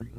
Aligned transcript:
These 0.00 0.10
are 0.10 0.14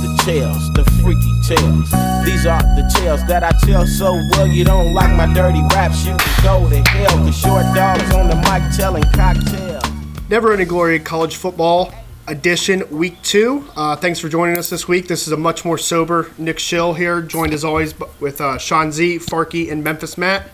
the 0.00 0.22
tales, 0.24 0.72
the 0.72 0.82
freaky 1.02 1.34
tales. 1.46 1.90
These 2.24 2.46
are 2.46 2.62
the 2.62 2.90
tales 2.96 3.22
that 3.26 3.44
I 3.44 3.50
tell 3.66 3.86
so 3.86 4.14
well. 4.30 4.46
You 4.46 4.64
don't 4.64 4.94
like 4.94 5.14
my 5.14 5.30
dirty 5.34 5.60
raps, 5.74 6.06
you 6.06 6.16
can 6.16 6.42
go 6.42 6.70
to 6.70 6.80
hell. 6.88 7.18
Cause 7.18 7.36
short 7.36 7.66
dogs 7.74 8.10
on 8.14 8.30
the 8.30 8.36
mic 8.36 8.62
telling 8.74 9.04
cocktails. 9.12 9.84
Never 10.30 10.54
any 10.54 10.64
Glory 10.64 10.96
in 10.96 11.04
College 11.04 11.36
Football 11.36 11.92
Edition 12.30 12.84
Week 12.96 13.20
2. 13.22 13.70
Uh, 13.74 13.96
thanks 13.96 14.20
for 14.20 14.28
joining 14.28 14.56
us 14.56 14.70
this 14.70 14.86
week. 14.86 15.08
This 15.08 15.26
is 15.26 15.32
a 15.32 15.36
much 15.36 15.64
more 15.64 15.76
sober 15.76 16.30
Nick 16.38 16.60
Schill 16.60 16.94
here, 16.94 17.20
joined 17.20 17.52
as 17.52 17.64
always 17.64 17.92
with 18.20 18.40
uh, 18.40 18.56
Sean 18.56 18.92
Z, 18.92 19.18
Farkey, 19.18 19.70
and 19.70 19.82
Memphis 19.82 20.16
Matt. 20.16 20.48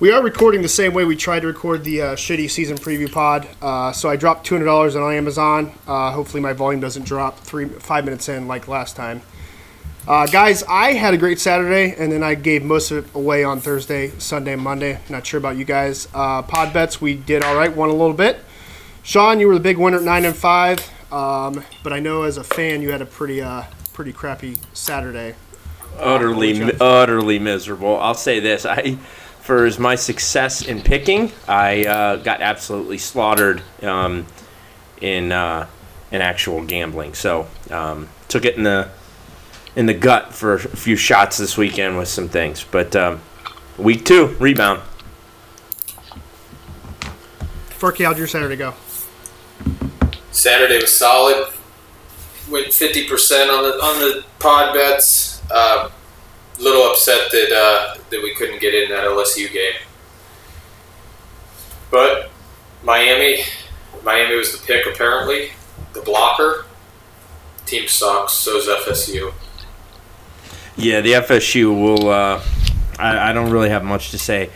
We 0.00 0.10
are 0.10 0.20
recording 0.20 0.60
the 0.60 0.68
same 0.68 0.92
way 0.92 1.04
we 1.04 1.14
tried 1.14 1.40
to 1.40 1.46
record 1.46 1.84
the 1.84 2.02
uh, 2.02 2.16
shitty 2.16 2.50
season 2.50 2.76
preview 2.76 3.10
pod. 3.10 3.46
Uh, 3.62 3.92
so 3.92 4.10
I 4.10 4.16
dropped 4.16 4.44
$200 4.48 5.00
on 5.00 5.14
Amazon. 5.14 5.72
Uh, 5.86 6.10
hopefully 6.10 6.42
my 6.42 6.52
volume 6.52 6.80
doesn't 6.80 7.04
drop 7.04 7.38
three 7.38 7.68
five 7.68 8.04
minutes 8.04 8.28
in 8.28 8.48
like 8.48 8.66
last 8.66 8.96
time. 8.96 9.22
Uh, 10.08 10.26
guys, 10.26 10.64
I 10.64 10.94
had 10.94 11.14
a 11.14 11.16
great 11.16 11.38
Saturday, 11.38 11.94
and 11.96 12.10
then 12.10 12.24
I 12.24 12.34
gave 12.34 12.64
most 12.64 12.90
of 12.90 13.04
it 13.04 13.14
away 13.14 13.44
on 13.44 13.60
Thursday, 13.60 14.08
Sunday, 14.18 14.56
Monday. 14.56 14.98
Not 15.08 15.24
sure 15.24 15.38
about 15.38 15.56
you 15.56 15.64
guys. 15.64 16.08
Uh, 16.12 16.42
pod 16.42 16.72
bets, 16.72 17.00
we 17.00 17.14
did 17.14 17.44
all 17.44 17.54
right, 17.54 17.72
won 17.72 17.88
a 17.88 17.92
little 17.92 18.12
bit. 18.12 18.40
Sean, 19.02 19.40
you 19.40 19.48
were 19.48 19.54
the 19.54 19.60
big 19.60 19.78
winner 19.78 19.98
at 19.98 20.04
nine 20.04 20.24
and 20.24 20.34
five, 20.34 20.78
um, 21.12 21.64
but 21.82 21.92
I 21.92 21.98
know 22.00 22.22
as 22.22 22.36
a 22.36 22.44
fan 22.44 22.82
you 22.82 22.90
had 22.92 23.02
a 23.02 23.06
pretty, 23.06 23.42
uh, 23.42 23.64
pretty 23.92 24.12
crappy 24.12 24.58
Saturday. 24.72 25.34
utterly 25.98 26.72
utterly 26.80 27.38
miserable. 27.38 27.98
I'll 27.98 28.14
say 28.14 28.40
this: 28.40 28.64
I, 28.64 28.94
for 29.40 29.66
as 29.66 29.78
my 29.78 29.94
success 29.94 30.62
in 30.66 30.80
picking, 30.82 31.32
I 31.48 31.84
uh, 31.84 32.16
got 32.16 32.40
absolutely 32.40 32.98
slaughtered 32.98 33.62
um, 33.82 34.26
in 35.00 35.32
uh, 35.32 35.66
in 36.10 36.22
actual 36.22 36.64
gambling. 36.64 37.14
So 37.14 37.48
um, 37.70 38.08
took 38.28 38.44
it 38.44 38.56
in 38.56 38.62
the 38.62 38.88
in 39.74 39.86
the 39.86 39.94
gut 39.94 40.32
for 40.32 40.54
a 40.54 40.58
few 40.60 40.96
shots 40.96 41.38
this 41.38 41.56
weekend 41.56 41.98
with 41.98 42.08
some 42.08 42.28
things. 42.28 42.64
But 42.64 42.94
um, 42.94 43.20
week 43.76 44.04
two 44.04 44.28
rebound. 44.38 44.80
Farkey, 47.70 48.04
how'd 48.04 48.16
your 48.16 48.28
Saturday 48.28 48.54
go? 48.54 48.74
Saturday 50.30 50.80
was 50.80 50.96
solid. 50.96 51.48
Went 52.50 52.72
fifty 52.72 53.06
percent 53.08 53.50
on 53.50 53.62
the 53.62 53.70
on 53.82 54.00
the 54.00 54.24
pod 54.38 54.74
bets. 54.74 55.42
Uh, 55.50 55.90
little 56.58 56.82
upset 56.90 57.30
that 57.30 57.52
uh, 57.52 57.98
that 58.10 58.22
we 58.22 58.34
couldn't 58.34 58.60
get 58.60 58.74
in 58.74 58.90
that 58.90 59.04
LSU 59.04 59.52
game, 59.52 59.74
but 61.90 62.30
Miami, 62.82 63.44
Miami 64.04 64.36
was 64.36 64.58
the 64.58 64.66
pick 64.66 64.86
apparently. 64.86 65.50
The 65.92 66.00
blocker. 66.00 66.66
Team 67.66 67.86
sucks. 67.86 68.32
So's 68.32 68.66
FSU. 68.66 69.32
Yeah, 70.76 71.00
the 71.00 71.12
FSU 71.12 71.68
will. 71.68 72.08
Uh, 72.08 72.42
I, 72.98 73.30
I 73.30 73.32
don't 73.32 73.50
really 73.50 73.68
have 73.68 73.84
much 73.84 74.10
to 74.10 74.18
say. 74.18 74.50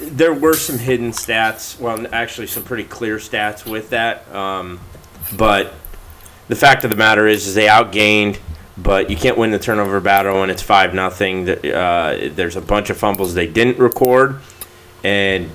There 0.00 0.34
were 0.34 0.54
some 0.54 0.78
hidden 0.78 1.10
stats. 1.10 1.78
Well, 1.78 2.06
actually, 2.12 2.48
some 2.48 2.64
pretty 2.64 2.84
clear 2.84 3.16
stats 3.16 3.64
with 3.68 3.90
that. 3.90 4.32
Um, 4.34 4.80
but 5.36 5.72
the 6.48 6.56
fact 6.56 6.84
of 6.84 6.90
the 6.90 6.96
matter 6.96 7.26
is, 7.26 7.46
is 7.46 7.54
they 7.54 7.66
outgained. 7.66 8.38
But 8.76 9.08
you 9.08 9.16
can't 9.16 9.38
win 9.38 9.52
the 9.52 9.58
turnover 9.58 10.00
battle 10.00 10.40
when 10.40 10.50
it's 10.50 10.62
five 10.62 10.94
nothing. 10.94 11.48
Uh, 11.48 12.30
there's 12.32 12.56
a 12.56 12.60
bunch 12.60 12.90
of 12.90 12.96
fumbles 12.96 13.32
they 13.32 13.46
didn't 13.46 13.78
record, 13.78 14.40
and 15.04 15.50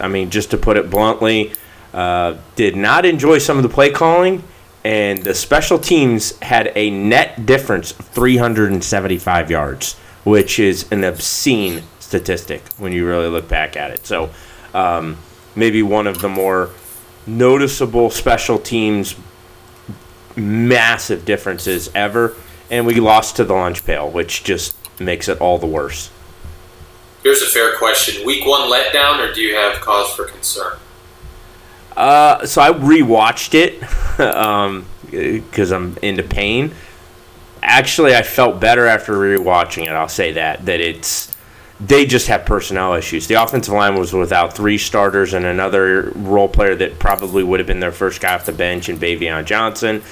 I 0.00 0.08
mean, 0.08 0.30
just 0.30 0.50
to 0.50 0.58
put 0.58 0.76
it 0.76 0.90
bluntly, 0.90 1.52
uh, 1.94 2.36
did 2.56 2.74
not 2.74 3.06
enjoy 3.06 3.38
some 3.38 3.58
of 3.58 3.62
the 3.62 3.68
play 3.68 3.90
calling, 3.90 4.42
and 4.84 5.22
the 5.22 5.34
special 5.34 5.78
teams 5.78 6.36
had 6.40 6.72
a 6.74 6.90
net 6.90 7.46
difference 7.46 7.92
of 7.92 8.06
375 8.06 9.50
yards, 9.50 9.94
which 10.24 10.58
is 10.58 10.90
an 10.90 11.04
obscene 11.04 11.84
statistic 12.08 12.62
when 12.78 12.90
you 12.92 13.06
really 13.06 13.28
look 13.28 13.48
back 13.48 13.76
at 13.76 13.90
it. 13.90 14.06
So, 14.06 14.30
um, 14.72 15.18
maybe 15.54 15.82
one 15.82 16.06
of 16.06 16.22
the 16.22 16.28
more 16.28 16.70
noticeable 17.26 18.08
special 18.08 18.58
teams 18.58 19.14
massive 20.34 21.26
differences 21.26 21.90
ever, 21.94 22.34
and 22.70 22.86
we 22.86 22.94
lost 22.94 23.36
to 23.36 23.44
the 23.44 23.52
lunch 23.52 23.84
pail, 23.84 24.10
which 24.10 24.42
just 24.42 24.74
makes 24.98 25.28
it 25.28 25.38
all 25.40 25.58
the 25.58 25.66
worse. 25.66 26.10
Here's 27.22 27.42
a 27.42 27.46
fair 27.46 27.76
question: 27.76 28.24
Week 28.24 28.46
one 28.46 28.70
letdown, 28.70 29.18
or 29.18 29.34
do 29.34 29.42
you 29.42 29.54
have 29.54 29.80
cause 29.82 30.10
for 30.14 30.24
concern? 30.24 30.78
Uh, 31.94 32.46
so 32.46 32.62
I 32.62 32.70
rewatched 32.72 33.54
it 33.54 33.80
because 35.50 35.72
I'm 35.72 35.98
into 36.00 36.22
pain. 36.22 36.72
Actually, 37.62 38.14
I 38.14 38.22
felt 38.22 38.60
better 38.60 38.86
after 38.86 39.12
rewatching 39.12 39.82
it. 39.82 39.90
I'll 39.90 40.08
say 40.08 40.32
that 40.32 40.64
that 40.64 40.80
it's 40.80 41.36
they 41.80 42.06
just 42.06 42.26
have 42.26 42.44
personnel 42.44 42.94
issues. 42.94 43.26
The 43.26 43.34
offensive 43.34 43.72
line 43.72 43.96
was 43.96 44.12
without 44.12 44.54
three 44.54 44.78
starters 44.78 45.32
and 45.32 45.44
another 45.44 46.10
role 46.16 46.48
player 46.48 46.74
that 46.74 46.98
probably 46.98 47.44
would 47.44 47.60
have 47.60 47.66
been 47.66 47.80
their 47.80 47.92
first 47.92 48.20
guy 48.20 48.34
off 48.34 48.46
the 48.46 48.52
bench 48.52 48.88
in 48.88 48.98
Baveon 48.98 49.44
Johnson, 49.44 50.02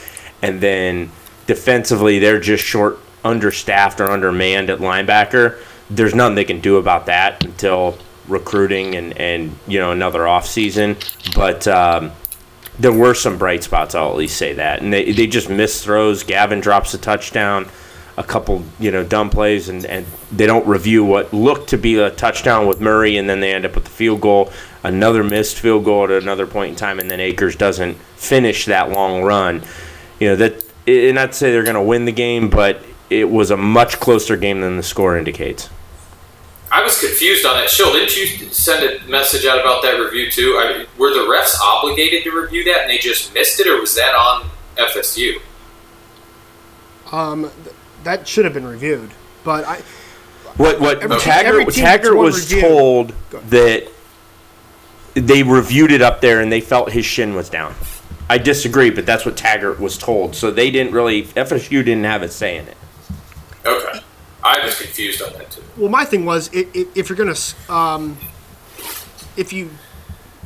and 0.43 0.60
then 0.60 1.10
defensively 1.47 2.19
they're 2.19 2.41
just 2.41 2.65
short, 2.65 2.99
understaffed 3.25 4.00
or 4.00 4.10
undermanned 4.10 4.71
at 4.71 4.78
linebacker. 4.78 5.59
There's 5.91 6.15
nothing 6.15 6.37
they 6.37 6.44
can 6.44 6.60
do 6.60 6.77
about 6.77 7.06
that 7.06 7.44
until 7.44 7.98
recruiting 8.28 8.97
and, 8.97 9.16
and 9.19 9.56
you 9.66 9.78
know 9.78 9.93
another 9.93 10.21
offseason. 10.21 10.97
But 11.34 11.66
um, 11.66 12.12
there 12.78 12.93
were 12.93 13.15
some 13.15 13.38
bright 13.38 13.65
spots. 13.65 13.94
I'll 13.94 14.10
at 14.10 14.16
least 14.16 14.37
say 14.37 14.54
that, 14.54 14.83
and 14.83 14.93
they 14.93 15.12
they 15.12 15.27
just 15.27 15.50
missed 15.50 15.84
throws. 15.84 16.22
Gavin 16.22 16.60
drops 16.60 16.94
a 16.94 16.98
touchdown, 16.98 17.69
a 18.16 18.25
couple 18.25 18.65
you 18.78 18.91
know 18.91 19.04
dumb 19.04 19.31
plays, 19.31 19.69
and 19.69 19.84
and 19.84 20.06
they 20.32 20.47
don't 20.47 20.66
review 20.66 21.04
what 21.04 21.32
looked 21.32 21.71
to 21.71 21.78
be 21.78 21.99
a 21.99 22.10
touchdown 22.10 22.66
with 22.66 22.81
Murray, 22.81 23.16
and 23.16 23.28
then 23.28 23.41
they 23.41 23.53
end 23.53 23.65
up 23.65 23.75
with 23.75 23.84
the 23.84 23.91
field 23.91 24.21
goal. 24.21 24.53
Another 24.82 25.25
missed 25.25 25.59
field 25.59 25.84
goal 25.84 26.04
at 26.04 26.10
another 26.10 26.47
point 26.47 26.71
in 26.71 26.77
time, 26.77 26.99
and 26.99 27.10
then 27.10 27.21
Akers 27.21 27.56
doesn't 27.56 27.97
finish 28.16 28.66
that 28.66 28.91
long 28.91 29.22
run. 29.22 29.62
You 30.19 30.28
know 30.28 30.37
that, 30.37 30.65
and 30.87 31.15
not 31.16 31.32
to 31.32 31.37
say 31.37 31.50
they're 31.50 31.62
going 31.62 31.75
to 31.75 31.82
win 31.82 32.04
the 32.04 32.12
game, 32.12 32.49
but 32.49 32.82
it 33.10 33.31
was 33.31 33.50
a 33.50 33.56
much 33.56 34.00
closer 34.00 34.37
game 34.37 34.60
than 34.60 34.77
the 34.77 34.83
score 34.83 35.16
indicates. 35.16 35.69
I 36.71 36.83
was 36.83 36.98
confused 36.98 37.47
on 37.47 37.54
that. 37.54 37.71
Shill, 37.71 37.93
didn't 37.93 38.16
you 38.16 38.50
send 38.50 38.84
a 38.84 39.09
message 39.09 39.47
out 39.47 39.60
about 39.60 39.83
that 39.83 39.98
review 39.98 40.31
too? 40.31 40.59
I 40.60 40.78
mean, 40.78 40.87
were 40.98 41.12
the 41.12 41.21
refs 41.21 41.60
obligated 41.60 42.25
to 42.25 42.31
review 42.31 42.65
that 42.65 42.83
and 42.83 42.91
they 42.91 42.98
just 42.98 43.33
missed 43.34 43.60
it, 43.60 43.69
or 43.69 43.81
was 43.81 43.94
that 43.94 44.15
on 44.15 44.50
FSU? 44.77 45.41
Um, 47.12 47.50
th- 47.62 47.77
that 48.06 48.27
should 48.27 48.44
have 48.44 48.55
been 48.55 48.67
reviewed, 48.67 49.11
but 49.44 49.65
I 49.65 49.83
What 50.56 50.81
what 50.81 51.03
Every- 51.03 51.19
Taggart, 51.19 51.61
every 51.61 51.67
Taggart 51.72 52.17
was 52.17 52.50
review. 52.53 52.69
told 52.69 53.12
that 53.50 53.89
they 55.15 55.43
reviewed 55.43 55.91
it 55.93 56.00
up 56.03 56.21
there 56.21 56.41
and 56.41 56.50
they 56.50 56.61
felt 56.61 56.93
his 56.93 57.05
shin 57.05 57.34
was 57.34 57.49
down. 57.50 57.75
I 58.28 58.39
disagree, 58.39 58.91
but 58.91 59.06
that's 59.06 59.25
what 59.27 59.37
Taggart 59.37 59.78
was 59.81 59.99
told. 59.99 60.34
So 60.37 60.50
they 60.50 60.71
didn't 60.71 60.93
really 60.93 61.25
FSU 61.25 61.84
didn't 61.84 62.05
have 62.05 62.22
a 62.22 62.28
say 62.28 62.56
in 62.59 62.66
it. 62.69 62.77
Okay, 63.66 64.00
I 64.45 64.65
was 64.65 64.78
confused 64.81 65.21
on 65.22 65.33
that 65.34 65.50
too. 65.50 65.62
well, 65.77 65.91
my 65.91 66.05
thing 66.05 66.25
was 66.25 66.49
i 66.55 66.66
i 66.75 66.87
if 66.95 67.09
you're 67.09 67.16
gonna, 67.16 67.34
um, 67.69 68.16
if 69.37 69.53
you 69.53 69.71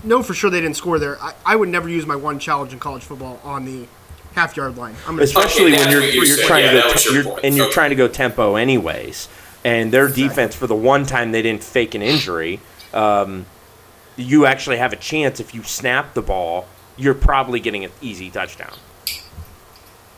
know 0.03 0.23
for 0.23 0.33
sure 0.35 0.49
they 0.51 0.61
didn't 0.63 0.77
score 0.77 0.99
there, 0.99 1.21
I, 1.23 1.35
I 1.45 1.57
would 1.57 1.69
never 1.69 1.89
use 1.89 2.07
my 2.07 2.17
one 2.17 2.39
challenge 2.39 2.73
in 2.73 2.79
college 2.79 3.03
football 3.05 3.39
on 3.45 3.65
the 3.67 3.87
half 4.35 4.57
yard 4.57 4.77
line. 4.77 4.95
I'm 5.07 5.15
gonna 5.15 5.23
Especially 5.23 5.73
when 5.73 5.91
you're 5.91 6.01
what 6.01 6.13
you 6.15 6.23
you're 6.23 6.47
trying 6.47 6.65
Yeah, 6.65 6.73
to 6.73 6.81
go 6.81 6.93
was 6.93 7.05
your 7.05 7.15
you're, 7.23 7.41
and 7.45 7.57
you're 7.57 7.67
Okay. 7.67 7.75
trying 7.75 7.91
to 7.91 7.97
go 7.97 8.09
tempo 8.09 8.57
anyways. 8.57 9.29
And 9.65 9.93
their 9.93 10.09
defense 10.09 10.55
for 10.55 10.67
the 10.67 10.75
one 10.75 11.05
time 11.05 11.33
they 11.33 11.43
didn't 11.43 11.63
fake 11.63 11.95
an 11.95 12.01
injury, 12.03 12.61
um, 12.95 13.45
you 14.17 14.47
actually 14.47 14.79
have 14.79 14.93
a 14.93 14.97
chance 14.97 15.39
if 15.41 15.55
you 15.55 15.63
snap 15.63 16.15
the 16.15 16.23
ball, 16.23 16.67
you're 16.97 17.15
probably 17.15 17.61
getting 17.61 17.85
an 17.85 17.91
easy 18.01 18.31
touchdown. 18.31 18.75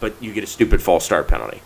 But 0.01 0.15
you 0.21 0.33
get 0.33 0.45
a 0.45 0.47
stupid 0.49 0.83
false 0.83 1.05
start 1.05 1.29
penalty. 1.29 1.63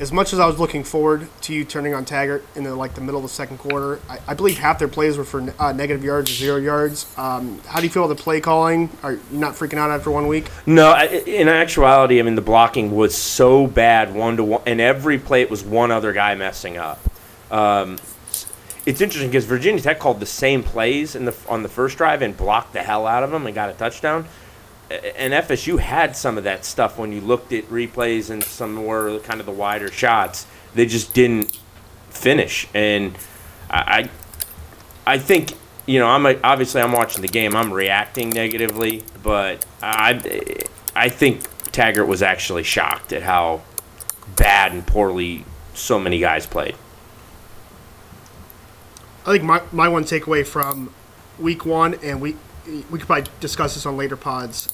As 0.00 0.10
much 0.10 0.32
as 0.32 0.38
I 0.38 0.46
was 0.46 0.58
looking 0.58 0.82
forward 0.82 1.28
to 1.42 1.54
you 1.54 1.62
turning 1.62 1.94
on 1.94 2.06
Taggart 2.06 2.42
in 2.56 2.64
the 2.64 2.74
like 2.74 2.94
the 2.94 3.02
middle 3.02 3.18
of 3.18 3.22
the 3.22 3.28
second 3.28 3.58
quarter, 3.58 4.00
I, 4.08 4.18
I 4.28 4.34
believe 4.34 4.56
half 4.58 4.78
their 4.78 4.88
plays 4.88 5.18
were 5.18 5.24
for 5.24 5.54
uh, 5.58 5.72
negative 5.72 6.02
yards 6.02 6.30
or 6.30 6.34
zero 6.34 6.56
yards. 6.56 7.06
Um, 7.18 7.60
how 7.66 7.80
do 7.80 7.86
you 7.86 7.90
feel 7.90 8.04
about 8.06 8.16
the 8.16 8.22
play 8.22 8.40
calling? 8.40 8.88
Are 9.02 9.12
you 9.12 9.20
not 9.30 9.54
freaking 9.54 9.76
out 9.76 9.90
after 9.90 10.10
one 10.10 10.26
week? 10.26 10.48
No, 10.64 10.90
I- 10.90 11.04
in 11.04 11.48
actuality, 11.48 12.18
I 12.18 12.22
mean 12.22 12.34
the 12.34 12.40
blocking 12.40 12.96
was 12.96 13.14
so 13.14 13.66
bad 13.66 14.14
one 14.14 14.38
to 14.38 14.44
one, 14.44 14.62
and 14.64 14.80
every 14.80 15.18
play 15.18 15.42
it 15.42 15.50
was 15.50 15.62
one 15.62 15.90
other 15.90 16.14
guy 16.14 16.34
messing 16.34 16.78
up. 16.78 16.98
Um, 17.50 17.98
it's 18.86 19.02
interesting 19.02 19.28
because 19.30 19.44
Virginia 19.44 19.82
Tech 19.82 19.98
called 19.98 20.18
the 20.18 20.26
same 20.26 20.62
plays 20.62 21.14
in 21.14 21.26
the 21.26 21.36
on 21.46 21.62
the 21.62 21.68
first 21.68 21.98
drive 21.98 22.22
and 22.22 22.34
blocked 22.34 22.72
the 22.72 22.82
hell 22.82 23.06
out 23.06 23.22
of 23.22 23.30
them 23.30 23.44
and 23.44 23.54
got 23.54 23.68
a 23.68 23.74
touchdown. 23.74 24.26
And 24.90 25.32
FSU 25.32 25.78
had 25.78 26.16
some 26.16 26.36
of 26.36 26.44
that 26.44 26.64
stuff 26.64 26.98
when 26.98 27.12
you 27.12 27.20
looked 27.20 27.52
at 27.52 27.64
replays 27.66 28.30
and 28.30 28.42
some 28.42 28.74
more 28.74 29.20
kind 29.20 29.38
of 29.38 29.46
the 29.46 29.52
wider 29.52 29.90
shots. 29.90 30.46
They 30.74 30.86
just 30.86 31.14
didn't 31.14 31.58
finish, 32.10 32.66
and 32.74 33.16
I, 33.70 34.10
I 35.06 35.18
think 35.18 35.52
you 35.86 36.00
know 36.00 36.08
I'm 36.08 36.26
a, 36.26 36.40
obviously 36.42 36.82
I'm 36.82 36.92
watching 36.92 37.22
the 37.22 37.28
game. 37.28 37.54
I'm 37.54 37.72
reacting 37.72 38.30
negatively, 38.30 39.04
but 39.22 39.64
I, 39.82 40.64
I 40.94 41.08
think 41.08 41.42
Taggart 41.72 42.08
was 42.08 42.22
actually 42.22 42.64
shocked 42.64 43.12
at 43.12 43.22
how 43.22 43.62
bad 44.36 44.72
and 44.72 44.86
poorly 44.86 45.44
so 45.74 45.98
many 45.98 46.18
guys 46.18 46.46
played. 46.46 46.74
I 49.26 49.32
think 49.32 49.44
my, 49.44 49.62
my 49.70 49.88
one 49.88 50.04
takeaway 50.04 50.46
from 50.46 50.92
week 51.38 51.64
one, 51.64 51.94
and 52.02 52.20
we 52.20 52.36
we 52.90 52.98
could 52.98 53.06
probably 53.06 53.30
discuss 53.38 53.74
this 53.74 53.86
on 53.86 53.96
later 53.96 54.16
pods. 54.16 54.72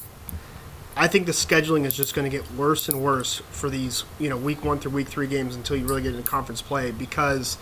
I 0.98 1.08
think 1.08 1.26
the 1.26 1.32
scheduling 1.32 1.84
is 1.84 1.94
just 1.94 2.14
going 2.14 2.28
to 2.30 2.34
get 2.34 2.50
worse 2.52 2.88
and 2.88 3.02
worse 3.02 3.42
for 3.50 3.68
these, 3.68 4.04
you 4.18 4.30
know, 4.30 4.36
week 4.38 4.64
one 4.64 4.78
through 4.78 4.92
week 4.92 5.08
three 5.08 5.26
games 5.26 5.54
until 5.54 5.76
you 5.76 5.86
really 5.86 6.00
get 6.00 6.14
into 6.14 6.26
conference 6.28 6.62
play. 6.62 6.90
Because, 6.90 7.58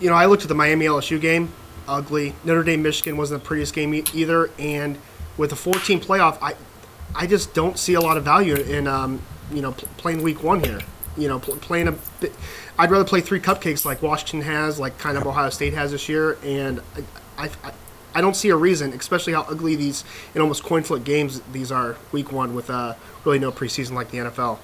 you 0.00 0.08
know, 0.08 0.16
I 0.16 0.24
looked 0.24 0.42
at 0.42 0.48
the 0.48 0.54
Miami 0.54 0.86
LSU 0.86 1.20
game, 1.20 1.52
ugly. 1.86 2.34
Notre 2.42 2.62
Dame 2.62 2.82
Michigan 2.82 3.18
wasn't 3.18 3.42
the 3.42 3.46
prettiest 3.46 3.74
game 3.74 3.92
e- 3.94 4.04
either. 4.14 4.50
And 4.58 4.96
with 5.36 5.52
a 5.52 5.56
14 5.56 6.00
playoff, 6.00 6.38
I, 6.40 6.54
I 7.14 7.26
just 7.26 7.52
don't 7.52 7.78
see 7.78 7.92
a 7.92 8.00
lot 8.00 8.16
of 8.16 8.24
value 8.24 8.56
in, 8.56 8.88
um, 8.88 9.20
you 9.52 9.60
know, 9.60 9.72
pl- 9.72 9.88
playing 9.98 10.22
week 10.22 10.42
one 10.42 10.64
here. 10.64 10.80
You 11.18 11.28
know, 11.28 11.38
pl- 11.38 11.56
playing 11.56 11.88
a 11.88 11.92
bit. 12.20 12.32
I'd 12.78 12.90
rather 12.90 13.04
play 13.04 13.20
three 13.20 13.38
cupcakes 13.38 13.84
like 13.84 14.00
Washington 14.00 14.40
has, 14.40 14.80
like 14.80 14.96
kind 14.98 15.18
of 15.18 15.26
Ohio 15.26 15.50
State 15.50 15.74
has 15.74 15.92
this 15.92 16.08
year, 16.08 16.38
and 16.42 16.80
I, 17.36 17.44
I, 17.44 17.50
I 17.62 17.72
don't 18.20 18.36
see 18.36 18.50
a 18.50 18.56
reason, 18.56 18.92
especially 18.92 19.32
how 19.32 19.42
ugly 19.42 19.76
these 19.76 20.04
and 20.34 20.42
almost 20.42 20.62
coin 20.62 20.82
flip 20.82 21.04
games 21.04 21.40
these 21.52 21.72
are 21.72 21.96
week 22.12 22.32
one 22.32 22.54
with 22.54 22.70
uh, 22.70 22.94
really 23.24 23.38
no 23.38 23.50
preseason 23.50 23.92
like 23.92 24.10
the 24.10 24.18
NFL. 24.18 24.58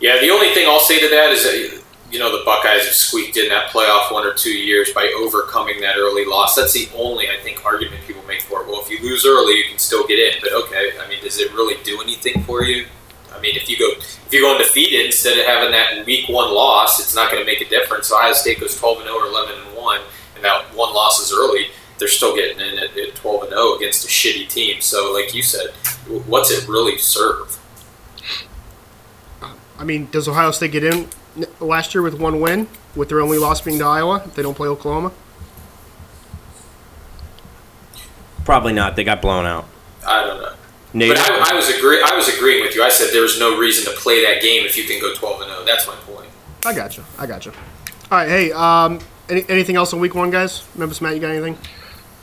Yeah, 0.00 0.20
the 0.20 0.30
only 0.30 0.48
thing 0.54 0.68
I'll 0.68 0.80
say 0.80 1.00
to 1.00 1.08
that 1.08 1.30
is 1.30 1.42
that 1.42 1.82
you 2.12 2.18
know 2.18 2.36
the 2.36 2.44
Buckeyes 2.44 2.84
have 2.84 2.94
squeaked 2.94 3.36
in 3.36 3.48
that 3.48 3.70
playoff 3.70 4.12
one 4.12 4.24
or 4.24 4.32
two 4.32 4.56
years 4.56 4.92
by 4.92 5.12
overcoming 5.18 5.80
that 5.80 5.96
early 5.96 6.24
loss. 6.24 6.54
That's 6.54 6.72
the 6.72 6.88
only 6.96 7.28
I 7.28 7.36
think 7.42 7.64
argument 7.66 8.02
people 8.06 8.22
make 8.26 8.42
for 8.42 8.62
it. 8.62 8.68
Well, 8.68 8.80
if 8.80 8.90
you 8.90 8.98
lose 9.02 9.26
early, 9.26 9.54
you 9.54 9.64
can 9.68 9.78
still 9.78 10.06
get 10.06 10.18
in. 10.18 10.40
But 10.40 10.52
okay, 10.52 10.92
I 11.00 11.08
mean, 11.08 11.22
does 11.22 11.38
it 11.38 11.52
really 11.52 11.82
do 11.82 12.00
anything 12.00 12.42
for 12.44 12.62
you? 12.62 12.86
I 13.34 13.40
mean, 13.40 13.56
if 13.56 13.68
you 13.68 13.76
go 13.76 13.90
if 13.98 14.28
you 14.32 14.42
go 14.42 14.52
undefeated 14.52 15.06
instead 15.06 15.38
of 15.38 15.46
having 15.46 15.70
that 15.72 16.06
week 16.06 16.28
one 16.28 16.52
loss, 16.52 17.00
it's 17.00 17.14
not 17.14 17.30
going 17.30 17.42
to 17.42 17.46
make 17.46 17.60
a 17.60 17.68
difference. 17.68 18.08
So 18.08 18.16
Ohio 18.16 18.32
State 18.32 18.60
goes 18.60 18.78
twelve 18.78 18.98
and 18.98 19.06
zero 19.06 19.18
or 19.18 19.26
eleven 19.26 19.58
and 19.60 19.76
one, 19.76 20.00
and 20.36 20.44
that 20.44 20.74
one 20.74 20.94
loss 20.94 21.20
is 21.20 21.32
early. 21.32 21.68
They're 21.98 22.08
still 22.08 22.34
getting 22.36 22.60
in 22.60 22.78
at, 22.78 22.96
at 22.96 23.14
twelve 23.16 23.42
and 23.42 23.50
zero 23.50 23.74
against 23.76 24.04
a 24.04 24.08
shitty 24.08 24.48
team. 24.48 24.80
So, 24.80 25.12
like 25.12 25.34
you 25.34 25.42
said, 25.42 25.70
what's 26.26 26.50
it 26.50 26.68
really 26.68 26.98
serve? 26.98 27.58
I 29.78 29.84
mean, 29.84 30.08
does 30.10 30.26
Ohio 30.28 30.50
State 30.50 30.72
get 30.72 30.84
in 30.84 31.08
last 31.60 31.94
year 31.94 32.02
with 32.02 32.18
one 32.18 32.40
win, 32.40 32.66
with 32.96 33.08
their 33.08 33.20
only 33.20 33.38
loss 33.38 33.60
being 33.60 33.78
to 33.78 33.84
Iowa? 33.84 34.22
If 34.24 34.34
they 34.34 34.42
don't 34.42 34.54
play 34.56 34.68
Oklahoma. 34.68 35.12
Probably 38.44 38.72
not. 38.72 38.96
They 38.96 39.04
got 39.04 39.20
blown 39.20 39.44
out. 39.44 39.66
I 40.06 40.24
don't 40.24 40.40
know. 40.40 40.54
Nate, 40.94 41.10
But 41.10 41.18
I, 41.18 41.52
I 41.52 41.54
was 41.54 41.68
agree. 41.68 42.02
I 42.02 42.16
was 42.16 42.28
agreeing 42.34 42.62
with 42.64 42.74
you. 42.74 42.82
I 42.82 42.88
said 42.88 43.12
there 43.12 43.22
was 43.22 43.38
no 43.38 43.58
reason 43.58 43.84
to 43.92 43.98
play 44.00 44.24
that 44.24 44.40
game 44.40 44.64
if 44.64 44.76
you 44.76 44.84
can 44.84 45.00
go 45.00 45.14
twelve 45.14 45.42
and 45.42 45.50
zero. 45.50 45.64
That's 45.64 45.86
my 45.86 45.94
point. 45.96 46.30
I 46.64 46.74
got 46.74 46.96
you. 46.96 47.04
I 47.18 47.26
got 47.26 47.44
you. 47.44 47.52
All 48.10 48.18
right. 48.18 48.28
Hey, 48.28 48.52
um, 48.52 49.00
any, 49.28 49.44
anything 49.50 49.76
else 49.76 49.92
on 49.92 50.00
week 50.00 50.14
one, 50.14 50.30
guys? 50.30 50.64
Memphis 50.74 51.00
Matt, 51.02 51.14
you 51.14 51.20
got 51.20 51.30
anything? 51.30 51.58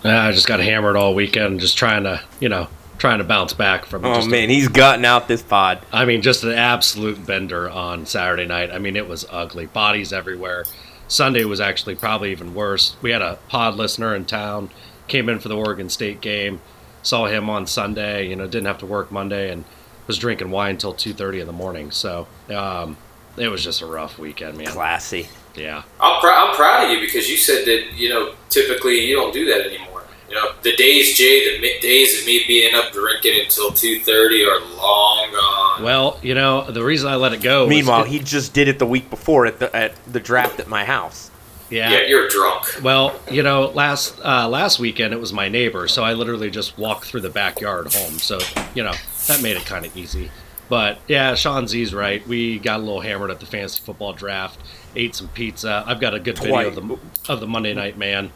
I 0.03 0.31
just 0.31 0.47
got 0.47 0.59
hammered 0.59 0.95
all 0.95 1.15
weekend, 1.15 1.59
just 1.59 1.77
trying 1.77 2.03
to, 2.03 2.21
you 2.39 2.49
know, 2.49 2.67
trying 2.97 3.17
to 3.17 3.23
bounce 3.23 3.53
back 3.53 3.85
from. 3.85 4.05
oh 4.05 4.15
just 4.15 4.27
a- 4.27 4.31
man, 4.31 4.49
he's 4.49 4.67
gutting 4.67 5.05
out 5.05 5.27
this 5.27 5.41
pod. 5.41 5.79
I 5.91 6.05
mean, 6.05 6.21
just 6.21 6.43
an 6.43 6.51
absolute 6.51 7.25
bender 7.25 7.69
on 7.69 8.05
Saturday 8.05 8.45
night. 8.45 8.71
I 8.71 8.77
mean, 8.79 8.95
it 8.95 9.07
was 9.07 9.25
ugly. 9.31 9.65
Bodies 9.65 10.13
everywhere. 10.13 10.65
Sunday 11.07 11.43
was 11.45 11.59
actually 11.59 11.95
probably 11.95 12.31
even 12.31 12.53
worse. 12.53 12.95
We 13.01 13.11
had 13.11 13.21
a 13.21 13.37
pod 13.47 13.75
listener 13.75 14.15
in 14.15 14.25
town, 14.25 14.69
came 15.07 15.29
in 15.29 15.39
for 15.39 15.49
the 15.49 15.55
Oregon 15.57 15.89
State 15.89 16.19
game, 16.21 16.61
saw 17.03 17.25
him 17.25 17.49
on 17.49 17.67
Sunday. 17.67 18.27
You 18.27 18.35
know, 18.35 18.45
didn't 18.47 18.67
have 18.67 18.79
to 18.79 18.85
work 18.87 19.11
Monday, 19.11 19.51
and 19.51 19.65
was 20.07 20.17
drinking 20.17 20.49
wine 20.51 20.71
until 20.71 20.93
two 20.93 21.13
thirty 21.13 21.39
in 21.39 21.47
the 21.47 21.53
morning. 21.53 21.91
So 21.91 22.27
um, 22.49 22.97
it 23.37 23.49
was 23.49 23.63
just 23.63 23.81
a 23.81 23.85
rough 23.85 24.17
weekend, 24.17 24.57
man. 24.57 24.67
Classy. 24.67 25.27
Yeah. 25.55 25.83
I'm, 25.99 26.19
pr- 26.21 26.27
I'm 26.27 26.55
proud 26.55 26.85
of 26.85 26.91
you 26.91 26.99
because 26.99 27.29
you 27.29 27.37
said 27.37 27.65
that 27.65 27.93
you 27.95 28.09
know 28.09 28.33
typically 28.49 29.05
you 29.07 29.15
don't 29.15 29.33
do 29.33 29.45
that 29.45 29.65
anymore. 29.65 30.03
You 30.29 30.35
know 30.35 30.51
the 30.63 30.75
days, 30.75 31.15
Jay, 31.17 31.55
the 31.55 31.61
mi- 31.61 31.79
days 31.81 32.19
of 32.19 32.25
me 32.27 32.43
being 32.47 32.73
up 32.75 32.91
drinking 32.91 33.39
until 33.43 33.71
two 33.71 33.99
thirty 34.01 34.43
are 34.43 34.59
long 34.59 35.31
gone. 35.31 35.83
Well, 35.83 36.19
you 36.23 36.33
know, 36.33 36.69
the 36.69 36.83
reason 36.83 37.09
I 37.09 37.15
let 37.15 37.31
it 37.33 37.41
go. 37.41 37.67
Meanwhile, 37.67 38.03
it- 38.03 38.09
he 38.09 38.19
just 38.19 38.53
did 38.53 38.67
it 38.67 38.79
the 38.79 38.85
week 38.87 39.09
before 39.09 39.45
at 39.45 39.59
the 39.59 39.73
at 39.75 39.93
the 40.11 40.19
draft 40.19 40.59
at 40.59 40.67
my 40.67 40.83
house. 40.83 41.29
yeah, 41.69 42.01
you're 42.05 42.27
drunk. 42.27 42.81
Well, 42.83 43.19
you 43.31 43.41
know, 43.43 43.67
last 43.73 44.19
uh, 44.23 44.47
last 44.49 44.77
weekend 44.79 45.13
it 45.13 45.19
was 45.19 45.31
my 45.33 45.47
neighbor, 45.49 45.87
so 45.87 46.03
I 46.03 46.13
literally 46.13 46.49
just 46.51 46.77
walked 46.77 47.05
through 47.05 47.21
the 47.21 47.29
backyard 47.29 47.93
home. 47.93 48.13
So 48.19 48.39
you 48.75 48.83
know 48.83 48.93
that 49.27 49.41
made 49.41 49.57
it 49.57 49.65
kind 49.65 49.85
of 49.85 49.95
easy. 49.95 50.31
But 50.69 50.97
yeah, 51.07 51.35
Sean 51.35 51.67
Z's 51.67 51.93
right. 51.93 52.25
We 52.27 52.57
got 52.59 52.79
a 52.79 52.83
little 52.83 53.01
hammered 53.01 53.29
at 53.31 53.39
the 53.39 53.45
fantasy 53.45 53.81
football 53.83 54.13
draft. 54.13 54.59
Ate 54.95 55.15
some 55.15 55.27
pizza. 55.29 55.83
I've 55.85 55.99
got 55.99 56.13
a 56.13 56.19
good 56.19 56.37
video 56.39 56.67
of 56.67 56.75
the 56.75 56.99
of 57.31 57.39
the 57.39 57.47
Monday 57.47 57.73
Night 57.73 57.97
Man. 57.97 58.31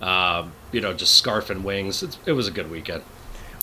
Um, 0.00 0.52
you 0.72 0.80
know, 0.80 0.92
just 0.92 1.24
scarfing 1.24 1.62
wings. 1.62 2.02
It's, 2.02 2.18
it 2.26 2.32
was 2.32 2.48
a 2.48 2.50
good 2.50 2.70
weekend. 2.70 3.02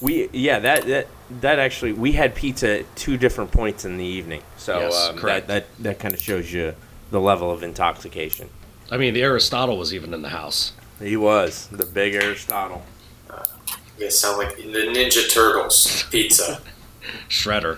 We 0.01 0.29
yeah 0.33 0.59
that 0.59 0.85
that 0.87 1.07
that 1.41 1.59
actually 1.59 1.93
we 1.93 2.13
had 2.13 2.35
pizza 2.35 2.79
at 2.79 2.95
two 2.95 3.17
different 3.17 3.51
points 3.51 3.85
in 3.85 3.97
the 3.97 4.05
evening. 4.05 4.41
So 4.57 4.79
Yes, 4.79 5.07
um, 5.09 5.15
that 5.15 5.21
correct. 5.21 5.47
that 5.47 5.65
that 5.79 5.99
kind 5.99 6.13
of 6.13 6.19
shows 6.19 6.51
you 6.51 6.73
the 7.11 7.21
level 7.21 7.51
of 7.51 7.63
intoxication. 7.63 8.49
I 8.91 8.97
mean, 8.97 9.13
the 9.13 9.21
Aristotle 9.23 9.77
was 9.77 9.93
even 9.93 10.13
in 10.13 10.21
the 10.21 10.29
house. 10.29 10.73
He 10.99 11.15
was 11.15 11.67
the 11.67 11.85
big 11.85 12.15
Aristotle. 12.15 12.83
You 13.97 14.05
guys 14.05 14.17
sound 14.17 14.39
like 14.39 14.55
the 14.55 14.63
Ninja 14.63 15.31
Turtles 15.31 16.03
pizza. 16.09 16.61
Shredder. 17.29 17.77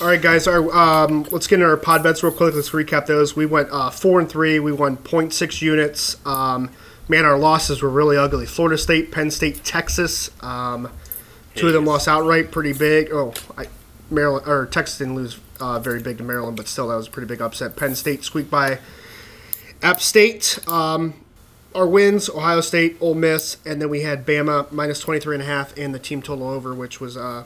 All 0.00 0.08
right, 0.08 0.20
guys. 0.20 0.48
Our, 0.48 0.74
um, 0.76 1.22
let's 1.30 1.46
get 1.46 1.56
into 1.56 1.66
our 1.66 1.76
pod 1.76 2.02
bets 2.02 2.24
real 2.24 2.32
quick. 2.32 2.52
Let's 2.54 2.70
recap 2.70 3.06
those. 3.06 3.36
We 3.36 3.46
went 3.46 3.68
uh, 3.70 3.90
four 3.90 4.18
and 4.18 4.28
three. 4.28 4.58
We 4.58 4.72
won 4.72 4.96
0.6 4.96 5.62
units. 5.62 6.16
Um, 6.26 6.70
man, 7.08 7.24
our 7.24 7.38
losses 7.38 7.80
were 7.80 7.88
really 7.88 8.16
ugly. 8.16 8.44
Florida 8.44 8.76
State, 8.76 9.12
Penn 9.12 9.30
State, 9.30 9.62
Texas. 9.62 10.30
Um, 10.42 10.90
two 11.54 11.68
of 11.68 11.74
them 11.74 11.86
lost 11.86 12.08
outright, 12.08 12.50
pretty 12.50 12.72
big. 12.72 13.10
Oh, 13.12 13.34
I, 13.56 13.66
Maryland 14.10 14.48
or 14.48 14.66
Texas 14.66 14.98
didn't 14.98 15.14
lose 15.14 15.38
uh, 15.60 15.78
very 15.78 16.02
big 16.02 16.18
to 16.18 16.24
Maryland, 16.24 16.56
but 16.56 16.66
still 16.66 16.88
that 16.88 16.96
was 16.96 17.06
a 17.06 17.10
pretty 17.10 17.28
big 17.28 17.40
upset. 17.40 17.76
Penn 17.76 17.94
State 17.94 18.24
squeaked 18.24 18.50
by 18.50 18.80
App 19.80 20.00
State. 20.00 20.58
Um, 20.66 21.14
our 21.72 21.86
wins: 21.86 22.28
Ohio 22.28 22.60
State, 22.62 22.96
Ole 23.00 23.14
Miss, 23.14 23.58
and 23.64 23.80
then 23.80 23.90
we 23.90 24.00
had 24.00 24.26
Bama 24.26 24.70
minus 24.72 24.98
23 24.98 25.36
and 25.36 25.42
a 25.42 25.46
half 25.46 25.76
and 25.78 25.94
the 25.94 26.00
team 26.00 26.20
total 26.20 26.48
over, 26.50 26.74
which 26.74 27.00
was 27.00 27.16
uh, 27.16 27.44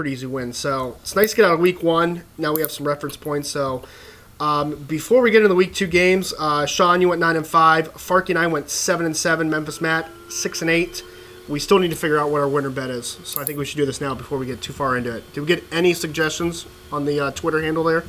pretty 0.00 0.12
easy 0.12 0.24
win. 0.24 0.50
So 0.50 0.96
it's 1.02 1.14
nice 1.14 1.32
to 1.32 1.36
get 1.36 1.44
out 1.44 1.52
of 1.52 1.60
week 1.60 1.82
one. 1.82 2.24
Now 2.38 2.54
we 2.54 2.62
have 2.62 2.70
some 2.70 2.86
reference 2.86 3.18
points. 3.18 3.50
So 3.50 3.82
um, 4.40 4.82
before 4.84 5.20
we 5.20 5.30
get 5.30 5.38
into 5.38 5.50
the 5.50 5.54
week 5.54 5.74
two 5.74 5.86
games, 5.86 6.32
uh, 6.38 6.64
Sean, 6.64 7.02
you 7.02 7.10
went 7.10 7.20
nine 7.20 7.36
and 7.36 7.46
five. 7.46 7.92
Farky 7.92 8.30
and 8.30 8.38
I 8.38 8.46
went 8.46 8.70
seven 8.70 9.04
and 9.04 9.14
seven. 9.14 9.50
Memphis 9.50 9.82
Matt 9.82 10.08
six 10.30 10.62
and 10.62 10.70
eight. 10.70 11.04
We 11.50 11.60
still 11.60 11.78
need 11.78 11.90
to 11.90 11.96
figure 11.96 12.16
out 12.16 12.30
what 12.30 12.40
our 12.40 12.48
winner 12.48 12.70
bet 12.70 12.88
is. 12.88 13.18
So 13.24 13.42
I 13.42 13.44
think 13.44 13.58
we 13.58 13.66
should 13.66 13.76
do 13.76 13.84
this 13.84 14.00
now 14.00 14.14
before 14.14 14.38
we 14.38 14.46
get 14.46 14.62
too 14.62 14.72
far 14.72 14.96
into 14.96 15.14
it. 15.14 15.30
Did 15.34 15.42
we 15.42 15.46
get 15.46 15.64
any 15.70 15.92
suggestions 15.92 16.64
on 16.90 17.04
the 17.04 17.20
uh, 17.20 17.30
Twitter 17.32 17.60
handle 17.60 17.84
there? 17.84 18.04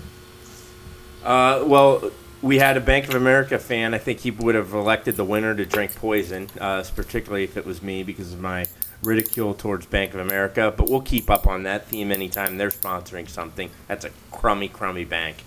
Uh, 1.26 1.62
well, 1.66 2.10
we 2.42 2.60
had 2.60 2.78
a 2.78 2.82
Bank 2.82 3.10
of 3.10 3.16
America 3.16 3.60
fan. 3.60 3.94
I 3.94 3.98
think 3.98 4.22
he 4.22 4.32
would 4.32 4.56
have 4.56 4.74
elected 4.74 5.18
the 5.18 5.26
winner 5.26 5.54
to 5.54 5.66
drink 5.66 5.94
poison, 5.98 6.50
uh, 6.58 6.86
particularly 6.96 7.44
if 7.44 7.58
it 7.58 7.66
was 7.66 7.82
me 7.82 8.02
because 8.02 8.32
of 8.32 8.40
my 8.40 8.68
ridicule 9.04 9.54
towards 9.54 9.86
Bank 9.86 10.14
of 10.14 10.20
America. 10.20 10.74
But 10.76 10.90
we'll 10.90 11.02
keep 11.02 11.30
up 11.30 11.48
on 11.48 11.64
that 11.64 11.88
theme 11.88 12.12
anytime 12.12 12.58
they're 12.58 12.70
sponsoring 12.70 13.28
something. 13.30 13.70
That's 13.88 14.06
a 14.06 14.12
crummy, 14.32 14.68
crummy 14.70 15.06
bank. 15.06 15.38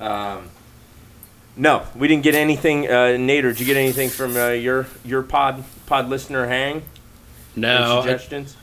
Um, 0.00 0.50
no, 1.56 1.84
we 1.96 2.06
didn't 2.08 2.22
get 2.22 2.34
anything. 2.34 2.86
Uh, 2.86 3.16
Nader, 3.18 3.42
did 3.50 3.60
you 3.60 3.66
get 3.66 3.76
anything 3.76 4.08
from 4.10 4.36
uh, 4.36 4.48
your 4.50 4.86
your 5.04 5.22
pod 5.22 5.64
pod 5.86 6.08
listener 6.08 6.46
Hang? 6.46 6.76
Any 6.76 6.82
No, 7.56 7.98
I- 7.98 8.02
suggestions? 8.02 8.56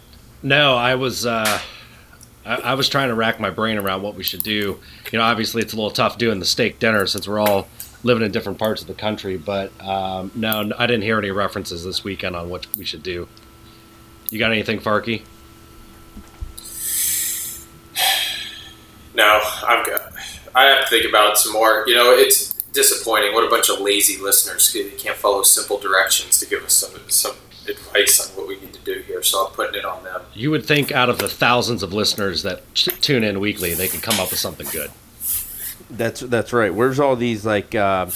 No, 0.43 0.75
I 0.75 0.95
was 0.95 1.25
uh, 1.25 1.59
I, 2.45 2.55
I 2.55 2.73
was 2.75 2.87
trying 2.87 3.09
to 3.09 3.15
rack 3.15 3.39
my 3.39 3.49
brain 3.49 3.77
around 3.77 4.01
what 4.03 4.15
we 4.15 4.23
should 4.23 4.43
do. 4.43 4.79
You 5.11 5.17
know, 5.19 5.23
obviously 5.25 5.61
it's 5.61 5.73
a 5.73 5.75
little 5.75 5.91
tough 5.91 6.17
doing 6.17 6.39
the 6.39 6.45
steak 6.45 6.79
dinner 6.79 7.05
since 7.07 7.27
we're 7.27 7.39
all 7.39 7.67
living 8.03 8.23
in 8.23 8.31
different 8.31 8.59
parts 8.59 8.81
of 8.81 8.87
the 8.87 8.93
country. 8.93 9.37
But 9.37 9.71
um, 9.81 10.31
no, 10.35 10.71
I 10.77 10.85
didn't 10.87 11.01
hear 11.01 11.17
any 11.17 11.31
references 11.31 11.83
this 11.83 12.03
weekend 12.03 12.35
on 12.35 12.49
what 12.49 12.67
we 12.77 12.85
should 12.85 13.01
do. 13.03 13.27
You 14.29 14.39
got 14.39 14.51
anything, 14.51 14.79
Farky? 14.79 15.23
No, 19.13 19.39
I've 19.65 19.85
got. 19.85 20.13
I 20.53 20.65
have 20.65 20.83
to 20.83 20.89
think 20.89 21.07
about 21.07 21.31
it 21.31 21.37
some 21.37 21.53
more. 21.53 21.83
You 21.87 21.95
know, 21.95 22.11
it's 22.11 22.53
disappointing. 22.73 23.33
What 23.33 23.45
a 23.45 23.49
bunch 23.49 23.69
of 23.69 23.79
lazy 23.79 24.21
listeners 24.21 24.71
who 24.71 24.89
can't 24.91 25.15
follow 25.15 25.41
simple 25.43 25.77
directions 25.79 26.39
to 26.39 26.45
give 26.45 26.63
us 26.63 26.73
some 26.73 26.99
some 27.07 27.35
advice 27.67 28.19
on 28.29 28.35
what 28.35 28.47
we 28.47 28.59
need 28.59 28.73
to 28.73 28.79
do 28.81 28.99
here. 29.07 29.23
so 29.23 29.47
I'm 29.47 29.53
putting 29.53 29.75
it 29.75 29.85
on 29.85 30.03
them. 30.03 30.21
You 30.35 30.51
would 30.51 30.65
think 30.65 30.91
out 30.91 31.09
of 31.09 31.17
the 31.17 31.27
thousands 31.27 31.81
of 31.81 31.93
listeners 31.93 32.43
that 32.43 32.61
t- 32.75 32.91
tune 33.01 33.23
in 33.23 33.39
weekly, 33.39 33.73
they 33.73 33.87
could 33.87 34.03
come 34.03 34.19
up 34.19 34.29
with 34.29 34.39
something 34.39 34.67
good. 34.71 34.91
That's 35.89 36.19
that's 36.21 36.51
right. 36.51 36.73
Where's 36.73 36.99
all 36.99 37.15
these 37.15 37.45
like 37.45 37.73
uh, 37.73 38.07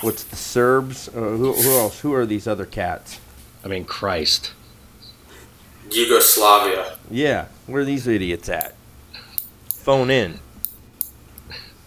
what's 0.00 0.24
the 0.24 0.36
Serbs? 0.36 1.08
Uh, 1.08 1.12
who, 1.12 1.52
who 1.52 1.78
else? 1.78 2.00
Who 2.00 2.12
are 2.14 2.26
these 2.26 2.46
other 2.46 2.66
cats? 2.66 3.20
I 3.64 3.68
mean, 3.68 3.84
Christ. 3.84 4.52
Yugoslavia. 5.90 6.96
Yeah, 7.10 7.46
where 7.66 7.82
are 7.82 7.84
these 7.84 8.06
idiots 8.06 8.48
at? 8.48 8.74
Phone 9.74 10.10
in. 10.10 10.38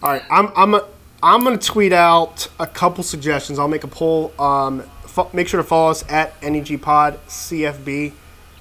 All 0.02 0.10
right, 0.12 0.24
I'm 0.30 0.50
I'm 0.56 0.74
a, 0.74 0.86
I'm 1.22 1.44
gonna 1.44 1.58
tweet 1.58 1.94
out 1.94 2.48
a 2.60 2.68
couple 2.68 3.04
suggestions. 3.04 3.60
I'll 3.60 3.68
make 3.68 3.84
a 3.84 3.88
poll. 3.88 4.34
Um, 4.40 4.82
fo- 5.06 5.30
make 5.34 5.48
sure 5.48 5.62
to 5.62 5.68
follow 5.68 5.92
us 5.92 6.04
at 6.10 6.42
NEG 6.44 6.82
Pod 6.82 7.20
CFB. 7.28 8.14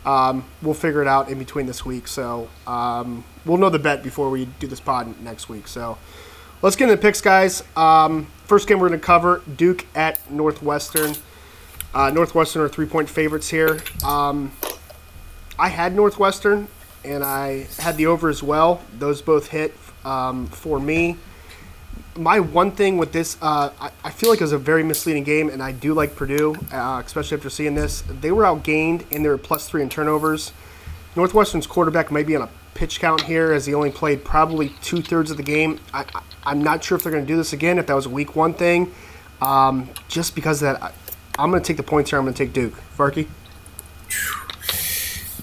Um, 0.05 0.45
we'll 0.63 0.75
figure 0.75 1.01
it 1.03 1.09
out 1.09 1.29
in 1.29 1.39
between 1.39 1.67
this 1.67 1.85
week, 1.85 2.09
so 2.09 2.49
um, 2.67 3.25
we'll 3.45 3.59
know 3.59 3.71
the 3.71 3.79
bet 3.79 4.03
before 4.03 4.31
we 4.31 4.47
do 4.59 4.67
this 4.67 4.81
pod 4.81 5.21
next 5.23 5.49
week. 5.49 5.69
So 5.69 5.97
let's 6.61 6.75
get 6.77 6.85
into 6.85 6.97
the 6.97 7.03
picks, 7.03 7.21
guys. 7.21 7.63
Um, 7.77 8.27
first 8.47 8.69
game 8.69 8.81
we're 8.81 8.89
gonna 8.89 9.01
cover 9.01 9.43
Duke 9.57 9.87
at 9.95 10.19
Northwestern. 10.31 11.15
Uh, 11.95 12.11
Northwestern 12.11 12.63
are 12.63 12.69
three 12.69 12.87
point 12.87 13.09
favorites 13.09 13.49
here. 13.49 13.81
Um, 14.05 14.53
I 15.59 15.69
had 15.69 15.95
Northwestern 15.95 16.69
and 17.05 17.25
I 17.25 17.67
had 17.79 17.97
the 17.97 18.07
over 18.07 18.29
as 18.29 18.43
well. 18.43 18.83
Those 18.99 19.23
both 19.23 19.49
hit 19.49 19.75
um, 20.05 20.47
for 20.47 20.81
me. 20.81 21.17
My 22.15 22.41
one 22.41 22.73
thing 22.73 22.99
with 22.99 23.13
this, 23.13 23.39
uh, 23.41 23.71
I, 23.81 23.91
I 24.05 24.11
feel 24.11 24.29
like 24.31 24.41
it 24.41 24.45
was 24.45 24.53
a 24.53 24.59
very 24.59 24.83
misleading 24.83 25.25
game, 25.25 25.49
and 25.49 25.63
I 25.63 25.73
do 25.73 25.95
like 25.95 26.15
Purdue, 26.15 26.55
uh, 26.71 27.03
especially 27.05 27.39
after 27.39 27.49
seeing 27.49 27.75
this. 27.75 28.03
They 28.03 28.31
were 28.31 28.43
outgained, 28.45 29.05
and 29.11 29.25
they 29.25 29.31
were 29.31 29.39
plus 29.39 29.67
three 29.67 29.83
in 29.83 29.89
turnovers. 29.89 30.53
Northwestern's 31.17 31.67
quarterback 31.67 32.11
might 32.11 32.27
be 32.27 32.37
on 32.37 32.43
a 32.43 32.51
pitch 32.75 33.01
count 33.01 33.23
here, 33.23 33.53
as 33.53 33.65
he 33.65 33.73
only 33.73 33.91
played 33.91 34.25
probably 34.25 34.71
two 34.83 35.01
thirds 35.01 35.31
of 35.31 35.39
the 35.39 35.43
game. 35.43 35.81
I, 35.95 36.05
I'm 36.45 36.63
not 36.63 36.85
sure 36.85 36.97
if 36.97 37.03
they're 37.03 37.13
going 37.13 37.25
to 37.25 37.33
do 37.33 37.37
this 37.37 37.55
again, 37.55 37.79
if 37.79 37.87
that 37.87 37.95
was 37.95 38.07
a 38.07 38.11
week 38.11 38.37
one 38.37 38.53
thing. 38.53 38.93
Um, 39.41 39.89
just 40.09 40.35
because 40.35 40.61
that, 40.61 40.83
I, 40.83 40.93
I'm 41.39 41.51
going 41.51 41.63
to 41.63 41.67
take 41.67 41.79
the 41.79 41.83
points 41.83 42.11
here. 42.11 42.19
I'm 42.19 42.27
going 42.27 42.35
to 42.35 42.45
take 42.45 42.53
Duke. 42.53 42.75
Farkey? 42.97 43.27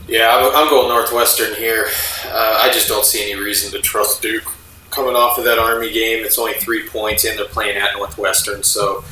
Yeah, 0.09 0.35
I'm, 0.35 0.55
I'm 0.55 0.69
going 0.69 0.87
Northwestern 0.87 1.53
here. 1.53 1.85
Uh, 2.25 2.59
I 2.63 2.71
just 2.73 2.87
don't 2.87 3.05
see 3.05 3.31
any 3.31 3.39
reason 3.39 3.71
to 3.71 3.79
trust 3.79 4.23
Duke. 4.23 4.43
Coming 4.89 5.15
off 5.15 5.37
of 5.37 5.43
that 5.43 5.59
Army 5.59 5.91
game, 5.91 6.25
it's 6.25 6.39
only 6.39 6.53
three 6.53 6.89
points, 6.89 7.25
and 7.25 7.37
they're 7.37 7.45
playing 7.45 7.77
at 7.77 7.95
Northwestern, 7.95 8.63
so 8.63 9.03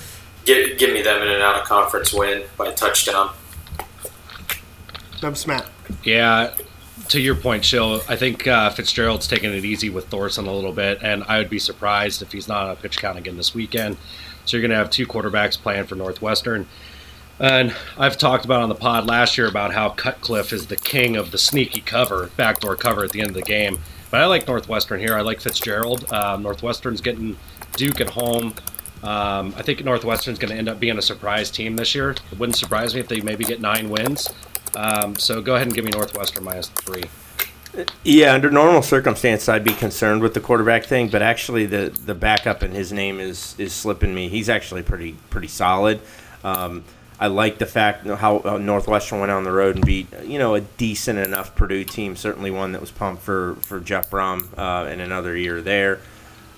give, 0.44 0.80
give 0.80 0.92
me 0.92 1.04
them 1.04 1.22
in 1.22 1.28
an 1.28 1.40
out 1.40 1.56
of 1.56 1.68
conference 1.68 2.12
win 2.12 2.46
by 2.58 2.70
a 2.70 2.74
touchdown. 2.74 3.32
Memphis 5.22 5.46
Matt. 5.46 5.70
Yeah, 6.04 6.56
to 7.10 7.22
your 7.22 7.36
point, 7.36 7.64
Chill, 7.64 8.02
I 8.10 8.16
think 8.16 8.48
uh, 8.48 8.72
Fitzgerald's 8.72 9.28
taking 9.28 9.54
it 9.54 9.64
easy 9.64 9.92
with 9.92 10.08
Thorson 10.08 10.48
a 10.48 10.54
little 10.54 10.74
bit, 10.74 10.98
and 11.04 11.24
I 11.26 11.38
would 11.38 11.50
be 11.50 11.60
surprised 11.60 12.24
if 12.24 12.32
he's 12.32 12.48
not 12.48 12.64
on 12.64 12.72
a 12.72 12.76
pitch 12.76 12.98
count 12.98 13.20
again 13.20 13.38
this 13.38 13.54
weekend. 13.54 13.98
So 14.46 14.58
you're 14.58 14.62
going 14.62 14.72
to 14.72 14.78
have 14.78 14.90
two 14.90 15.06
quarterbacks 15.06 15.58
playing 15.58 15.86
for 15.86 15.96
Northwestern. 15.96 16.68
And 17.40 17.76
I've 17.98 18.18
talked 18.18 18.46
about 18.46 18.64
on 18.64 18.70
the 18.70 18.76
pod 18.76 19.06
last 19.06 19.38
year 19.38 19.48
about 19.48 19.74
how 19.74 19.90
Cutcliffe 19.90 20.52
is 20.52 20.68
the 20.68 20.76
king 20.76 21.16
of 21.16 21.32
the 21.32 21.38
sneaky 21.38 21.82
cover, 21.82 22.32
backdoor 22.36 22.76
cover 22.76 23.04
at 23.04 23.12
the 23.12 23.22
end 23.22 23.30
of 23.30 23.36
the 23.36 23.44
game. 23.44 23.80
But 24.10 24.22
I 24.22 24.26
like 24.26 24.48
Northwestern 24.48 25.00
here. 25.00 25.16
I 25.16 25.22
like 25.22 25.42
Fitzgerald. 25.42 26.12
Um, 26.12 26.44
Northwestern's 26.44 27.02
getting 27.02 27.38
Duke 27.76 28.02
at 28.02 28.10
home. 28.10 28.56
Um, 29.04 29.54
I 29.56 29.62
think 29.62 29.84
Northwestern's 29.84 30.40
going 30.40 30.52
to 30.52 30.58
end 30.58 30.68
up 30.68 30.80
being 30.80 30.98
a 30.98 31.02
surprise 31.02 31.52
team 31.52 31.76
this 31.76 31.94
year. 31.94 32.12
It 32.12 32.40
wouldn't 32.40 32.58
surprise 32.58 32.96
me 32.96 33.02
if 33.02 33.08
they 33.08 33.22
maybe 33.22 33.44
get 33.44 33.62
nine 33.62 33.90
wins. 33.90 34.34
Um, 34.76 35.16
so 35.18 35.42
go 35.42 35.56
ahead 35.56 35.68
and 35.68 35.76
give 35.76 35.86
me 35.86 35.92
Northwestern 35.92 36.44
minus 36.44 36.70
three. 36.70 37.04
Yeah, 38.04 38.34
under 38.34 38.50
normal 38.50 38.82
circumstances, 38.82 39.48
I'd 39.48 39.64
be 39.64 39.74
concerned 39.74 40.24
with 40.24 40.34
the 40.34 40.40
quarterback 40.40 40.86
thing, 40.86 41.10
but 41.10 41.22
actually, 41.22 41.68
the 41.68 41.96
the 42.06 42.16
backup 42.16 42.64
in 42.64 42.72
his 42.72 42.92
name 42.92 43.20
is 43.20 43.54
is 43.60 43.72
slipping 43.72 44.16
me. 44.16 44.30
He's 44.30 44.50
actually 44.50 44.82
pretty 44.82 45.16
pretty 45.30 45.48
solid. 45.48 46.00
Um, 46.44 46.84
I 47.20 47.28
like 47.28 47.58
the 47.58 47.66
fact 47.66 48.06
how 48.06 48.60
Northwestern 48.62 49.20
went 49.20 49.32
on 49.32 49.44
the 49.44 49.52
road 49.52 49.76
and 49.76 49.86
beat 49.86 50.08
you 50.24 50.38
know 50.38 50.56
a 50.56 50.62
decent 50.62 51.20
enough 51.20 51.56
Purdue 51.56 51.84
team. 51.84 52.16
Certainly 52.16 52.52
one 52.52 52.74
that 52.74 52.82
was 52.82 52.92
pumped 52.92 53.24
for 53.24 53.56
for 53.62 53.80
Jeff 53.80 54.10
Brohm 54.12 54.48
uh, 54.58 54.88
in 54.90 55.00
another 55.00 55.36
year 55.36 55.62
there. 55.62 56.00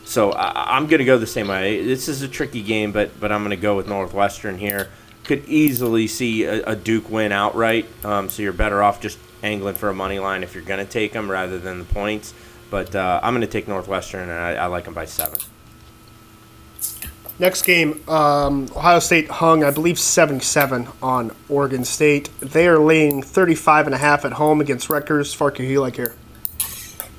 So 0.06 0.32
I, 0.32 0.76
I'm 0.76 0.88
going 0.88 1.00
to 1.00 1.06
go 1.06 1.18
the 1.18 1.28
same 1.28 1.48
way. 1.48 1.86
This 1.86 2.08
is 2.08 2.22
a 2.22 2.28
tricky 2.28 2.62
game, 2.62 2.92
but 2.92 3.20
but 3.20 3.32
I'm 3.32 3.42
going 3.42 3.52
to 3.52 3.62
go 3.62 3.78
with 3.78 3.88
Northwestern 3.88 4.58
here. 4.58 4.90
Could 5.24 5.46
easily 5.48 6.08
see 6.08 6.44
a, 6.44 6.64
a 6.64 6.76
Duke 6.76 7.10
win 7.10 7.32
outright. 7.32 7.86
Um, 8.04 8.30
so 8.30 8.42
you're 8.42 8.52
better 8.52 8.82
off 8.84 9.00
just 9.00 9.20
angling 9.44 9.76
for 9.76 9.90
a 9.90 9.94
money 9.94 10.20
line 10.20 10.44
if 10.44 10.56
you're 10.56 10.64
going 10.64 10.86
to 10.86 10.92
take 10.92 11.14
them 11.14 11.30
rather 11.32 11.60
than 11.60 11.80
the 11.80 11.86
points. 11.86 12.34
But 12.70 12.96
uh, 12.96 13.20
I'm 13.24 13.34
going 13.34 13.42
to 13.42 13.52
take 13.52 13.68
Northwestern, 13.68 14.30
and 14.30 14.32
I, 14.32 14.56
I 14.56 14.66
like 14.66 14.86
them 14.86 14.94
by 14.94 15.06
seven. 15.06 15.40
Next 17.40 17.62
game, 17.62 18.04
um, 18.10 18.70
Ohio 18.76 19.00
State 19.00 19.30
hung, 19.30 19.64
I 19.64 19.72
believe, 19.72 19.98
77 19.98 20.90
on 21.02 21.34
Oregon 21.48 21.86
State. 21.86 22.30
They 22.42 22.68
are 22.68 22.78
laying 22.78 23.24
35 23.24 23.86
and 23.86 23.96
a 23.96 23.98
half 23.98 24.26
at 24.26 24.34
home 24.34 24.60
against 24.60 24.90
Rutgers. 24.90 25.34
Farkey, 25.34 25.60
who 25.60 25.64
you 25.64 25.82
like 25.82 25.96
here? 25.96 26.16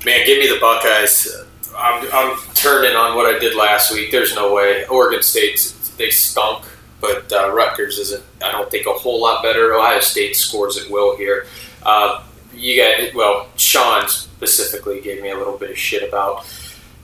Man, 0.05 0.23
give 0.27 0.37
me 0.37 0.47
the 0.47 0.59
Buckeyes. 0.61 1.27
I'm, 1.75 2.07
I'm 2.13 2.37
turning 2.53 2.95
on 2.95 3.15
what 3.15 3.33
I 3.33 3.39
did 3.39 3.55
last 3.55 3.91
week. 3.91 4.11
There's 4.11 4.35
no 4.35 4.53
way. 4.53 4.85
Oregon 4.85 5.23
State, 5.23 5.73
they 5.97 6.11
stunk, 6.11 6.65
but 6.99 7.31
uh, 7.33 7.51
Rutgers 7.51 7.97
isn't, 7.97 8.23
I 8.43 8.51
don't 8.51 8.69
think, 8.69 8.85
a 8.85 8.93
whole 8.93 9.19
lot 9.19 9.41
better. 9.41 9.73
Ohio 9.73 10.01
State 10.01 10.35
scores 10.35 10.77
at 10.77 10.87
will 10.91 11.17
here. 11.17 11.47
Uh, 11.81 12.23
you 12.53 12.77
got, 12.77 13.15
well, 13.15 13.47
Sean 13.55 14.07
specifically 14.07 15.01
gave 15.01 15.23
me 15.23 15.31
a 15.31 15.37
little 15.37 15.57
bit 15.57 15.71
of 15.71 15.77
shit 15.79 16.07
about 16.07 16.45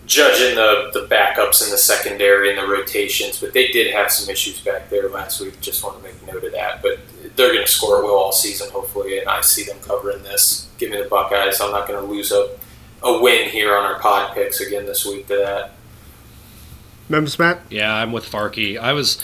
judging 0.07 0.55
the, 0.55 0.89
the 0.93 1.05
backups 1.13 1.63
in 1.63 1.69
the 1.69 1.77
secondary 1.77 2.49
and 2.49 2.57
the 2.57 2.65
rotations, 2.65 3.39
but 3.39 3.53
they 3.53 3.67
did 3.67 3.93
have 3.93 4.11
some 4.11 4.29
issues 4.29 4.59
back 4.61 4.89
there 4.89 5.09
last 5.09 5.41
week. 5.41 5.59
Just 5.61 5.83
want 5.83 5.97
to 5.97 6.03
make 6.03 6.25
note 6.25 6.43
of 6.43 6.53
that. 6.53 6.81
But 6.81 6.99
they're 7.35 7.53
going 7.53 7.65
to 7.65 7.71
score 7.71 7.99
at 7.99 8.03
will 8.03 8.15
all 8.15 8.31
season, 8.31 8.71
hopefully, 8.71 9.19
and 9.19 9.27
I 9.27 9.41
see 9.41 9.63
them 9.63 9.77
covering 9.81 10.23
this. 10.23 10.69
Give 10.77 10.89
me 10.89 10.97
the 10.97 11.09
Buckeyes. 11.09 11.61
I'm 11.61 11.71
not 11.71 11.87
going 11.87 11.99
to 11.99 12.11
lose 12.11 12.31
a, 12.31 12.57
a 13.03 13.21
win 13.21 13.49
here 13.49 13.75
on 13.75 13.83
our 13.83 13.99
pod 13.99 14.33
picks 14.33 14.61
again 14.61 14.85
this 14.85 15.05
week 15.05 15.27
to 15.27 15.35
that. 15.35 15.73
Memphis 17.09 17.37
Matt? 17.37 17.61
Yeah, 17.69 17.93
I'm 17.93 18.11
with 18.11 18.29
Farkey. 18.29 18.79
I 18.79 18.93
was 18.93 19.23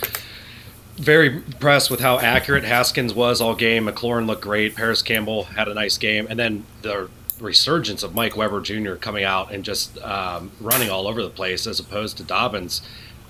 very 0.95 1.37
impressed 1.37 1.89
with 1.89 2.01
how 2.01 2.19
accurate 2.19 2.63
Haskins 2.63 3.13
was 3.13 3.41
all 3.41 3.55
game. 3.55 3.87
McLaurin 3.87 4.27
looked 4.27 4.43
great. 4.43 4.75
Parris 4.75 5.01
Campbell 5.01 5.45
had 5.45 5.67
a 5.67 5.73
nice 5.73 5.97
game, 5.97 6.27
and 6.29 6.37
then 6.37 6.65
the 6.81 7.09
resurgence 7.39 8.03
of 8.03 8.13
Mike 8.15 8.35
Weber 8.35 8.61
Jr. 8.61 8.95
coming 8.95 9.23
out 9.23 9.51
and 9.51 9.63
just 9.63 9.97
um, 10.01 10.51
running 10.59 10.89
all 10.89 11.07
over 11.07 11.21
the 11.21 11.29
place 11.29 11.67
as 11.67 11.79
opposed 11.79 12.17
to 12.17 12.23
Dobbins 12.23 12.81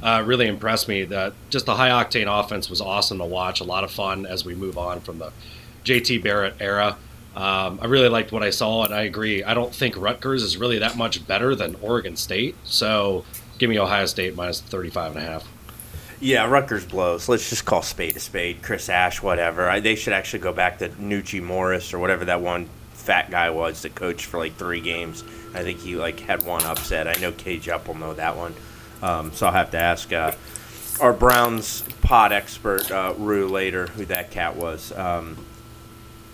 uh, 0.04 0.22
really 0.26 0.48
impressed 0.48 0.88
me. 0.88 1.06
That 1.06 1.34
just 1.50 1.66
the 1.66 1.76
high 1.76 1.90
octane 1.90 2.28
offense 2.28 2.70
was 2.70 2.82
awesome 2.82 3.20
to 3.20 3.26
watch. 3.26 3.62
A 3.62 3.64
lot 3.64 3.84
of 3.84 3.92
fun 3.92 4.26
as 4.26 4.46
we 4.46 4.54
move 4.54 4.78
on 4.78 5.00
from 5.00 5.20
the 5.20 5.32
JT 5.86 6.22
Barrett 6.24 6.56
era. 6.60 6.98
Um, 7.36 7.80
I 7.82 7.86
really 7.86 8.10
liked 8.10 8.32
what 8.32 8.44
I 8.44 8.52
saw, 8.52 8.84
and 8.86 8.94
I 8.94 9.04
agree. 9.04 9.44
I 9.44 9.54
don't 9.54 9.74
think 9.74 9.98
Rutgers 9.98 10.44
is 10.44 10.58
really 10.58 10.80
that 10.80 10.98
much 10.98 11.26
better 11.26 11.56
than 11.56 11.76
Oregon 11.82 12.16
State. 12.16 12.56
So 12.64 13.26
give 13.58 13.70
me 13.70 13.80
Ohio 13.80 14.06
State 14.06 14.36
minus 14.36 14.62
35 14.62 15.16
and 15.16 15.26
a 15.26 15.28
half. 15.28 15.48
Yeah, 16.20 16.48
Rutgers 16.48 16.86
blows. 16.86 17.28
Let's 17.28 17.50
just 17.50 17.66
call 17.66 17.82
spade 17.82 18.16
a 18.16 18.20
spade. 18.20 18.62
Chris 18.62 18.88
Ash, 18.88 19.22
whatever. 19.22 19.68
I, 19.68 19.80
they 19.80 19.96
should 19.96 20.14
actually 20.14 20.40
go 20.40 20.54
back 20.54 20.78
to 20.80 20.90
Nucci 20.90 21.42
Morris 21.42 21.94
or 21.94 22.00
whatever 22.00 22.26
that 22.26 22.40
one 22.40 22.70
fat 23.04 23.30
guy 23.30 23.50
was 23.50 23.82
that 23.82 23.96
coached 23.96 24.26
for 24.26 24.38
like 24.38 24.56
three 24.56 24.82
games. 24.82 25.24
I 25.54 25.62
think 25.62 25.80
he 25.80 25.96
like 25.96 26.20
had 26.22 26.44
one 26.44 26.64
upset. 26.64 27.08
I 27.08 27.20
know 27.22 27.32
Cage 27.32 27.70
Up 27.70 27.88
will 27.88 27.96
know 27.96 28.14
that 28.14 28.36
one. 28.36 28.54
Um, 29.02 29.32
so 29.34 29.46
I'll 29.46 29.54
have 29.54 29.72
to 29.72 29.78
ask 29.78 30.12
uh, 30.14 30.32
our 31.02 31.14
Browns 31.14 31.84
pod 32.02 32.32
expert 32.32 32.90
uh, 32.90 33.14
Rue 33.18 33.48
later 33.48 33.88
who 33.88 34.06
that 34.06 34.32
cat 34.32 34.56
was. 34.56 34.92
Um, 34.94 35.38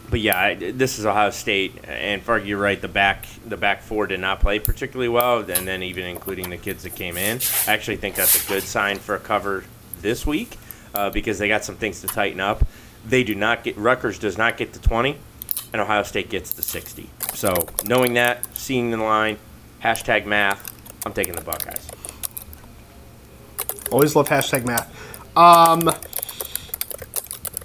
but 0.10 0.22
yeah, 0.22 0.40
I, 0.40 0.56
this 0.56 0.98
is 0.98 1.06
Ohio 1.06 1.30
State, 1.30 1.76
and 1.84 2.22
Fark, 2.22 2.46
you're 2.46 2.60
right. 2.60 2.82
The 2.82 2.88
back, 2.88 3.26
the 3.46 3.58
back 3.58 3.82
four 3.82 4.08
did 4.08 4.20
not 4.20 4.40
play 4.40 4.60
particularly 4.60 5.10
well, 5.10 5.40
and 5.40 5.68
then 5.68 5.84
even 5.84 6.06
including 6.06 6.50
the 6.50 6.58
kids 6.58 6.84
that 6.84 6.96
came 6.96 7.16
in. 7.16 7.40
I 7.68 7.74
actually 7.74 7.98
think 7.98 8.16
that's 8.16 8.44
a 8.44 8.48
good 8.48 8.64
sign 8.64 8.98
for 8.98 9.16
a 9.16 9.20
cover 9.20 9.66
this 10.02 10.26
week 10.26 10.58
uh, 10.96 11.10
because 11.12 11.38
they 11.38 11.48
got 11.48 11.64
some 11.64 11.76
things 11.76 12.02
to 12.02 12.08
tighten 12.08 12.40
up. 12.40 12.66
They 13.06 13.24
do 13.24 13.36
not 13.36 13.64
get 13.64 13.78
Rutgers 13.78 14.20
does 14.20 14.38
not 14.38 14.58
get 14.58 14.74
to 14.74 14.82
20, 14.82 15.18
and 15.74 15.82
Ohio 15.82 16.04
State 16.04 16.30
gets 16.30 16.54
the 16.54 16.62
60. 16.62 17.10
So 17.34 17.54
knowing 17.86 18.14
that, 18.16 18.46
seeing 18.58 18.92
the 18.92 18.98
line, 18.98 19.38
hashtag 19.84 20.26
math, 20.26 20.74
I'm 21.06 21.14
taking 21.14 21.34
the 21.34 21.42
Buckeyes. 21.42 21.88
Always 23.92 24.16
love 24.16 24.28
hashtag 24.30 24.66
math. 24.66 24.88
Um, 25.38 25.90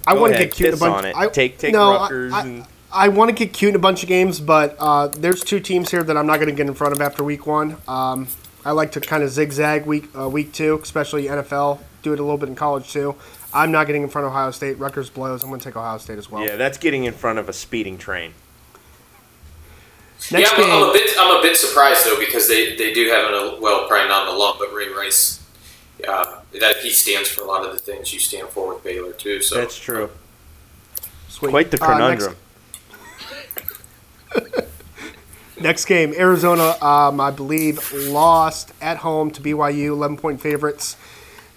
I 0.07 0.13
want 0.13 0.33
to 0.33 0.39
get 0.39 0.53
cute 0.53 0.69
in 0.69 0.75
a 0.75 0.77
bunch. 0.77 0.93
on 0.93 1.05
it. 1.05 1.15
I, 1.15 1.27
Take- 1.27 1.57
take 1.57 1.73
no, 1.73 1.93
Rutgers 1.93 2.33
I, 2.33 2.41
and- 2.41 2.63
I, 2.63 3.05
I 3.05 3.07
want 3.09 3.29
to 3.29 3.35
get 3.35 3.53
cute 3.53 3.69
in 3.69 3.75
a 3.75 3.79
bunch 3.79 4.03
of 4.03 4.09
games, 4.09 4.39
but 4.39 4.75
uh, 4.79 5.07
there's 5.07 5.43
two 5.43 5.59
teams 5.59 5.91
here 5.91 6.03
that 6.03 6.15
I'm 6.15 6.25
not 6.27 6.37
going 6.37 6.49
to 6.49 6.55
get 6.55 6.67
in 6.67 6.73
front 6.73 6.93
of 6.93 7.01
after 7.01 7.23
week 7.23 7.45
one. 7.45 7.77
Um, 7.87 8.27
I 8.63 8.71
like 8.71 8.93
to 8.93 9.01
kind 9.01 9.21
of 9.21 9.29
zigzag 9.29 9.85
week 9.85 10.07
uh, 10.17 10.29
week 10.29 10.53
two, 10.53 10.79
especially 10.81 11.25
NFL. 11.25 11.79
Do 12.03 12.13
it 12.13 12.19
a 12.19 12.23
little 12.23 12.37
bit 12.37 12.49
in 12.49 12.55
college 12.55 12.91
too. 12.91 13.15
I'm 13.55 13.71
not 13.71 13.87
getting 13.87 14.03
in 14.03 14.09
front 14.09 14.27
of 14.27 14.33
Ohio 14.33 14.51
State. 14.51 14.77
Rutgers 14.77 15.09
blows. 15.09 15.41
I'm 15.41 15.49
going 15.49 15.61
to 15.61 15.63
take 15.63 15.77
Ohio 15.77 15.97
State 15.97 16.17
as 16.17 16.29
well. 16.29 16.43
Yeah, 16.45 16.57
that's 16.57 16.77
getting 16.77 17.05
in 17.05 17.13
front 17.13 17.39
of 17.39 17.47
a 17.49 17.53
speeding 17.53 17.97
train. 17.97 18.33
Next 20.31 20.33
yeah, 20.33 20.47
I'm, 20.51 20.61
game. 20.61 20.71
I'm 20.71 20.89
a 20.89 20.93
bit 20.93 21.13
I'm 21.19 21.39
a 21.39 21.41
bit 21.41 21.55
surprised 21.55 22.05
though 22.05 22.19
because 22.19 22.47
they, 22.47 22.75
they 22.75 22.93
do 22.93 23.09
have 23.09 23.25
an 23.31 23.61
well 23.61 23.87
probably 23.87 24.07
not 24.07 24.27
an 24.27 24.33
alum 24.35 24.55
but 24.59 24.73
Ray 24.73 24.87
Rice, 24.89 25.45
uh, 26.07 26.39
that 26.59 26.77
he 26.77 26.89
stands 26.89 27.29
for 27.29 27.41
a 27.41 27.45
lot 27.45 27.65
of 27.65 27.73
the 27.73 27.77
things 27.79 28.13
you 28.13 28.19
stand 28.19 28.47
for 28.49 28.73
with 28.73 28.83
Baylor 28.83 29.11
too. 29.11 29.41
So 29.41 29.55
That's 29.55 29.77
true. 29.77 30.09
Sweet. 31.27 31.49
Quite 31.49 31.69
the 31.71 31.83
Uh, 31.83 31.97
next- 32.09 32.27
conundrum. 34.33 34.65
Next 35.59 35.85
game, 35.85 36.13
Arizona, 36.17 36.75
um, 36.83 37.21
I 37.21 37.31
believe, 37.31 37.91
lost 37.93 38.73
at 38.81 38.97
home 38.97 39.31
to 39.31 39.41
BYU, 39.41 39.87
11 39.87 40.17
point 40.17 40.41
favorites. 40.41 40.97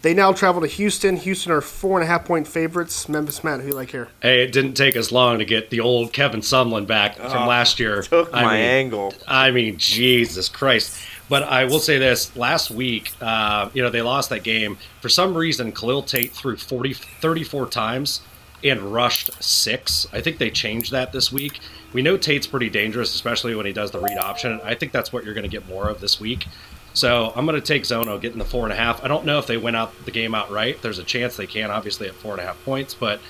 They 0.03 0.15
now 0.15 0.33
travel 0.33 0.61
to 0.61 0.69
Houston. 0.69 1.17
Houston 1.17 1.51
are 1.51 1.61
four 1.61 1.99
and 1.99 2.05
a 2.05 2.07
half 2.07 2.25
point 2.25 2.47
favorites. 2.47 3.09
Memphis 3.09 3.43
Matt, 3.43 3.61
who 3.61 3.69
you 3.69 3.75
like 3.75 3.91
here? 3.91 4.09
Hey, 4.23 4.45
it 4.45 4.53
didn't 4.53 4.75
take 4.75 4.97
us 4.97 5.11
long 5.11 5.39
to 5.39 5.45
get 5.45 5.71
the 5.71 5.81
old 5.81 6.13
Kevin 6.13 6.41
Sumlin 6.41 6.87
back 6.87 7.17
from 7.17 7.47
last 7.49 7.81
year. 7.81 8.03
Took 8.03 8.33
I 8.33 8.43
my 8.45 8.53
mean, 8.55 8.63
angle. 8.63 9.15
I 9.27 9.51
mean, 9.51 9.77
Jesus 9.77 10.49
Christ. 10.49 10.97
But 11.29 11.43
I 11.43 11.65
will 11.65 11.81
say 11.81 11.99
this: 11.99 12.35
last 12.37 12.71
week, 12.71 13.13
uh, 13.21 13.71
you 13.75 13.83
know, 13.83 13.91
they 13.91 14.03
lost 14.03 14.31
that 14.31 14.45
game 14.45 14.79
for 15.01 15.09
some 15.09 15.37
reason. 15.37 15.73
Khalil 15.73 16.03
Tate 16.03 16.33
threw 16.33 16.57
40, 16.57 16.95
34 16.95 17.67
times 17.67 18.21
and 18.65 18.81
rushed 18.81 19.31
six. 19.43 20.07
I 20.13 20.21
think 20.21 20.39
they 20.39 20.51
changed 20.51 20.93
that 20.93 21.13
this 21.13 21.33
week. 21.33 21.61
We 21.93 22.03
know 22.03 22.17
Tate's 22.17 22.47
pretty 22.47 22.71
dangerous, 22.71 23.15
especially 23.15 23.55
when 23.55 23.67
he 23.67 23.73
does 23.73 23.91
the 23.91 24.01
read 24.01 24.19
option. 24.19 24.61
I 24.63 24.75
think 24.75 24.93
that's 24.93 25.13
what 25.13 25.25
you're 25.25 25.35
going 25.35 25.49
to 25.49 25.51
get 25.51 25.67
more 25.69 25.89
of 25.89 26.01
this 26.01 26.21
week. 26.21 26.47
So 26.95 27.33
I'm 27.37 27.47
going 27.47 27.61
to 27.61 27.67
take 27.67 27.85
Zono 27.85 28.21
getting 28.21 28.39
the 28.39 28.45
four 28.45 28.65
and 28.65 28.73
a 28.73 28.77
half. 28.77 29.05
I 29.05 29.09
don't 29.09 29.25
know 29.25 29.39
if 29.39 29.47
they 29.47 29.57
win 29.57 29.75
out 29.75 29.93
the 30.05 30.11
game 30.11 30.35
outright. 30.35 30.83
There's 30.83 30.99
a 30.99 31.05
chance 31.05 31.37
they 31.37 31.47
can, 31.47 31.71
obviously 31.71 32.09
at 32.09 32.15
four 32.15 32.33
and 32.33 32.41
a 32.41 32.45
half 32.45 32.63
points, 32.65 32.95
but 32.95 33.21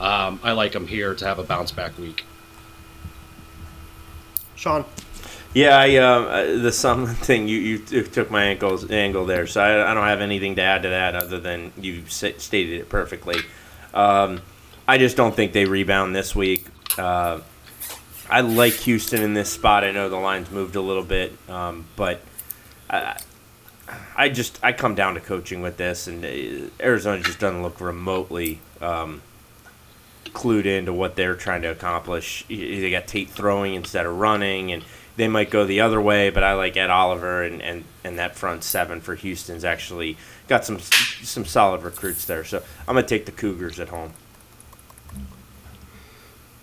um, 0.00 0.40
I 0.42 0.52
like 0.52 0.72
them 0.72 0.86
here 0.86 1.14
to 1.14 1.24
have 1.26 1.38
a 1.38 1.42
bounce 1.42 1.70
back 1.72 1.98
week. 1.98 2.24
Sean. 4.56 4.84
Yeah, 5.54 5.78
I, 5.78 5.96
um, 5.96 6.26
uh, 6.26 6.62
the 6.62 6.72
some 6.72 7.06
thing 7.14 7.48
you, 7.48 7.58
you 7.90 8.02
took 8.02 8.30
my 8.30 8.44
ankles 8.44 8.90
angle 8.90 9.24
there, 9.26 9.46
so 9.46 9.60
I, 9.60 9.90
I 9.90 9.94
don't 9.94 10.06
have 10.06 10.20
anything 10.20 10.56
to 10.56 10.62
add 10.62 10.82
to 10.82 10.88
that 10.88 11.14
other 11.14 11.38
than 11.40 11.72
you 11.80 12.02
s- 12.06 12.24
stated 12.38 12.80
it 12.80 12.88
perfectly. 12.88 13.40
Um, 13.94 14.42
I 14.86 14.98
just 14.98 15.16
don't 15.16 15.34
think 15.34 15.52
they 15.52 15.64
rebound 15.64 16.14
this 16.14 16.34
week. 16.34 16.66
Uh, 16.96 17.40
I 18.30 18.42
like 18.42 18.74
Houston 18.74 19.22
in 19.22 19.34
this 19.34 19.50
spot. 19.50 19.84
I 19.84 19.90
know 19.92 20.08
the 20.08 20.16
line's 20.16 20.50
moved 20.50 20.76
a 20.76 20.80
little 20.80 21.02
bit, 21.02 21.32
um, 21.48 21.86
but 21.96 22.20
I, 22.90 23.20
I 24.16 24.28
just 24.28 24.58
I 24.62 24.72
come 24.72 24.94
down 24.94 25.14
to 25.14 25.20
coaching 25.20 25.62
with 25.62 25.76
this, 25.76 26.06
and 26.06 26.24
uh, 26.24 26.68
Arizona 26.82 27.22
just 27.22 27.38
doesn't 27.38 27.62
look 27.62 27.80
remotely 27.80 28.60
um, 28.80 29.22
clued 30.26 30.66
into 30.66 30.92
what 30.92 31.16
they're 31.16 31.34
trying 31.34 31.62
to 31.62 31.68
accomplish. 31.68 32.44
They 32.48 32.90
got 32.90 33.06
Tate 33.06 33.30
throwing 33.30 33.74
instead 33.74 34.06
of 34.06 34.18
running, 34.18 34.72
and 34.72 34.84
they 35.16 35.28
might 35.28 35.50
go 35.50 35.64
the 35.64 35.80
other 35.80 36.00
way. 36.00 36.30
But 36.30 36.44
I 36.44 36.54
like 36.54 36.76
Ed 36.76 36.90
Oliver 36.90 37.42
and, 37.42 37.62
and, 37.62 37.84
and 38.04 38.18
that 38.18 38.36
front 38.36 38.64
seven 38.64 39.00
for 39.00 39.14
Houston's 39.14 39.64
actually 39.64 40.16
got 40.48 40.64
some 40.64 40.78
some 40.78 41.44
solid 41.44 41.82
recruits 41.82 42.24
there. 42.24 42.44
So 42.44 42.62
I'm 42.86 42.94
gonna 42.94 43.06
take 43.06 43.26
the 43.26 43.32
Cougars 43.32 43.80
at 43.80 43.88
home. 43.88 44.12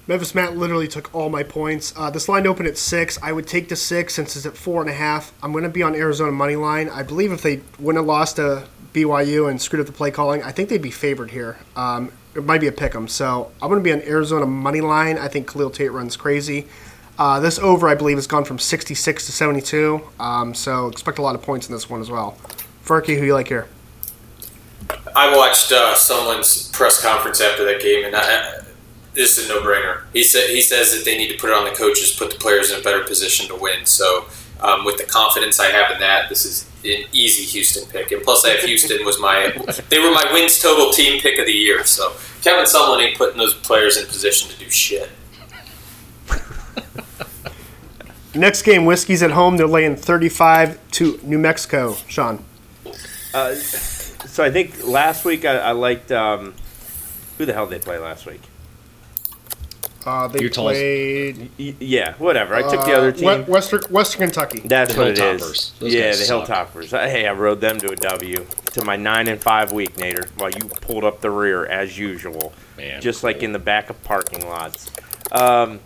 Memphis 0.07 0.35
Matt 0.35 0.55
literally 0.55 0.88
took 0.88 1.13
all 1.15 1.29
my 1.29 1.41
points. 1.41 1.93
Uh, 1.95 2.09
this 2.12 2.29
line 2.29 2.45
opened 2.45 2.67
at 2.67 2.77
six. 2.77 3.17
I 3.24 3.31
would 3.31 3.47
take 3.47 3.69
the 3.69 3.75
six 3.75 4.13
since 4.13 4.35
it's 4.35 4.45
at 4.45 4.55
four 4.55 4.81
and 4.81 4.89
a 4.89 4.93
half. 4.93 5.33
I'm 5.41 5.51
going 5.51 5.63
to 5.63 5.69
be 5.69 5.81
on 5.81 5.95
Arizona 5.95 6.31
money 6.31 6.55
line. 6.55 6.89
I 6.89 7.01
believe 7.01 7.31
if 7.31 7.41
they 7.41 7.62
wouldn't 7.79 8.03
have 8.03 8.05
lost 8.05 8.35
to 8.35 8.67
BYU 8.93 9.50
and 9.50 9.59
screwed 9.59 9.79
up 9.79 9.88
the 9.88 9.93
play 9.93 10.12
calling, 10.12 10.43
I 10.43 10.51
think 10.51 10.69
they'd 10.69 10.81
be 10.81 10.91
favored 10.91 11.31
here. 11.31 11.57
Um, 11.75 12.12
it 12.35 12.43
might 12.45 12.62
be 12.62 12.67
a 12.67 12.71
pick 12.71 12.93
'em. 12.93 13.07
So 13.07 13.51
I'm 13.62 13.69
going 13.69 13.81
to 13.81 13.83
be 13.83 13.91
on 13.93 14.01
Arizona 14.01 14.45
money 14.45 14.81
line. 14.81 15.17
I 15.17 15.27
think 15.27 15.51
Khalil 15.51 15.71
Tate 15.71 15.91
runs 15.91 16.15
crazy. 16.15 16.67
Uh, 17.17 17.39
this 17.39 17.57
over, 17.57 17.88
I 17.88 17.95
believe, 17.95 18.17
has 18.17 18.27
gone 18.27 18.43
from 18.43 18.59
66 18.59 19.25
to 19.25 19.31
72. 19.31 20.01
Um, 20.19 20.53
so 20.53 20.88
expect 20.88 21.17
a 21.17 21.21
lot 21.21 21.33
of 21.33 21.41
points 21.41 21.67
in 21.67 21.74
this 21.74 21.89
one 21.89 22.01
as 22.01 22.12
well. 22.12 22.31
Ferky, 22.81 23.17
who 23.17 23.25
you 23.25 23.33
like 23.33 23.47
here? 23.47 23.67
I 25.15 25.35
watched 25.35 25.71
uh, 25.71 25.95
someone's 25.95 26.70
press 26.72 27.01
conference 27.01 27.41
after 27.41 27.63
that 27.65 27.81
game, 27.81 28.05
and 28.05 28.15
I, 28.15 28.59
this 29.15 29.37
is 29.37 29.49
a 29.49 29.53
no-brainer. 29.53 30.01
He 30.13 30.23
said 30.23 30.49
he 30.49 30.61
says 30.61 30.95
that 30.95 31.05
they 31.05 31.17
need 31.17 31.29
to 31.29 31.37
put 31.37 31.49
it 31.49 31.55
on 31.55 31.65
the 31.65 31.71
coaches, 31.71 32.13
put 32.13 32.31
the 32.31 32.37
players 32.37 32.71
in 32.71 32.79
a 32.79 32.83
better 32.83 33.03
position 33.03 33.47
to 33.47 33.55
win. 33.55 33.85
So, 33.85 34.25
um, 34.61 34.85
with 34.85 34.97
the 34.97 35.05
confidence 35.05 35.59
I 35.59 35.67
have 35.67 35.91
in 35.91 35.99
that, 35.99 36.29
this 36.29 36.45
is 36.45 36.69
an 36.83 37.05
easy 37.11 37.43
Houston 37.43 37.89
pick. 37.89 38.11
And 38.11 38.23
plus, 38.23 38.45
I 38.45 38.49
have 38.49 38.61
Houston 38.61 39.03
was 39.05 39.19
my 39.19 39.51
they 39.89 39.99
were 39.99 40.11
my 40.11 40.29
wins 40.31 40.59
total 40.59 40.91
team 40.91 41.21
pick 41.21 41.39
of 41.39 41.45
the 41.45 41.53
year. 41.53 41.83
So, 41.85 42.13
Kevin 42.43 42.65
Sumlin 42.65 43.07
ain't 43.07 43.17
putting 43.17 43.37
those 43.37 43.55
players 43.55 43.97
in 43.97 44.05
position 44.05 44.49
to 44.51 44.59
do 44.59 44.69
shit. 44.69 45.09
Next 48.35 48.63
game, 48.63 48.85
Whiskey's 48.85 49.23
at 49.23 49.31
home. 49.31 49.57
They're 49.57 49.65
laying 49.65 49.95
35 49.95 50.79
to 50.91 51.19
New 51.23 51.39
Mexico. 51.39 51.95
Sean. 52.07 52.43
So 54.27 54.43
I 54.43 54.51
think 54.51 54.85
last 54.85 55.23
week 55.23 55.45
I, 55.45 55.57
I 55.57 55.71
liked 55.71 56.11
um, 56.11 56.53
who 57.37 57.45
the 57.45 57.53
hell 57.53 57.67
did 57.67 57.79
they 57.79 57.83
play 57.83 57.97
last 57.97 58.25
week? 58.25 58.41
Uh, 60.05 60.27
they 60.27 60.41
Utah's- 60.41 60.55
played 60.77 61.50
yeah, 61.57 62.13
whatever. 62.20 62.53
I 62.55 62.61
took 62.61 62.85
the 62.85 62.94
other 62.96 63.09
uh, 63.09 63.11
team. 63.11 63.46
Western, 63.48 63.81
Western 63.89 64.22
Kentucky. 64.27 64.59
That's 64.59 64.94
The 64.94 65.00
what 65.00 65.07
it 65.09 65.18
Hilltoppers. 65.18 65.51
is. 65.51 65.74
Those 65.79 65.94
yeah, 65.94 66.09
the 66.11 66.13
suck. 66.15 66.48
Hilltoppers. 66.48 66.94
Uh, 66.94 67.07
Hey, 67.09 67.27
I 67.27 67.33
rode 67.33 67.59
them 67.59 67.79
to 67.79 67.89
a 67.91 67.96
W 67.96 68.46
to 68.74 68.83
my 68.85 68.96
nine 68.96 69.27
and 69.27 69.41
five 69.41 69.72
week, 69.72 69.96
Nader, 69.96 70.27
while 70.39 70.51
you 70.51 70.65
pulled 70.81 71.03
up 71.03 71.22
the 71.22 71.31
rear 71.31 71.65
as 71.65 71.98
usual, 71.98 72.53
Man, 72.77 73.01
just 73.01 73.24
like 73.24 73.41
in 73.41 73.51
the 73.51 73.59
back 73.59 73.89
of 73.89 74.01
parking 74.03 74.48
lots. 74.48 74.91
Um, 75.31 75.79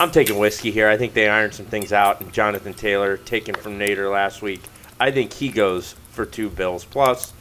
I'm 0.00 0.10
taking 0.10 0.38
whiskey 0.38 0.70
here. 0.72 0.88
I 0.88 0.96
think 0.96 1.12
they 1.14 1.28
ironed 1.28 1.54
some 1.54 1.66
things 1.66 1.92
out. 1.92 2.20
And 2.20 2.32
Jonathan 2.32 2.74
Taylor, 2.74 3.18
taken 3.18 3.54
from 3.54 3.78
Nader 3.78 4.10
last 4.10 4.42
week, 4.42 4.62
I 4.98 5.10
think 5.12 5.32
he 5.32 5.48
goes 5.48 5.94
for 6.10 6.24
two 6.26 6.48
bills 6.50 6.84
plus, 6.84 7.32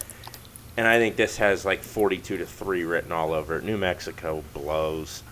and 0.77 0.87
I 0.87 0.99
think 0.99 1.15
this 1.15 1.37
has 1.37 1.65
like 1.65 1.81
42 1.81 2.37
to 2.37 2.45
three 2.45 2.83
written 2.83 3.11
all 3.11 3.33
over 3.33 3.57
it. 3.57 3.63
New 3.63 3.77
Mexico 3.77 4.43
blows. 4.53 5.23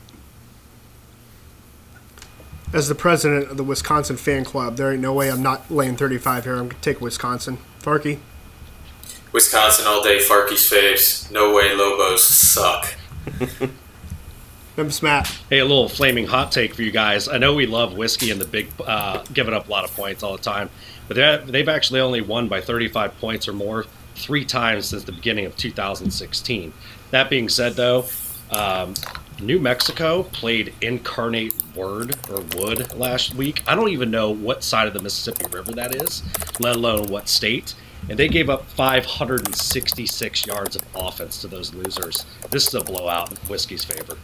As 2.73 2.89
the 2.89 2.95
president 2.95 3.49
of 3.49 3.57
the 3.57 3.63
Wisconsin 3.63 4.17
fan 4.17 4.43
club, 4.43 4.75
there 4.75 4.91
ain't 4.91 5.01
no 5.01 5.13
way 5.13 5.31
I'm 5.31 5.41
not 5.41 5.69
laying 5.71 5.95
35 5.95 6.43
here. 6.43 6.53
I'm 6.53 6.59
going 6.67 6.69
to 6.71 6.81
take 6.81 6.99
Wisconsin. 6.99 7.57
Farkey. 7.81 8.19
Wisconsin 9.31 9.85
all 9.87 10.03
day, 10.03 10.17
Farkey's 10.19 10.69
faves. 10.69 11.31
No 11.31 11.53
way, 11.53 11.73
Lobos 11.75 12.23
suck. 12.25 12.93
Memphis 14.75 15.01
Matt. 15.01 15.27
Hey, 15.49 15.59
a 15.59 15.65
little 15.65 15.89
flaming 15.89 16.27
hot 16.27 16.51
take 16.51 16.75
for 16.75 16.81
you 16.83 16.91
guys. 16.91 17.27
I 17.27 17.37
know 17.37 17.53
we 17.55 17.65
love 17.65 17.95
whiskey 17.95 18.31
and 18.31 18.39
the 18.39 18.45
big, 18.45 18.67
uh, 18.85 19.23
giving 19.33 19.53
up 19.53 19.67
a 19.67 19.71
lot 19.71 19.83
of 19.85 19.95
points 19.95 20.21
all 20.21 20.35
the 20.35 20.43
time, 20.43 20.69
but 21.07 21.15
they're- 21.15 21.37
they've 21.45 21.67
actually 21.69 21.99
only 21.99 22.21
won 22.21 22.47
by 22.47 22.61
35 22.61 23.17
points 23.19 23.47
or 23.47 23.53
more 23.53 23.85
three 24.15 24.45
times 24.45 24.87
since 24.87 25.03
the 25.03 25.11
beginning 25.11 25.45
of 25.45 25.55
2016. 25.57 26.73
That 27.11 27.29
being 27.29 27.49
said, 27.49 27.75
though, 27.75 28.05
um, 28.51 28.93
New 29.41 29.59
Mexico 29.59 30.23
played 30.23 30.73
Incarnate 30.81 31.53
Word 31.75 32.15
or 32.29 32.41
Wood 32.55 32.93
last 32.95 33.35
week. 33.35 33.61
I 33.67 33.75
don't 33.75 33.89
even 33.89 34.09
know 34.09 34.31
what 34.31 34.63
side 34.63 34.87
of 34.87 34.93
the 34.93 34.99
Mississippi 34.99 35.45
River 35.51 35.73
that 35.73 35.93
is, 35.93 36.23
let 36.59 36.75
alone 36.75 37.07
what 37.07 37.29
state. 37.29 37.75
And 38.09 38.17
they 38.17 38.27
gave 38.29 38.49
up 38.49 38.65
566 38.65 40.47
yards 40.47 40.75
of 40.75 40.83
offense 40.95 41.39
to 41.41 41.47
those 41.47 41.73
losers. 41.73 42.25
This 42.49 42.67
is 42.67 42.73
a 42.73 42.81
blowout 42.81 43.31
in 43.31 43.37
Whiskey's 43.49 43.83
favor. 43.83 44.17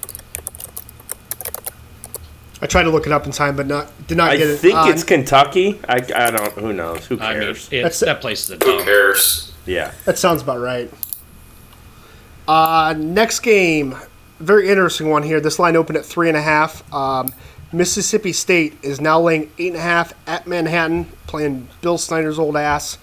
I 2.62 2.66
tried 2.66 2.84
to 2.84 2.90
look 2.90 3.06
it 3.06 3.12
up 3.12 3.26
in 3.26 3.34
time, 3.34 3.58
but 3.58 3.68
not 3.68 3.92
did 4.08 4.16
not 4.18 4.32
I 4.32 4.38
get 4.38 4.48
it. 4.48 4.54
I 4.54 4.58
think 4.58 4.78
it's 4.88 5.04
Kentucky. 5.04 5.80
I, 5.88 5.96
I 6.16 6.32
don't. 6.32 6.54
Who 6.54 6.72
knows? 6.72 7.06
Who 7.08 7.20
I 7.20 7.34
mean, 7.34 7.42
cares? 7.42 7.68
it's, 7.72 8.00
that 8.00 8.22
place 8.22 8.50
is 8.50 8.52
a 8.52 8.66
Who 8.66 8.84
cares? 8.84 9.54
yeah. 9.66 9.92
That 10.06 10.18
sounds 10.18 10.42
about 10.42 10.60
right. 10.60 10.90
Uh, 12.48 12.96
next 12.98 13.42
game, 13.42 13.98
very 14.44 14.70
interesting 14.70 15.10
one 15.10 15.24
here. 15.24 15.40
This 15.40 15.60
line 15.60 15.76
opened 15.76 15.98
at 15.98 16.06
three 16.06 16.28
and 16.28 16.38
a 16.38 16.42
half. 16.42 16.92
Um, 16.94 17.34
Mississippi 17.72 18.34
State 18.34 18.78
is 18.84 19.02
now 19.02 19.20
laying 19.20 19.52
eight 19.58 19.70
and 19.70 19.78
a 19.78 19.82
half 19.82 20.14
at 20.28 20.46
Manhattan, 20.46 21.06
playing 21.28 21.68
Bill 21.82 21.98
Snyder's 21.98 22.38
old 22.38 22.56
ass. 22.56 22.98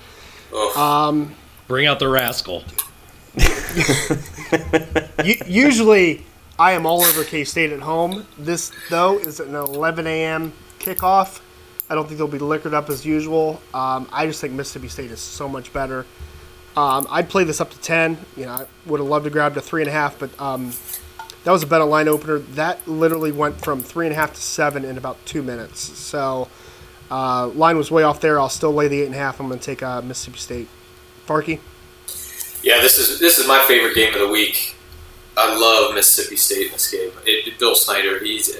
Ugh. 0.54 1.28
Bring 1.66 1.86
out 1.86 1.98
the 1.98 2.08
rascal. 2.08 2.64
Usually, 5.46 6.24
I 6.58 6.72
am 6.72 6.84
all 6.84 7.02
over 7.02 7.24
K 7.24 7.44
State 7.44 7.72
at 7.72 7.80
home. 7.80 8.26
This 8.38 8.72
though 8.90 9.18
is 9.18 9.40
an 9.40 9.54
11 9.54 10.06
a.m. 10.06 10.52
kickoff. 10.78 11.40
I 11.88 11.94
don't 11.94 12.06
think 12.06 12.18
they'll 12.18 12.28
be 12.28 12.38
liquored 12.38 12.74
up 12.74 12.90
as 12.90 13.04
usual. 13.04 13.60
Um, 13.74 14.08
I 14.12 14.26
just 14.26 14.40
think 14.40 14.52
Mississippi 14.52 14.88
State 14.88 15.10
is 15.10 15.20
so 15.20 15.48
much 15.48 15.72
better. 15.72 16.06
Um, 16.76 17.06
I'd 17.10 17.28
play 17.28 17.44
this 17.44 17.60
up 17.60 17.70
to 17.70 17.80
10. 17.80 18.16
You 18.36 18.46
know, 18.46 18.52
I 18.52 18.66
would 18.86 19.00
have 19.00 19.08
loved 19.08 19.24
to 19.24 19.30
grab 19.30 19.54
to 19.54 19.60
three 19.60 19.82
and 19.82 19.88
a 19.88 19.92
half, 19.92 20.18
but 20.18 20.38
um, 20.40 20.72
that 21.44 21.52
was 21.52 21.62
a 21.62 21.66
better 21.66 21.84
line 21.84 22.08
opener. 22.08 22.38
That 22.38 22.86
literally 22.86 23.32
went 23.32 23.60
from 23.60 23.82
three 23.82 24.06
and 24.06 24.12
a 24.12 24.16
half 24.16 24.34
to 24.34 24.40
seven 24.40 24.84
in 24.84 24.98
about 24.98 25.24
two 25.26 25.42
minutes. 25.42 25.80
So 25.80 26.48
uh, 27.10 27.48
line 27.48 27.76
was 27.76 27.90
way 27.90 28.02
off 28.02 28.20
there. 28.20 28.38
I'll 28.38 28.48
still 28.48 28.72
lay 28.72 28.88
the 28.88 29.02
eight 29.02 29.06
and 29.06 29.14
a 29.14 29.18
half. 29.18 29.40
I'm 29.40 29.48
going 29.48 29.58
to 29.58 29.64
take 29.64 29.82
uh, 29.82 30.02
Mississippi 30.02 30.38
State. 30.38 30.68
Farkey. 31.26 31.60
Yeah, 32.62 32.80
this 32.82 32.98
is 32.98 33.20
this 33.20 33.38
is 33.38 33.46
my 33.46 33.64
favorite 33.66 33.94
game 33.94 34.12
of 34.14 34.20
the 34.20 34.28
week. 34.28 34.74
I 35.36 35.56
love 35.58 35.94
Mississippi 35.94 36.36
State 36.36 36.66
in 36.66 36.72
this 36.72 36.90
game. 36.90 37.12
It, 37.24 37.58
Bill 37.58 37.74
Snyder, 37.74 38.22
he's, 38.22 38.50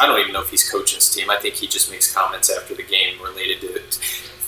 I 0.00 0.06
don't 0.06 0.20
even 0.20 0.32
know 0.32 0.40
if 0.40 0.48
he's 0.48 0.70
coaching 0.70 0.94
his 0.94 1.12
team. 1.12 1.28
I 1.28 1.36
think 1.36 1.56
he 1.56 1.66
just 1.66 1.90
makes 1.90 2.14
comments 2.14 2.48
after 2.48 2.74
the 2.74 2.84
game 2.84 3.20
related 3.20 3.60
to 3.62 3.74
it. 3.74 3.94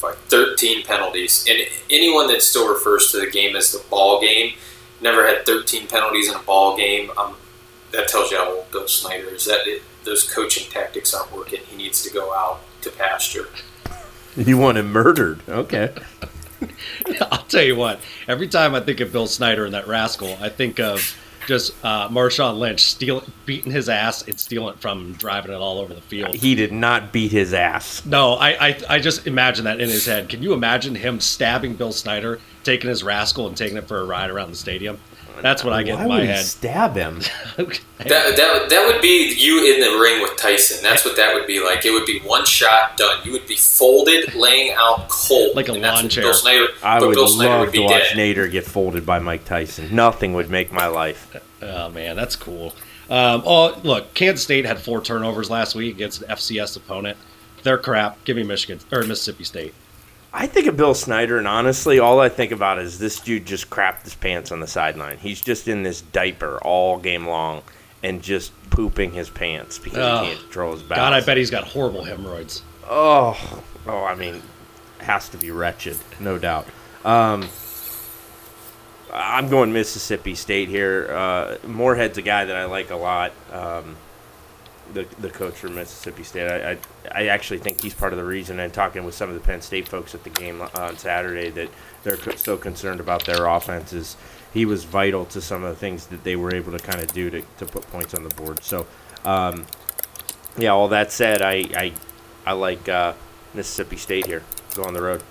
13 0.03 0.85
penalties. 0.85 1.47
And 1.49 1.59
anyone 1.91 2.29
that 2.29 2.43
still 2.43 2.73
refers 2.73 3.11
to 3.13 3.21
the 3.21 3.31
game 3.31 3.55
as 3.57 3.73
the 3.73 3.83
ball 3.91 4.21
game, 4.21 4.55
never 5.01 5.27
had 5.27 5.45
13 5.45 5.87
penalties 5.87 6.29
in 6.29 6.35
a 6.35 6.43
ball 6.43 6.77
game. 6.77 7.11
Um, 7.19 7.37
that 7.93 8.09
tells 8.09 8.31
you 8.31 8.39
how 8.39 8.57
old 8.57 8.71
Bill 8.71 8.89
Snyder 8.89 9.29
is. 9.29 9.45
That 9.47 9.67
it, 9.67 9.83
those 10.05 10.33
coaching 10.33 10.71
tactics 10.71 11.15
aren't 11.15 11.33
working. 11.33 11.61
He 11.69 11.77
needs 11.77 12.03
to 12.03 12.13
go 12.13 12.35
out 12.35 12.61
to 12.83 12.91
pasture. 12.91 13.49
You 14.35 14.57
want 14.57 14.79
him 14.79 14.91
murdered? 14.91 15.43
Okay. 15.47 15.93
I'll 17.21 17.45
tell 17.45 17.63
you 17.63 17.77
what. 17.77 18.01
Every 18.27 18.49
time 18.49 18.75
I 18.75 18.81
think 18.81 19.01
of 19.01 19.13
Bill 19.13 19.27
Snyder 19.27 19.67
and 19.67 19.75
that 19.75 19.87
rascal, 19.87 20.39
I 20.41 20.49
think 20.49 20.81
of 20.81 21.15
just 21.47 21.75
uh, 21.85 22.09
Marshawn 22.09 22.59
Lynch 22.59 22.81
stealing, 22.81 23.31
beating 23.47 23.73
his 23.73 23.89
ass 23.89 24.27
and 24.27 24.39
stealing 24.39 24.75
it 24.75 24.81
from 24.81 25.01
him, 25.01 25.13
driving 25.15 25.53
it 25.53 25.57
all 25.57 25.79
over 25.81 25.93
the 25.93 26.01
field. 26.01 26.35
He 26.35 26.55
did 26.55 26.73
not 26.73 27.13
beat 27.13 27.33
his 27.33 27.53
ass. 27.53 28.05
No, 28.07 28.35
I, 28.35 28.69
I, 28.69 28.81
I 28.89 28.99
just 29.01 29.27
imagine 29.27 29.65
that 29.65 29.81
in 29.81 29.89
his 29.89 30.07
head. 30.07 30.29
Can 30.29 30.43
you 30.43 30.53
imagine 30.53 30.95
him 30.95 31.21
stabbing 31.21 31.75
Bill 31.75 31.93
Snyder, 31.93 32.41
taking 32.65 32.89
his 32.89 33.03
rascal 33.03 33.49
and 33.49 33.57
taking 33.57 33.77
it 33.77 33.87
for 33.87 34.01
a 34.01 34.05
ride 34.05 34.31
around 34.31 34.51
the 34.51 34.57
stadium? 34.57 34.99
That's 35.41 35.65
what 35.65 35.73
I 35.73 35.83
get 35.83 35.97
Why 35.97 36.03
in 36.03 36.09
my 36.09 36.15
would 36.17 36.23
he 36.25 36.29
head. 36.31 36.45
stab 36.45 36.95
him? 36.97 37.21
That, 38.03 38.37
that, 38.37 38.69
that 38.71 38.87
would 38.93 39.01
be 39.01 39.33
you 39.39 39.73
in 39.73 39.81
the 39.81 39.97
ring 40.01 40.21
with 40.23 40.37
Tyson. 40.37 40.83
That's 40.83 41.05
what 41.05 41.15
that 41.17 41.35
would 41.35 41.47
be 41.47 41.63
like. 41.63 41.85
It 41.87 41.93
would 41.93 42.05
be 42.05 42.19
one 42.21 42.45
shot 42.45 42.97
done. 42.97 43.21
You 43.25 43.31
would 43.31 43.47
be 43.47 43.55
folded, 43.55 44.35
laying 44.35 44.75
out 44.77 45.09
cold. 45.09 45.55
Like 45.55 45.69
a 45.69 45.75
And 45.75 45.85
that's 45.85 45.95
lawn 45.99 46.05
what 46.07 46.11
chair. 46.11 46.25
Bill 46.25 46.35
Snyder, 46.35 46.67
I 46.83 46.99
but 46.99 47.09
would 47.09 47.15
Bill 47.15 47.29
Snyder 47.29 47.51
love 47.51 47.61
would 47.67 47.75
to 47.75 47.81
watch 47.83 48.13
dead. 48.15 48.17
Nader 48.37 48.51
get 48.51 48.65
folded 48.67 49.07
by 49.07 49.21
Mike 49.21 49.45
Tyson. 49.45 49.95
Nothing 49.95 50.33
would 50.35 50.51
make 50.51 50.73
my 50.73 50.87
life. 50.89 51.37
Oh 51.63 51.91
man, 51.91 52.17
that's 52.17 52.35
cool. 52.35 52.75
Um, 53.09 53.43
oh, 53.47 53.79
look, 53.85 54.15
Kansas 54.15 54.43
State 54.43 54.65
had 54.65 54.81
four 54.81 55.01
turnovers 55.01 55.49
last 55.49 55.77
week 55.77 55.95
against 55.95 56.23
an 56.23 56.29
FCS 56.31 56.77
opponent. 56.77 57.17
They're 57.63 57.79
crap. 57.79 58.25
Give 58.25 58.37
me 58.37 58.43
Michigan 58.43 58.81
or 58.91 59.05
Mississippi 59.05 59.45
State. 59.45 59.75
I 60.35 60.47
think 60.47 60.67
of 60.67 60.77
Bill 60.77 60.95
Snyder, 60.95 61.37
and 61.39 61.47
honestly, 61.47 61.99
all 61.99 62.19
I 62.21 62.29
think 62.31 62.53
about 62.53 62.79
is 62.79 62.99
this 62.99 63.21
dude 63.21 63.45
just 63.45 63.69
crapped 63.69 64.05
his 64.05 64.15
pants 64.15 64.51
on 64.51 64.61
the 64.61 64.67
sideline. 64.67 65.19
He's 65.19 65.41
just 65.43 65.69
in 65.69 65.83
this 65.83 66.01
diaper 66.01 66.59
all 66.63 66.99
game 66.99 67.27
long 67.27 67.63
and 68.03 68.23
just 68.23 68.53
pooping 68.71 69.13
his 69.13 69.29
pants 69.29 69.79
because 69.79 69.99
Oh, 69.99 70.25
he 70.25 70.31
can't 70.31 70.41
control 70.41 70.73
his 70.73 70.83
bowels. 70.83 70.97
God, 70.99 71.13
I 71.13 71.21
bet 71.21 71.37
he's 71.37 71.51
got 71.51 71.65
horrible 71.65 72.03
hemorrhoids. 72.05 72.63
Oh, 72.89 73.63
oh, 73.87 74.05
I 74.05 74.15
mean, 74.15 74.43
has 74.99 75.29
to 75.31 75.37
be 75.37 75.51
wretched, 75.51 75.99
no 76.19 76.39
doubt. 76.39 76.67
Um, 77.05 77.47
I'm 79.13 79.49
going 79.51 79.73
Mississippi 79.75 80.35
State 80.35 80.69
here. 80.71 81.09
Uh, 81.13 81.57
Moorhead's 81.67 82.17
a 82.17 82.23
guy 82.23 82.47
that 82.47 82.57
I 82.57 82.65
like 82.65 82.91
a 82.91 82.97
lot. 82.97 83.33
Um, 83.53 83.97
the 84.93 85.07
the 85.21 85.31
coach 85.31 85.55
from 85.55 85.75
Mississippi 85.75 86.23
State. 86.23 86.49
I, 86.49 86.73
I 86.73 86.79
I 87.13 87.27
actually 87.27 87.59
think 87.59 87.81
he's 87.81 87.95
part 87.95 88.13
of 88.13 88.19
the 88.19 88.25
reason. 88.25 88.61
And 88.61 88.73
talking 88.73 89.05
with 89.05 89.15
some 89.15 89.29
of 89.29 89.35
the 89.35 89.41
Penn 89.41 89.63
State 89.63 89.89
folks 89.89 90.15
at 90.15 90.25
the 90.25 90.31
game 90.31 90.63
on 90.75 90.97
Saturday, 90.97 91.51
that 91.51 91.69
they're 92.03 92.17
co- 92.17 92.37
so 92.37 92.57
concerned 92.57 93.01
about 93.01 93.25
their 93.25 93.47
offenses. 93.47 94.17
He 94.53 94.65
was 94.67 94.85
vital 94.85 95.25
to 95.27 95.41
some 95.41 95.65
of 95.65 95.71
the 95.71 95.81
things 95.81 96.07
that 96.09 96.25
they 96.25 96.37
were 96.37 96.55
able 96.55 96.73
to 96.73 96.79
kind 96.79 97.01
of 97.01 97.13
do 97.13 97.31
to, 97.31 97.43
to 97.59 97.67
put 97.67 97.91
points 97.91 98.15
on 98.15 98.23
the 98.23 98.35
board. 98.35 98.63
So, 98.63 98.87
um, 99.25 99.67
yeah. 100.57 100.71
All 100.71 100.89
that 100.89 101.11
said, 101.11 101.43
I 101.43 101.65
I, 101.75 101.93
I 102.45 102.53
like 102.53 102.89
uh, 102.89 103.15
Mississippi 103.55 103.97
State 103.97 104.27
here. 104.27 104.43
Go 104.75 104.85
on 104.85 104.95
the 104.95 105.03
road. 105.03 105.23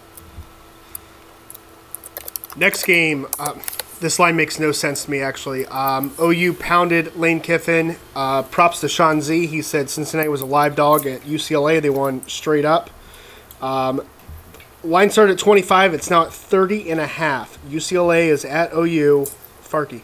Next 2.58 2.84
game, 2.84 3.28
uh, 3.40 3.54
this 4.02 4.20
line 4.20 4.36
makes 4.36 4.60
no 4.60 4.72
sense 4.72 5.06
to 5.06 5.12
me 5.12 5.22
actually. 5.22 5.66
Um, 5.68 6.14
OU 6.20 6.56
pounded 6.56 7.16
Lane 7.16 7.40
Kiffin. 7.40 7.96
Uh, 8.16 8.44
props 8.44 8.82
to 8.82 8.90
Sean 8.90 9.22
Z. 9.22 9.48
He 9.48 9.62
said 9.62 9.90
Cincinnati 9.90 10.28
was 10.28 10.42
a 10.42 10.46
live 10.46 10.76
dog 10.76 11.06
at 11.06 11.22
UCLA. 11.22 11.82
They 11.82 11.90
won 11.90 12.28
straight 12.28 12.66
up. 12.66 12.90
Um, 13.62 14.06
line 14.84 15.10
started 15.10 15.34
at 15.34 15.40
25. 15.40 15.94
It's 15.94 16.10
now 16.10 16.26
at 16.26 16.34
30 16.34 16.92
and 16.92 17.00
a 17.00 17.08
half. 17.08 17.58
UCLA 17.70 18.28
is 18.28 18.44
at 18.44 18.74
OU. 18.74 19.28
Farkey. 19.72 20.02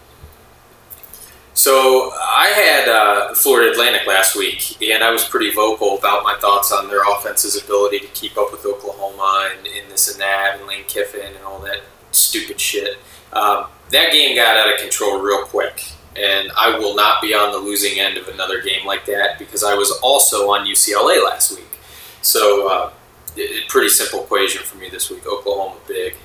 So 1.53 2.12
I 2.13 2.47
had 2.47 2.88
uh, 2.88 3.33
Florida 3.33 3.71
Atlantic 3.71 4.05
last 4.07 4.36
week, 4.36 4.79
and 4.81 5.03
I 5.03 5.10
was 5.10 5.25
pretty 5.25 5.51
vocal 5.51 5.97
about 5.97 6.23
my 6.23 6.38
thoughts 6.39 6.71
on 6.71 6.88
their 6.88 7.01
offense's 7.01 7.62
ability 7.62 7.99
to 7.99 8.07
keep 8.07 8.38
up 8.38 8.51
with 8.51 8.63
Oklahoma 8.65 9.49
and, 9.57 9.65
and 9.65 9.91
this 9.91 10.12
and 10.12 10.21
that, 10.21 10.57
and 10.60 10.67
Lane 10.67 10.86
Kiffin 10.88 11.36
and 11.36 11.43
all 11.43 11.60
that 11.62 11.81
stupid 12.12 12.60
shit. 12.60 12.99
Um, 13.38 13.67
that 13.91 14.12
game 14.12 14.36
got 14.36 14.58
out 14.58 14.73
of 14.73 14.80
control 14.80 15.19
real 15.21 15.43
quick, 15.45 15.86
and 16.15 16.52
I 16.58 16.78
will 16.78 16.95
not 16.95 17.21
be 17.21 17.34
on 17.34 17.52
the 17.52 17.58
losing 17.60 18.00
end 18.00 18.17
of 18.17 18.28
another 18.28 18.62
game 18.62 18.86
like 18.86 19.06
that 19.06 19.38
because 19.39 19.63
I 19.63 19.76
was 19.76 19.91
also 20.02 20.50
on 20.52 20.65
UCLA 20.65 21.23
last 21.23 21.52
week. 21.52 21.80
So, 22.21 22.67
uh, 22.67 22.91
it, 23.36 23.41
it- 23.41 23.69
pretty 23.69 23.89
simple 23.89 24.23
equation 24.23 24.63
for 24.63 24.78
me 24.78 24.89
this 24.89 25.10
week. 25.10 25.26
Oklahoma 25.28 25.78
big. 25.88 26.15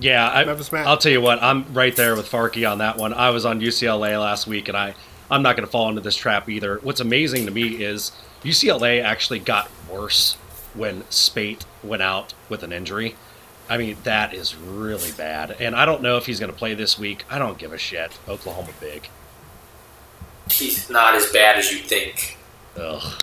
Yeah, 0.00 0.26
I, 0.28 0.42
I'll 0.84 0.96
tell 0.96 1.12
you 1.12 1.20
what, 1.20 1.40
I'm 1.42 1.72
right 1.72 1.94
there 1.94 2.16
with 2.16 2.26
Farkey 2.28 2.68
on 2.68 2.78
that 2.78 2.96
one. 2.96 3.12
I 3.14 3.30
was 3.30 3.44
on 3.46 3.60
UCLA 3.60 4.20
last 4.20 4.46
week, 4.48 4.66
and 4.68 4.76
I, 4.76 4.94
I'm 5.30 5.42
not 5.42 5.54
going 5.54 5.64
to 5.66 5.70
fall 5.70 5.88
into 5.88 6.00
this 6.00 6.16
trap 6.16 6.48
either. 6.48 6.78
What's 6.82 6.98
amazing 7.00 7.46
to 7.46 7.52
me 7.52 7.84
is 7.84 8.10
UCLA 8.42 9.00
actually 9.02 9.38
got 9.38 9.70
worse 9.88 10.34
when 10.74 11.02
Speight 11.08 11.64
went 11.84 12.02
out 12.02 12.34
with 12.48 12.64
an 12.64 12.72
injury. 12.72 13.14
I 13.72 13.78
mean, 13.78 13.96
that 14.04 14.34
is 14.34 14.54
really 14.54 15.10
bad. 15.12 15.56
And 15.58 15.74
I 15.74 15.84
don't 15.86 16.02
know 16.02 16.16
if 16.18 16.26
he's 16.26 16.38
going 16.38 16.52
to 16.52 16.58
play 16.58 16.74
this 16.74 16.98
week. 16.98 17.24
I 17.30 17.38
don't 17.38 17.56
give 17.56 17.72
a 17.72 17.78
shit. 17.78 18.18
Oklahoma 18.28 18.68
big. 18.80 19.08
He's 20.50 20.90
not 20.90 21.14
as 21.14 21.30
bad 21.32 21.56
as 21.58 21.72
you 21.72 21.78
think. 21.78 22.36
Ugh. 22.76 23.22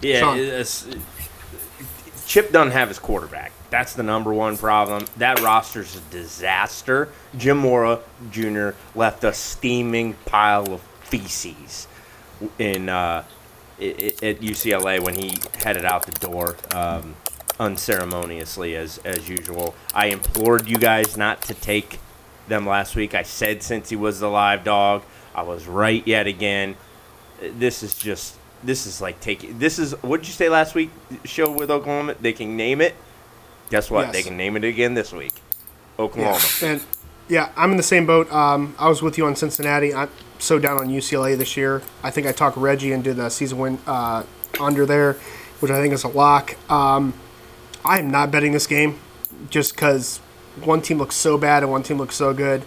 Yeah, 0.00 0.20
Sean. 0.20 0.38
it's, 0.38 0.86
Chip 2.26 2.50
doesn't 2.50 2.72
have 2.72 2.88
his 2.88 2.98
quarterback. 2.98 3.52
That's 3.70 3.94
the 3.94 4.02
number 4.02 4.32
one 4.34 4.56
problem. 4.56 5.06
That 5.18 5.40
roster's 5.40 5.96
a 5.96 6.00
disaster. 6.10 7.08
Jim 7.38 7.58
Mora 7.58 8.00
Jr. 8.30 8.70
left 8.94 9.22
a 9.24 9.32
steaming 9.32 10.14
pile 10.26 10.72
of 10.74 10.80
feces 11.02 11.86
in 12.58 12.88
uh, 12.88 13.22
i- 13.80 13.84
i- 13.84 14.26
at 14.26 14.40
UCLA 14.40 15.00
when 15.00 15.14
he 15.14 15.38
headed 15.62 15.84
out 15.84 16.04
the 16.06 16.12
door 16.26 16.56
um, 16.74 17.14
unceremoniously 17.58 18.76
as 18.76 18.98
as 18.98 19.28
usual. 19.28 19.74
I 19.94 20.06
implored 20.06 20.68
you 20.68 20.78
guys 20.78 21.16
not 21.16 21.42
to 21.42 21.54
take 21.54 22.00
them 22.48 22.66
last 22.66 22.96
week. 22.96 23.14
I 23.14 23.22
said 23.22 23.62
since 23.62 23.90
he 23.90 23.96
was 23.96 24.20
the 24.20 24.28
live 24.28 24.64
dog, 24.64 25.02
I 25.34 25.42
was 25.42 25.66
right 25.66 26.06
yet 26.06 26.26
again 26.26 26.76
this 27.42 27.82
is 27.82 27.96
just 27.96 28.36
this 28.62 28.86
is 28.86 29.00
like 29.00 29.20
taking 29.20 29.58
this 29.58 29.78
is 29.78 29.92
what 30.02 30.20
did 30.20 30.28
you 30.28 30.34
say 30.34 30.48
last 30.48 30.74
week 30.74 30.90
show 31.24 31.50
with 31.50 31.70
Oklahoma? 31.70 32.14
They 32.20 32.32
can 32.32 32.56
name 32.56 32.80
it. 32.80 32.94
Guess 33.70 33.90
what? 33.90 34.06
Yes. 34.06 34.12
They 34.12 34.22
can 34.22 34.36
name 34.36 34.56
it 34.56 34.64
again 34.64 34.94
this 34.94 35.12
week. 35.12 35.32
Oklahoma. 35.98 36.38
And 36.62 36.84
yeah, 37.28 37.50
I'm 37.56 37.70
in 37.70 37.76
the 37.76 37.82
same 37.82 38.06
boat. 38.06 38.30
Um, 38.32 38.74
I 38.78 38.88
was 38.88 39.02
with 39.02 39.18
you 39.18 39.26
on 39.26 39.36
Cincinnati. 39.36 39.94
I'm 39.94 40.10
so 40.38 40.58
down 40.58 40.78
on 40.78 40.88
UCLA 40.88 41.36
this 41.36 41.56
year. 41.56 41.82
I 42.02 42.10
think 42.10 42.26
I 42.26 42.32
talked 42.32 42.56
Reggie 42.56 42.92
into 42.92 43.14
the 43.14 43.28
season 43.30 43.58
win 43.58 43.78
uh, 43.86 44.24
under 44.60 44.84
there, 44.86 45.14
which 45.60 45.72
I 45.72 45.80
think 45.80 45.94
is 45.94 46.04
a 46.04 46.08
lock. 46.08 46.56
Um, 46.70 47.14
I 47.84 47.98
am 47.98 48.10
not 48.10 48.30
betting 48.30 48.52
this 48.52 48.66
game 48.66 48.98
just 49.50 49.74
because 49.74 50.18
one 50.64 50.82
team 50.82 50.98
looks 50.98 51.16
so 51.16 51.36
bad 51.36 51.62
and 51.62 51.72
one 51.72 51.82
team 51.82 51.98
looks 51.98 52.14
so 52.14 52.32
good. 52.32 52.62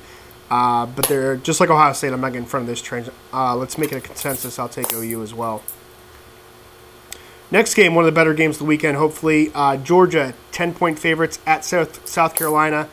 Uh, 0.50 0.86
but 0.86 1.08
they're 1.08 1.38
just 1.38 1.60
like 1.60 1.70
Ohio 1.70 1.94
State. 1.94 2.14
I'm 2.14 2.22
not 2.22 2.30
getting 2.30 2.44
in 2.44 2.50
front 2.50 2.64
of 2.64 2.68
this 2.68 2.82
train. 2.82 3.06
Uh, 3.34 3.56
let's 3.56 3.78
make 3.78 3.92
it 3.92 3.96
a 3.96 4.02
consensus. 4.02 4.60
I'll 4.60 4.70
take 4.70 4.94
OU 4.94 5.24
as 5.24 5.34
well. 5.34 5.64
Next 7.52 7.74
game, 7.74 7.96
one 7.96 8.04
of 8.04 8.08
the 8.08 8.16
better 8.16 8.34
games 8.34 8.56
of 8.56 8.60
the 8.60 8.66
weekend, 8.66 8.98
hopefully. 8.98 9.52
Uh, 9.54 9.78
Georgia, 9.78 10.34
10 10.52 10.74
point 10.74 11.00
favorites 11.00 11.40
at 11.46 11.64
South, 11.64 12.08
South 12.08 12.36
Carolina. 12.36 12.90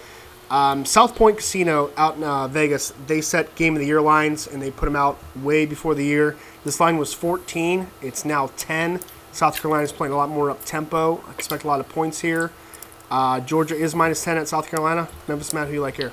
Um, 0.52 0.84
South 0.84 1.16
Point 1.16 1.38
Casino 1.38 1.90
out 1.96 2.16
in 2.16 2.24
uh, 2.24 2.46
Vegas, 2.46 2.92
they 3.06 3.22
set 3.22 3.54
game 3.54 3.72
of 3.72 3.80
the 3.80 3.86
year 3.86 4.02
lines 4.02 4.46
and 4.46 4.60
they 4.60 4.70
put 4.70 4.84
them 4.84 4.94
out 4.94 5.18
way 5.34 5.64
before 5.64 5.94
the 5.94 6.04
year. 6.04 6.36
This 6.62 6.78
line 6.78 6.98
was 6.98 7.14
14, 7.14 7.86
it's 8.02 8.26
now 8.26 8.50
10. 8.58 9.00
South 9.32 9.60
Carolina's 9.60 9.92
playing 9.92 10.12
a 10.12 10.16
lot 10.16 10.28
more 10.28 10.50
up 10.50 10.64
tempo. 10.64 11.22
I 11.26 11.32
expect 11.32 11.64
a 11.64 11.66
lot 11.66 11.80
of 11.80 11.88
points 11.88 12.20
here. 12.20 12.50
Uh, 13.10 13.40
Georgia 13.40 13.74
is 13.74 13.94
minus 13.94 14.22
10 14.24 14.38
at 14.38 14.48
South 14.48 14.68
Carolina. 14.68 15.08
Memphis 15.28 15.52
Matt, 15.52 15.68
who 15.68 15.74
you 15.74 15.80
like 15.80 15.96
here? 15.96 16.12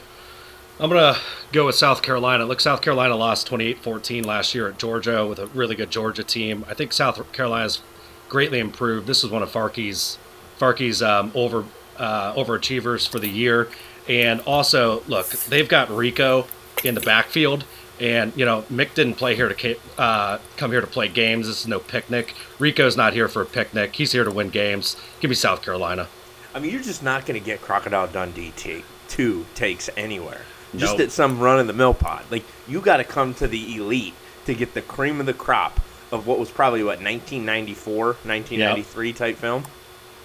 I'm 0.80 0.90
going 0.90 1.14
to 1.14 1.20
go 1.52 1.66
with 1.66 1.76
South 1.76 2.02
Carolina. 2.02 2.46
Look, 2.46 2.62
South 2.62 2.82
Carolina 2.82 3.16
lost 3.16 3.48
28 3.48 3.80
14 3.80 4.24
last 4.24 4.56
year 4.56 4.70
at 4.70 4.78
Georgia 4.78 5.26
with 5.26 5.38
a 5.38 5.48
really 5.48 5.76
good 5.76 5.92
Georgia 5.92 6.24
team. 6.24 6.66
I 6.70 6.74
think 6.74 6.94
South 6.94 7.32
Carolina's 7.34 7.82
greatly 8.30 8.60
improved. 8.60 9.06
This 9.06 9.24
is 9.24 9.30
one 9.30 9.44
of 9.44 9.52
Farkey's, 9.52 10.18
Farkey's 10.58 11.02
um, 11.02 11.34
over, 11.36 11.66
uh, 11.98 12.34
overachievers 12.34 13.08
for 13.08 13.20
the 13.20 13.28
year. 13.28 13.68
And 14.08 14.40
also, 14.42 15.04
look, 15.08 15.28
they've 15.30 15.68
got 15.68 15.90
Rico 15.90 16.48
in 16.84 16.96
the 16.96 17.02
backfield. 17.02 17.66
And, 18.00 18.32
you 18.36 18.46
know, 18.46 18.62
Mick 18.72 18.94
didn't 18.94 19.16
play 19.16 19.36
here 19.36 19.50
to 19.50 19.76
uh, 19.98 20.40
come 20.56 20.72
here 20.72 20.82
to 20.82 20.88
play 20.88 21.10
games. 21.10 21.48
This 21.48 21.62
is 21.62 21.68
no 21.68 21.80
picnic. 21.80 22.34
Rico's 22.58 22.96
not 22.96 23.14
here 23.14 23.28
for 23.28 23.42
a 23.42 23.46
picnic. 23.46 23.96
He's 23.96 24.14
here 24.14 24.24
to 24.24 24.32
win 24.32 24.50
games. 24.50 24.96
Give 25.20 25.30
me 25.30 25.36
South 25.36 25.62
Carolina. 25.62 26.08
I 26.54 26.60
mean, 26.60 26.72
you're 26.72 26.82
just 26.82 27.04
not 27.04 27.26
going 27.26 27.40
to 27.40 27.46
get 27.46 27.62
Crocodile 27.62 28.08
Dundee 28.08 28.54
take 28.56 28.86
two 29.10 29.46
takes 29.56 29.90
anywhere. 29.98 30.42
just 30.76 31.00
at 31.00 31.12
some 31.12 31.40
run 31.40 31.60
of 31.60 31.68
the 31.68 31.74
mill 31.74 31.94
pod. 31.94 32.24
Like 32.32 32.44
you 32.68 32.80
got 32.80 32.98
to 32.98 33.04
come 33.04 33.34
to 33.36 33.48
the 33.48 33.76
elite 33.76 34.14
to 34.46 34.54
get 34.54 34.74
the 34.74 34.82
cream 34.82 35.20
of 35.20 35.26
the 35.26 35.34
crop 35.34 35.80
of 36.12 36.26
what 36.26 36.40
was 36.40 36.50
probably 36.50 36.84
what 36.84 37.02
1994, 37.02 38.06
1993 38.06 39.14
type 39.14 39.36
film. 39.36 39.64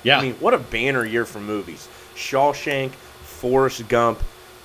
Yeah. 0.02 0.18
I 0.18 0.22
mean, 0.22 0.34
what 0.34 0.54
a 0.54 0.58
banner 0.58 1.04
year 1.04 1.24
for 1.24 1.40
movies. 1.40 1.88
Shawshank, 2.14 2.92
Forrest 2.92 3.88
Gump. 3.88 4.22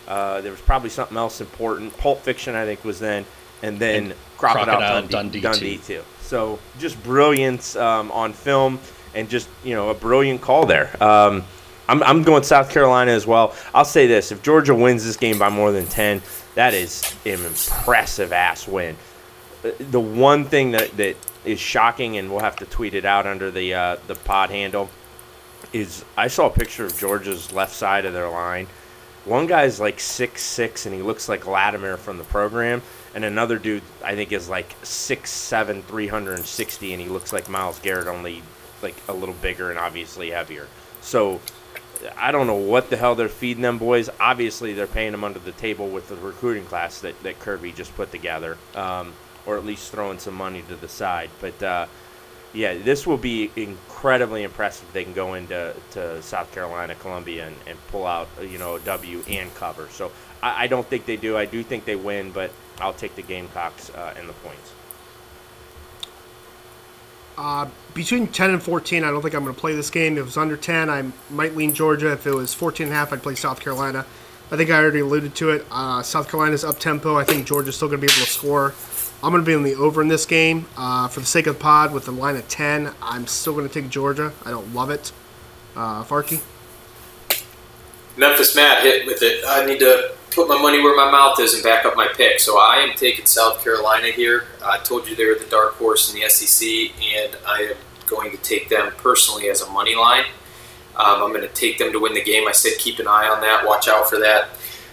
Uh, 0.09 0.41
there 0.41 0.51
was 0.51 0.59
probably 0.61 0.89
something 0.89 1.15
else 1.15 1.39
important. 1.39 1.95
Pulp 1.97 2.21
Fiction, 2.23 2.55
I 2.55 2.65
think, 2.65 2.83
was 2.83 2.99
then, 2.99 3.25
and 3.61 3.77
then 3.77 4.05
And 4.05 4.13
Crocodile, 4.37 4.65
Crocodile 4.65 5.01
Dundee, 5.07 5.39
Dundee 5.39 5.41
Dundee 5.41 5.77
too. 5.77 6.03
So 6.21 6.59
just 6.79 7.01
brilliance 7.03 7.75
um, 7.75 8.11
on 8.11 8.33
film, 8.33 8.79
and 9.13 9.29
just 9.29 9.47
you 9.63 9.75
know 9.75 9.89
a 9.89 9.93
brilliant 9.93 10.41
call 10.41 10.65
there. 10.65 10.91
Um, 11.01 11.43
I'm, 11.87 12.03
I'm 12.03 12.23
going 12.23 12.43
South 12.43 12.71
Carolina 12.71 13.11
as 13.11 13.25
well. 13.27 13.55
I'll 13.73 13.85
say 13.85 14.07
this: 14.07 14.31
if 14.31 14.41
Georgia 14.41 14.73
wins 14.73 15.05
this 15.05 15.15
game 15.17 15.37
by 15.37 15.49
more 15.49 15.71
than 15.71 15.85
ten, 15.85 16.21
that 16.55 16.73
is 16.73 17.03
an 17.25 17.43
impressive 17.45 18.33
ass 18.33 18.67
win. 18.67 18.95
Uh, 19.63 19.71
The 19.91 19.99
one 19.99 20.45
thing 20.45 20.71
that, 20.71 20.95
that 20.97 21.17
is 21.45 21.59
shocking, 21.59 22.17
and 22.17 22.31
we'll 22.31 22.41
have 22.41 22.55
to 22.57 22.65
tweet 22.65 22.93
it 22.93 23.05
out 23.05 23.27
under 23.27 23.51
the 23.51 23.73
uh, 23.73 23.97
the 24.07 24.15
pod 24.15 24.49
handle, 24.49 24.89
is 25.73 26.03
I 26.17 26.27
saw 26.27 26.47
a 26.47 26.51
picture 26.51 26.85
of 26.85 26.97
Georgia's 26.97 27.51
left 27.53 27.73
side 27.73 28.05
of 28.05 28.13
their 28.13 28.29
line. 28.29 28.67
One 29.25 29.47
guy's 29.47 29.79
like 29.79 29.99
six 29.99 30.41
six, 30.41 30.85
and 30.85 30.95
he 30.95 31.01
looks 31.01 31.29
like 31.29 31.45
Lattimer 31.45 31.97
from 31.97 32.17
the 32.17 32.23
program, 32.23 32.81
and 33.13 33.23
another 33.23 33.59
dude 33.59 33.83
I 34.03 34.15
think 34.15 34.31
is 34.31 34.49
like 34.49 34.75
six 34.83 35.29
seven, 35.29 35.81
three 35.83 36.07
hundred 36.07 36.37
and 36.37 36.45
sixty, 36.45 36.93
and 36.93 37.01
he 37.01 37.09
looks 37.09 37.31
like 37.33 37.49
Myles 37.49 37.79
Garrett, 37.79 38.07
only 38.07 38.41
like 38.81 38.95
a 39.07 39.13
little 39.13 39.35
bigger 39.35 39.69
and 39.69 39.79
obviously 39.79 40.31
heavier. 40.31 40.67
So 41.01 41.41
I 42.17 42.31
don't 42.31 42.47
know 42.47 42.55
what 42.55 42.89
the 42.89 42.97
hell 42.97 43.15
they're 43.15 43.29
feeding 43.29 43.61
them 43.63 43.77
boys. 43.77 44.09
Obviously, 44.19 44.73
they're 44.73 44.87
paying 44.87 45.11
them 45.11 45.23
under 45.23 45.39
the 45.39 45.51
table 45.51 45.89
with 45.89 46.07
the 46.07 46.15
recruiting 46.15 46.65
class 46.65 47.01
that, 47.01 47.21
that 47.23 47.39
Kirby 47.39 47.73
just 47.73 47.93
put 47.95 48.11
together, 48.11 48.57
um, 48.73 49.13
or 49.45 49.57
at 49.57 49.65
least 49.65 49.91
throwing 49.91 50.17
some 50.17 50.35
money 50.35 50.63
to 50.69 50.75
the 50.75 50.87
side. 50.87 51.29
But 51.41 51.61
uh, 51.61 51.87
yeah, 52.53 52.77
this 52.77 53.05
will 53.05 53.17
be 53.17 53.51
incredibly 53.55 54.43
impressive. 54.43 54.87
if 54.87 54.93
They 54.93 55.03
can 55.03 55.13
go 55.13 55.35
into 55.35 55.75
to 55.91 56.21
South 56.21 56.51
Carolina, 56.51 56.95
Columbia, 56.95 57.47
and, 57.47 57.55
and 57.67 57.77
pull 57.87 58.05
out 58.05 58.27
you 58.41 58.57
know 58.57 58.75
a 58.75 58.79
W 58.81 59.23
and 59.27 59.53
cover. 59.55 59.87
So 59.91 60.11
I, 60.41 60.63
I 60.63 60.67
don't 60.67 60.87
think 60.87 61.05
they 61.05 61.17
do. 61.17 61.37
I 61.37 61.45
do 61.45 61.63
think 61.63 61.85
they 61.85 61.95
win, 61.95 62.31
but 62.31 62.51
I'll 62.79 62.93
take 62.93 63.15
the 63.15 63.21
Gamecocks 63.21 63.89
uh, 63.91 64.13
and 64.17 64.27
the 64.27 64.33
points. 64.33 64.73
Uh, 67.37 67.69
between 67.93 68.27
10 68.27 68.49
and 68.49 68.61
14, 68.61 69.05
I 69.05 69.11
don't 69.11 69.21
think 69.21 69.33
I'm 69.33 69.43
going 69.43 69.55
to 69.55 69.59
play 69.59 69.73
this 69.73 69.89
game. 69.89 70.17
If 70.17 70.23
it 70.23 70.25
was 70.25 70.35
under 70.35 70.57
10, 70.57 70.89
I 70.89 71.05
might 71.29 71.55
lean 71.55 71.73
Georgia. 71.73 72.11
If 72.11 72.27
it 72.27 72.33
was 72.33 72.53
14 72.53 72.87
and 72.87 72.93
a 72.93 72.97
half, 72.97 73.13
I'd 73.13 73.23
play 73.23 73.35
South 73.35 73.61
Carolina. 73.61 74.05
I 74.51 74.57
think 74.57 74.69
I 74.71 74.77
already 74.77 74.99
alluded 74.99 75.35
to 75.35 75.51
it. 75.51 75.65
Uh, 75.71 76.01
South 76.01 76.29
Carolina's 76.29 76.65
up 76.65 76.79
tempo. 76.79 77.15
I 77.15 77.23
think 77.23 77.47
Georgia's 77.47 77.77
still 77.77 77.87
going 77.87 78.01
to 78.01 78.07
be 78.07 78.11
able 78.11 78.25
to 78.25 78.29
score. 78.29 78.71
I'm 79.21 79.31
going 79.31 79.43
to 79.43 79.45
be 79.45 79.53
on 79.53 79.63
the 79.63 79.75
over 79.75 80.01
in 80.01 80.07
this 80.07 80.25
game. 80.25 80.67
Uh, 80.77 81.09
for 81.09 81.19
the 81.19 81.25
sake 81.25 81.45
of 81.47 81.57
the 81.57 81.61
pod, 81.61 81.93
with 81.93 82.05
the 82.05 82.11
line 82.11 82.37
of 82.37 82.47
10, 82.47 82.93
I'm 83.01 83.27
still 83.27 83.53
going 83.53 83.67
to 83.67 83.73
take 83.73 83.89
Georgia. 83.89 84.31
I 84.45 84.51
don't 84.51 84.73
love 84.73 84.89
it. 84.89 85.11
Uh, 85.75 86.03
Farkey? 86.03 86.41
Memphis 88.15 88.55
Matt 88.55 88.83
hit 88.83 89.05
with 89.05 89.21
it. 89.21 89.43
I 89.45 89.65
need 89.65 89.79
to 89.79 90.13
put 90.31 90.47
my 90.47 90.61
money 90.61 90.81
where 90.81 90.95
my 90.95 91.11
mouth 91.11 91.39
is 91.39 91.53
and 91.53 91.63
back 91.63 91.85
up 91.85 91.97
my 91.97 92.07
pick. 92.15 92.39
So 92.39 92.59
I 92.59 92.77
am 92.77 92.95
taking 92.95 93.25
South 93.25 93.61
Carolina 93.61 94.07
here. 94.07 94.45
I 94.63 94.77
told 94.79 95.07
you 95.07 95.15
they're 95.15 95.37
the 95.37 95.45
dark 95.45 95.75
horse 95.75 96.13
in 96.13 96.19
the 96.19 96.29
SEC, 96.29 96.67
and 97.01 97.37
I 97.45 97.61
am 97.71 97.77
going 98.07 98.31
to 98.31 98.37
take 98.37 98.69
them 98.69 98.91
personally 98.97 99.49
as 99.49 99.61
a 99.61 99.69
money 99.69 99.95
line. 99.95 100.25
Um, 100.95 101.23
I'm 101.23 101.29
going 101.29 101.41
to 101.41 101.53
take 101.53 101.77
them 101.77 101.91
to 101.93 101.99
win 101.99 102.13
the 102.13 102.23
game. 102.23 102.47
I 102.47 102.51
said 102.51 102.73
keep 102.77 102.99
an 102.99 103.07
eye 103.07 103.27
on 103.27 103.41
that. 103.41 103.65
Watch 103.65 103.87
out 103.87 104.09
for 104.09 104.19
that. 104.19 104.49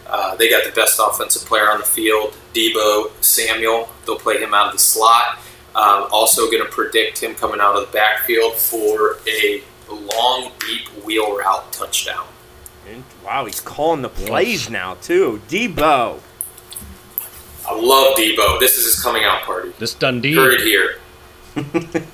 Uh, 0.09 0.37
they 0.37 0.49
got 0.49 0.65
the 0.65 0.73
best 0.73 1.01
offensive 1.03 1.47
player 1.49 1.71
on 1.71 1.79
the 1.79 1.85
field, 1.85 2.37
Deebo 2.55 3.11
Samuel. 3.23 3.89
They'll 4.05 4.19
play 4.19 4.39
him 4.39 4.55
out 4.55 4.67
of 4.67 4.73
the 4.73 4.79
slot. 4.79 5.39
Um, 5.75 6.07
also, 6.11 6.51
going 6.51 6.65
to 6.65 6.71
predict 6.71 7.23
him 7.23 7.35
coming 7.35 7.61
out 7.61 7.77
of 7.77 7.87
the 7.87 7.93
backfield 7.93 8.55
for 8.55 9.19
a 9.29 9.63
long, 9.91 10.53
deep 10.61 10.89
wheel 11.05 11.37
route 11.37 11.73
touchdown. 11.73 12.27
And, 12.89 13.05
wow, 13.25 13.45
he's 13.45 13.61
calling 13.61 14.03
the 14.03 14.09
plays 14.09 14.71
now 14.71 14.95
too. 14.95 15.43
Deebo. 15.49 16.21
I 17.69 17.75
love 17.75 18.17
Deebo. 18.17 18.61
This 18.61 18.79
is 18.79 18.85
his 18.85 19.03
coming 19.03 19.25
out 19.25 19.43
party. 19.43 19.73
This 19.79 19.93
Dundee. 19.93 20.35
Heard 20.35 20.61
it 20.61 20.61
here. 20.61 20.99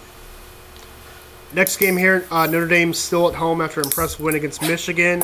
Next 1.52 1.76
game 1.76 1.98
here, 1.98 2.26
uh, 2.30 2.46
Notre 2.46 2.66
Dame 2.66 2.94
still 2.94 3.28
at 3.28 3.34
home 3.34 3.60
after 3.60 3.80
an 3.80 3.86
impressive 3.86 4.20
win 4.20 4.34
against 4.36 4.62
Michigan. 4.62 5.22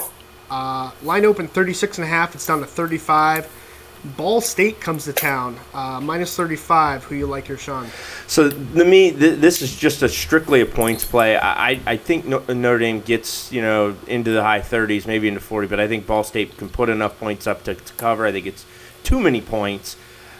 Uh, 0.50 0.90
line 1.02 1.24
open 1.24 1.46
36 1.48 1.98
and 1.98 2.04
a 2.04 2.08
half. 2.08 2.34
It's 2.34 2.46
down 2.46 2.60
to 2.60 2.66
35. 2.66 3.48
Ball 4.16 4.40
State 4.40 4.80
comes 4.80 5.04
to 5.06 5.12
town, 5.12 5.58
uh, 5.74 6.00
minus 6.00 6.36
35. 6.36 7.04
Who 7.04 7.16
you 7.16 7.26
like 7.26 7.48
here, 7.48 7.58
Sean? 7.58 7.88
So 8.28 8.48
to 8.48 8.84
me, 8.84 9.10
th- 9.10 9.40
this 9.40 9.60
is 9.60 9.74
just 9.74 10.02
a 10.02 10.08
strictly 10.08 10.60
a 10.60 10.66
points 10.66 11.04
play. 11.04 11.36
I, 11.36 11.80
I- 11.84 11.96
think 11.96 12.24
No- 12.24 12.44
Notre 12.48 12.78
Dame 12.78 13.00
gets 13.00 13.50
you 13.52 13.60
know 13.60 13.96
into 14.06 14.30
the 14.30 14.42
high 14.42 14.60
30s, 14.60 15.06
maybe 15.08 15.26
into 15.26 15.40
40, 15.40 15.66
but 15.66 15.80
I 15.80 15.88
think 15.88 16.06
Ball 16.06 16.22
State 16.22 16.56
can 16.56 16.68
put 16.68 16.88
enough 16.88 17.18
points 17.18 17.48
up 17.48 17.64
to, 17.64 17.74
to 17.74 17.92
cover. 17.94 18.24
I 18.24 18.30
think 18.30 18.46
it's 18.46 18.64
too 19.02 19.18
many 19.18 19.40
points. 19.40 19.96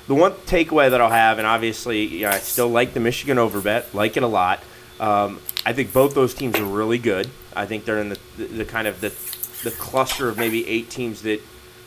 The 0.06 0.14
one 0.14 0.32
takeaway 0.46 0.88
that 0.90 1.00
I'll 1.00 1.10
have, 1.10 1.38
and 1.38 1.46
obviously 1.46 2.24
I 2.24 2.38
still 2.38 2.68
like 2.68 2.94
the 2.94 3.00
Michigan 3.00 3.38
over 3.38 3.60
bet, 3.60 3.92
like 3.92 4.16
it 4.16 4.22
a 4.22 4.28
lot. 4.28 4.62
Um, 5.00 5.40
I 5.66 5.72
think 5.72 5.92
both 5.92 6.14
those 6.14 6.32
teams 6.32 6.56
are 6.60 6.64
really 6.64 6.98
good. 6.98 7.28
I 7.56 7.66
think 7.66 7.84
they're 7.84 8.00
in 8.00 8.10
the, 8.10 8.18
the, 8.36 8.44
the 8.44 8.64
kind 8.64 8.86
of 8.86 9.00
the, 9.00 9.12
the 9.64 9.70
cluster 9.72 10.28
of 10.28 10.38
maybe 10.38 10.66
eight 10.66 10.90
teams 10.90 11.22
that 11.22 11.40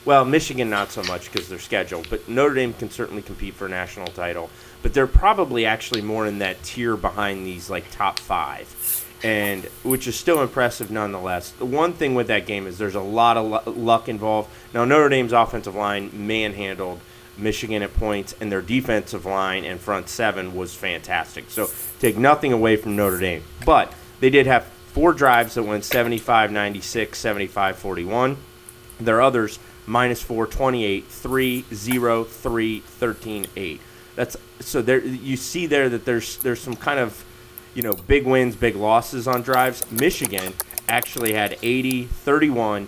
well, 0.04 0.26
Michigan 0.26 0.70
not 0.70 0.92
so 0.92 1.04
much 1.04 1.32
because 1.32 1.48
they're 1.48 1.60
scheduled, 1.60 2.10
but 2.10 2.28
Notre 2.28 2.56
Dame 2.56 2.74
can 2.74 2.90
certainly 2.90 3.22
compete 3.22 3.54
for 3.54 3.68
a 3.68 3.70
national 3.70 4.08
title. 4.08 4.50
But 4.82 4.94
they're 4.94 5.08
probably 5.08 5.66
actually 5.66 6.02
more 6.02 6.26
in 6.26 6.40
that 6.40 6.64
tier 6.64 6.98
behind 6.98 7.46
these 7.46 7.70
like 7.70 7.90
top 7.92 8.18
five, 8.18 9.06
and 9.24 9.66
which 9.84 10.08
is 10.08 10.16
still 10.16 10.42
impressive 10.42 10.90
nonetheless. 10.90 11.52
The 11.52 11.66
one 11.66 11.94
thing 11.94 12.16
with 12.16 12.28
that 12.28 12.48
game 12.48 12.66
is 12.66 12.80
there's 12.80 12.96
a 12.96 13.02
lot 13.02 13.38
of 13.38 13.68
lu- 13.68 13.74
luck 13.74 14.10
involved. 14.10 14.50
Now 14.74 14.86
Notre 14.86 15.10
Dame's 15.10 15.34
offensive 15.34 15.76
line 15.76 16.10
manhandled 16.14 17.00
Michigan 17.38 17.84
at 17.84 17.94
points, 17.94 18.34
and 18.42 18.52
their 18.52 18.62
defensive 18.62 19.26
line 19.26 19.66
and 19.66 19.80
front 19.80 20.10
seven 20.10 20.56
was 20.56 20.74
fantastic. 20.74 21.50
So 21.50 21.70
take 22.00 22.18
nothing 22.18 22.54
away 22.54 22.76
from 22.76 22.96
Notre 22.96 23.20
Dame, 23.20 23.44
but 23.66 23.94
they 24.20 24.32
did 24.32 24.48
have 24.48 24.68
four 24.94 25.14
drives 25.14 25.56
that 25.56 25.64
went 25.64 25.86
75 25.86 26.52
96, 26.52 27.18
75 27.18 27.78
41. 27.78 28.38
There 29.00 29.18
are 29.18 29.22
others 29.22 29.60
minus 29.86 30.22
4, 30.22 30.48
28, 30.48 31.06
3, 31.06 31.66
0, 31.74 32.24
3, 32.24 32.80
13, 32.80 33.48
8. 33.56 33.82
That's 34.16 34.38
so 34.60 34.82
there 34.82 35.00
you 35.00 35.38
see 35.38 35.66
there 35.66 35.90
that 35.90 36.06
there's 36.06 36.38
there's 36.38 36.60
some 36.60 36.76
kind 36.76 37.00
of 37.00 37.24
you 37.74 37.82
know 37.82 37.94
big 37.94 38.26
wins, 38.26 38.56
big 38.56 38.76
losses 38.76 39.28
on 39.28 39.42
drives. 39.42 39.90
Michigan 39.92 40.54
actually 40.90 41.34
had 41.34 41.58
80, 41.62 42.06
31, 42.06 42.88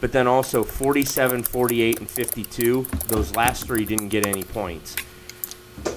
but 0.00 0.12
then 0.12 0.26
also 0.26 0.64
47, 0.64 1.44
48 1.44 2.00
and 2.00 2.10
52. 2.10 2.86
Those 3.06 3.34
last 3.36 3.66
three 3.66 3.84
didn't 3.84 4.08
get 4.08 4.26
any 4.26 4.42
points. 4.42 4.96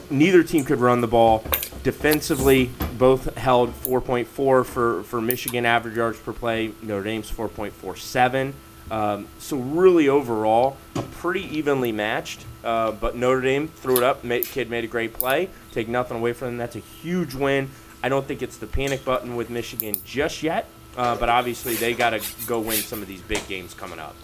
Neither 0.09 0.43
team 0.43 0.63
could 0.63 0.79
run 0.79 1.01
the 1.01 1.07
ball. 1.07 1.43
Defensively, 1.87 2.69
both 2.97 3.33
held 3.37 3.69
4.4 3.69 4.27
for, 4.27 5.03
for 5.03 5.21
Michigan 5.21 5.65
average 5.65 5.95
yards 5.95 6.19
per 6.19 6.33
play. 6.33 6.73
Notre 6.81 7.01
Dame's 7.01 7.31
4.47. 7.31 8.51
Um, 8.91 9.25
so 9.39 9.55
really, 9.55 10.09
overall, 10.09 10.75
pretty 11.11 11.43
evenly 11.43 11.93
matched. 11.93 12.43
Uh, 12.61 12.91
but 12.91 13.15
Notre 13.15 13.39
Dame 13.39 13.69
threw 13.69 13.95
it 13.95 14.03
up. 14.03 14.25
Ma- 14.25 14.39
kid 14.43 14.69
made 14.69 14.83
a 14.83 14.87
great 14.87 15.13
play. 15.13 15.47
Take 15.71 15.87
nothing 15.87 16.17
away 16.17 16.33
from 16.33 16.49
them. 16.49 16.57
That's 16.57 16.75
a 16.75 16.79
huge 16.79 17.33
win. 17.33 17.69
I 18.03 18.09
don't 18.09 18.27
think 18.27 18.41
it's 18.41 18.57
the 18.57 18.67
panic 18.67 19.05
button 19.05 19.37
with 19.37 19.49
Michigan 19.49 19.95
just 20.03 20.43
yet. 20.43 20.67
Uh, 20.97 21.15
but 21.15 21.29
obviously, 21.29 21.75
they 21.75 21.93
got 21.93 22.09
to 22.09 22.21
go 22.47 22.59
win 22.59 22.79
some 22.79 23.01
of 23.01 23.07
these 23.07 23.21
big 23.21 23.47
games 23.47 23.73
coming 23.73 23.97
up. 23.97 24.17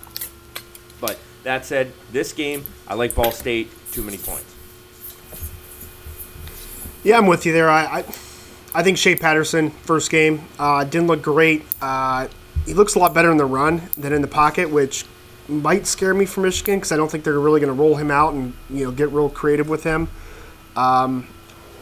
But 1.00 1.18
that 1.44 1.66
said, 1.66 1.94
this 2.12 2.34
game, 2.34 2.66
I 2.90 2.96
like 2.96 3.16
Ball 3.16 3.32
State. 3.32 3.72
Too 3.94 4.04
many 4.04 4.18
points. 4.18 4.53
Yeah, 7.04 7.18
I'm 7.18 7.28
with 7.28 7.46
you 7.46 7.52
there. 7.52 7.70
I, 7.70 7.84
I, 7.84 7.98
I 8.74 8.82
think 8.82 8.98
Shea 8.98 9.16
Patterson 9.18 9.72
first 9.72 10.10
game 10.10 10.42
uh, 10.58 10.86
didn't 10.86 11.08
look 11.08 11.22
great. 11.22 11.66
Uh, 11.82 12.30
he 12.66 12.74
looks 12.74 12.96
a 12.96 13.00
lot 13.00 13.14
better 13.14 13.30
in 13.30 13.36
the 13.36 13.46
run 13.46 13.82
than 13.98 14.14
in 14.14 14.22
the 14.22 14.28
pocket, 14.28 14.70
which 14.70 15.06
might 15.50 15.86
scare 15.86 16.14
me 16.14 16.26
for 16.26 16.40
Michigan 16.40 16.76
because 16.78 16.94
I 16.94 16.96
don't 16.96 17.12
think 17.12 17.26
they're 17.26 17.38
really 17.38 17.60
going 17.60 17.76
to 17.76 17.80
roll 17.80 17.96
him 17.96 18.10
out 18.10 18.34
and 18.34 18.54
you 18.70 18.86
know 18.86 18.92
get 18.92 19.10
real 19.10 19.30
creative 19.30 19.68
with 19.68 19.84
him. 19.84 20.08
Um, 20.78 21.28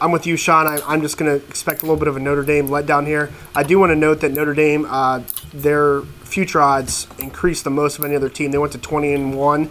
I'm 0.00 0.10
with 0.10 0.26
you, 0.26 0.36
Sean. 0.36 0.66
I, 0.66 0.80
I'm 0.84 1.02
just 1.02 1.16
going 1.16 1.38
to 1.38 1.46
expect 1.46 1.82
a 1.82 1.86
little 1.86 1.98
bit 1.98 2.08
of 2.08 2.16
a 2.16 2.20
Notre 2.20 2.42
Dame 2.42 2.66
letdown 2.66 3.06
here. 3.06 3.30
I 3.54 3.62
do 3.62 3.78
want 3.78 3.90
to 3.90 3.96
note 3.96 4.20
that 4.22 4.32
Notre 4.32 4.54
Dame, 4.54 4.84
uh, 4.90 5.22
their 5.54 6.02
future 6.02 6.60
odds 6.60 7.06
increased 7.20 7.62
the 7.62 7.70
most 7.70 8.00
of 8.00 8.04
any 8.04 8.16
other 8.16 8.28
team. 8.28 8.50
They 8.50 8.58
went 8.58 8.72
to 8.72 8.78
20 8.78 9.14
and 9.14 9.38
one, 9.38 9.66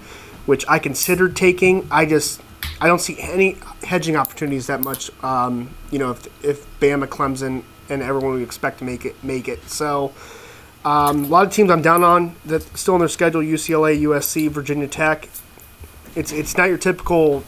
which 0.46 0.64
I 0.70 0.80
considered 0.80 1.36
taking. 1.36 1.86
I 1.92 2.06
just 2.06 2.42
I 2.80 2.88
don't 2.88 3.00
see 3.00 3.20
any 3.20 3.58
hedging 3.84 4.16
opportunities 4.16 4.68
that 4.68 4.82
much. 4.82 5.12
Um, 5.24 5.70
you 5.92 6.00
know, 6.00 6.12
if 6.12 6.44
if 6.44 6.80
Bama, 6.80 7.08
Clemson, 7.08 7.64
and 7.90 8.02
everyone 8.02 8.36
we 8.36 8.44
expect 8.44 8.80
to 8.80 8.86
make 8.86 9.06
it 9.06 9.24
make 9.24 9.48
it. 9.48 9.70
So 9.70 10.14
um, 10.84 11.26
a 11.26 11.28
lot 11.28 11.46
of 11.46 11.54
teams 11.54 11.70
I'm 11.70 11.82
down 11.82 12.04
on 12.04 12.36
that 12.46 12.64
still 12.78 12.96
on 12.96 13.00
their 13.00 13.10
schedule: 13.10 13.42
UCLA, 13.42 14.02
USC, 14.02 14.50
Virginia 14.50 14.88
Tech. 14.88 15.30
it's 16.16 16.32
it's 16.32 16.58
not 16.58 16.70
your 16.70 16.78
typical 16.78 17.44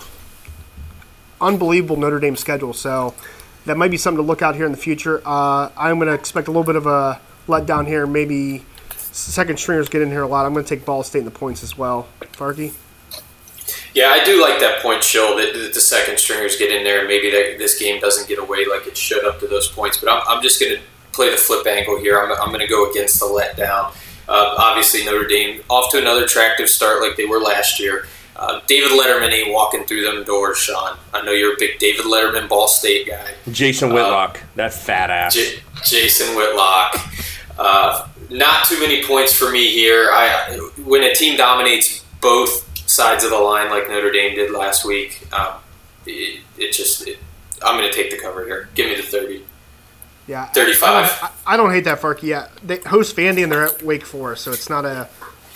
unbelievable 1.41 1.97
Notre 1.97 2.19
Dame 2.19 2.35
schedule. 2.35 2.73
So 2.73 3.13
that 3.65 3.77
might 3.77 3.91
be 3.91 3.97
something 3.97 4.23
to 4.23 4.27
look 4.27 4.41
out 4.41 4.55
here 4.55 4.65
in 4.65 4.71
the 4.71 4.77
future. 4.77 5.21
Uh, 5.25 5.69
I'm 5.77 5.97
going 5.97 6.07
to 6.07 6.13
expect 6.13 6.47
a 6.47 6.51
little 6.51 6.63
bit 6.63 6.75
of 6.75 6.85
a 6.85 7.19
letdown 7.47 7.87
here. 7.87 8.05
Maybe 8.07 8.63
second 8.91 9.59
stringers 9.59 9.89
get 9.89 10.01
in 10.01 10.09
here 10.09 10.21
a 10.21 10.27
lot. 10.27 10.45
I'm 10.45 10.53
going 10.53 10.65
to 10.65 10.69
take 10.69 10.85
Ball 10.85 11.03
State 11.03 11.19
in 11.19 11.25
the 11.25 11.31
points 11.31 11.63
as 11.63 11.77
well. 11.77 12.07
Farkey? 12.33 12.73
Yeah, 13.93 14.07
I 14.09 14.23
do 14.23 14.41
like 14.41 14.59
that 14.59 14.81
point, 14.81 15.03
Schill, 15.03 15.37
that 15.37 15.71
the 15.73 15.79
second 15.79 16.17
stringers 16.17 16.57
get 16.57 16.71
in 16.71 16.83
there 16.83 16.99
and 16.99 17.07
maybe 17.07 17.29
that 17.29 17.57
this 17.59 17.77
game 17.77 18.01
doesn't 18.01 18.27
get 18.27 18.39
away 18.39 18.65
like 18.65 18.87
it 18.87 18.97
should 18.97 19.23
up 19.23 19.39
to 19.41 19.47
those 19.47 19.67
points. 19.69 19.97
But 19.97 20.11
I'm, 20.11 20.23
I'm 20.27 20.41
just 20.41 20.59
going 20.59 20.75
to 20.75 20.81
play 21.11 21.29
the 21.29 21.37
flip 21.37 21.65
angle 21.67 21.99
here. 21.99 22.19
I'm, 22.19 22.31
I'm 22.31 22.47
going 22.47 22.59
to 22.61 22.67
go 22.67 22.89
against 22.89 23.19
the 23.19 23.25
letdown. 23.27 23.93
Uh, 24.27 24.55
obviously, 24.57 25.05
Notre 25.05 25.27
Dame 25.27 25.61
off 25.69 25.91
to 25.91 25.99
another 25.99 26.23
attractive 26.23 26.69
start 26.69 27.01
like 27.01 27.17
they 27.17 27.25
were 27.25 27.39
last 27.39 27.79
year. 27.79 28.07
Uh, 28.35 28.61
David 28.65 28.91
Letterman 28.91 29.31
ain't 29.31 29.53
walking 29.53 29.83
through 29.83 30.03
them 30.03 30.23
doors, 30.23 30.57
Sean. 30.57 30.97
I 31.13 31.21
know 31.21 31.31
you're 31.31 31.53
a 31.53 31.57
big 31.59 31.77
David 31.77 32.05
Letterman 32.05 32.49
Ball 32.49 32.67
State 32.67 33.07
guy. 33.07 33.31
Jason 33.51 33.93
Whitlock, 33.93 34.39
uh, 34.41 34.45
that 34.55 34.73
fat 34.73 35.11
ass. 35.11 35.35
J- 35.35 35.59
Jason 35.83 36.35
Whitlock. 36.35 36.95
Uh, 37.59 38.07
not 38.31 38.65
too 38.65 38.79
many 38.79 39.03
points 39.03 39.33
for 39.33 39.51
me 39.51 39.69
here. 39.69 40.09
I 40.11 40.57
when 40.83 41.03
a 41.03 41.13
team 41.13 41.37
dominates 41.37 42.03
both 42.21 42.72
sides 42.93 43.23
of 43.23 43.31
the 43.31 43.37
line 43.37 43.69
like 43.69 43.87
Notre 43.89 44.11
Dame 44.11 44.35
did 44.35 44.51
last 44.51 44.85
week, 44.85 45.27
um, 45.33 45.55
it, 46.05 46.41
it, 46.57 46.71
just 46.71 47.07
it, 47.07 47.19
I'm 47.63 47.77
going 47.77 47.89
to 47.89 47.95
take 47.95 48.11
the 48.11 48.17
cover 48.17 48.45
here. 48.45 48.69
Give 48.75 48.87
me 48.87 48.95
the 48.95 49.03
thirty. 49.03 49.45
Yeah, 50.25 50.45
35. 50.45 50.87
I 50.87 51.01
don't, 51.01 51.31
I 51.45 51.57
don't 51.57 51.71
hate 51.71 51.83
that, 51.83 51.99
Farkey. 51.99 52.23
Yeah, 52.23 52.47
they 52.63 52.77
host 52.77 53.13
Vandy 53.15 53.43
and 53.43 53.51
they're 53.51 53.65
at 53.65 53.83
Wake 53.83 54.05
Forest, 54.05 54.45
so 54.45 54.51
it's 54.51 54.69
not 54.69 54.85
a 54.85 55.09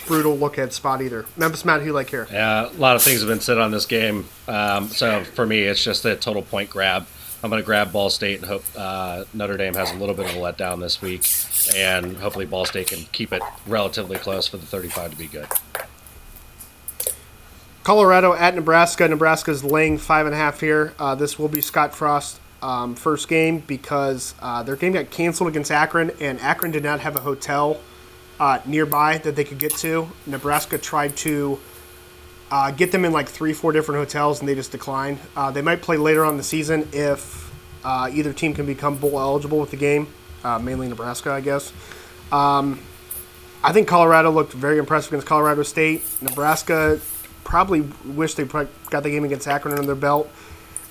brutal 0.06 0.36
look 0.36 0.58
at 0.58 0.74
spot 0.74 1.00
either. 1.00 1.24
Memphis 1.38 1.64
Matt, 1.64 1.80
who 1.80 1.86
you 1.86 1.92
like 1.92 2.10
here? 2.10 2.26
Yeah, 2.30 2.68
a 2.68 2.72
lot 2.72 2.94
of 2.94 3.02
things 3.02 3.20
have 3.20 3.28
been 3.28 3.40
said 3.40 3.56
on 3.56 3.70
this 3.70 3.86
game. 3.86 4.26
Um, 4.46 4.88
so 4.88 5.24
for 5.24 5.46
me, 5.46 5.62
it's 5.62 5.82
just 5.82 6.04
a 6.04 6.16
total 6.16 6.42
point 6.42 6.68
grab. 6.68 7.06
I'm 7.42 7.50
going 7.50 7.62
to 7.62 7.66
grab 7.66 7.92
Ball 7.92 8.10
State 8.10 8.40
and 8.40 8.46
hope 8.46 8.64
uh, 8.76 9.24
Notre 9.32 9.56
Dame 9.56 9.74
has 9.74 9.92
a 9.92 9.94
little 9.94 10.14
bit 10.14 10.26
of 10.26 10.36
a 10.36 10.38
letdown 10.38 10.80
this 10.80 11.00
week, 11.00 11.22
and 11.76 12.16
hopefully 12.16 12.46
Ball 12.46 12.64
State 12.64 12.88
can 12.88 13.04
keep 13.12 13.32
it 13.32 13.42
relatively 13.66 14.18
close 14.18 14.48
for 14.48 14.56
the 14.56 14.66
35 14.66 15.12
to 15.12 15.16
be 15.16 15.28
good. 15.28 15.46
Colorado 17.88 18.34
at 18.34 18.54
Nebraska. 18.54 19.08
Nebraska's 19.08 19.64
laying 19.64 19.96
five 19.96 20.26
and 20.26 20.34
a 20.34 20.36
half 20.36 20.60
here. 20.60 20.92
Uh, 20.98 21.14
this 21.14 21.38
will 21.38 21.48
be 21.48 21.62
Scott 21.62 21.94
Frost 21.94 22.38
um, 22.60 22.94
first 22.94 23.28
game 23.28 23.60
because 23.60 24.34
uh, 24.42 24.62
their 24.62 24.76
game 24.76 24.92
got 24.92 25.10
canceled 25.10 25.48
against 25.48 25.70
Akron, 25.70 26.10
and 26.20 26.38
Akron 26.40 26.70
did 26.70 26.82
not 26.82 27.00
have 27.00 27.16
a 27.16 27.20
hotel 27.20 27.80
uh, 28.38 28.58
nearby 28.66 29.16
that 29.16 29.36
they 29.36 29.42
could 29.42 29.58
get 29.58 29.74
to. 29.76 30.06
Nebraska 30.26 30.76
tried 30.76 31.16
to 31.16 31.58
uh, 32.50 32.72
get 32.72 32.92
them 32.92 33.06
in 33.06 33.12
like 33.12 33.26
three, 33.26 33.54
four 33.54 33.72
different 33.72 34.00
hotels, 34.00 34.40
and 34.40 34.46
they 34.46 34.54
just 34.54 34.70
declined. 34.70 35.18
Uh, 35.34 35.50
they 35.50 35.62
might 35.62 35.80
play 35.80 35.96
later 35.96 36.26
on 36.26 36.36
the 36.36 36.42
season 36.42 36.86
if 36.92 37.50
uh, 37.84 38.10
either 38.12 38.34
team 38.34 38.52
can 38.52 38.66
become 38.66 38.98
bowl 38.98 39.18
eligible 39.18 39.60
with 39.60 39.70
the 39.70 39.78
game, 39.78 40.08
uh, 40.44 40.58
mainly 40.58 40.88
Nebraska, 40.88 41.30
I 41.30 41.40
guess. 41.40 41.72
Um, 42.30 42.80
I 43.64 43.72
think 43.72 43.88
Colorado 43.88 44.30
looked 44.30 44.52
very 44.52 44.76
impressive 44.76 45.10
against 45.14 45.26
Colorado 45.26 45.62
State. 45.62 46.02
Nebraska 46.20 47.00
probably 47.48 47.80
wish 48.04 48.34
they 48.34 48.44
got 48.44 48.68
the 48.90 49.10
game 49.10 49.24
against 49.24 49.48
Akron 49.48 49.72
under 49.72 49.86
their 49.86 49.96
belt. 49.96 50.30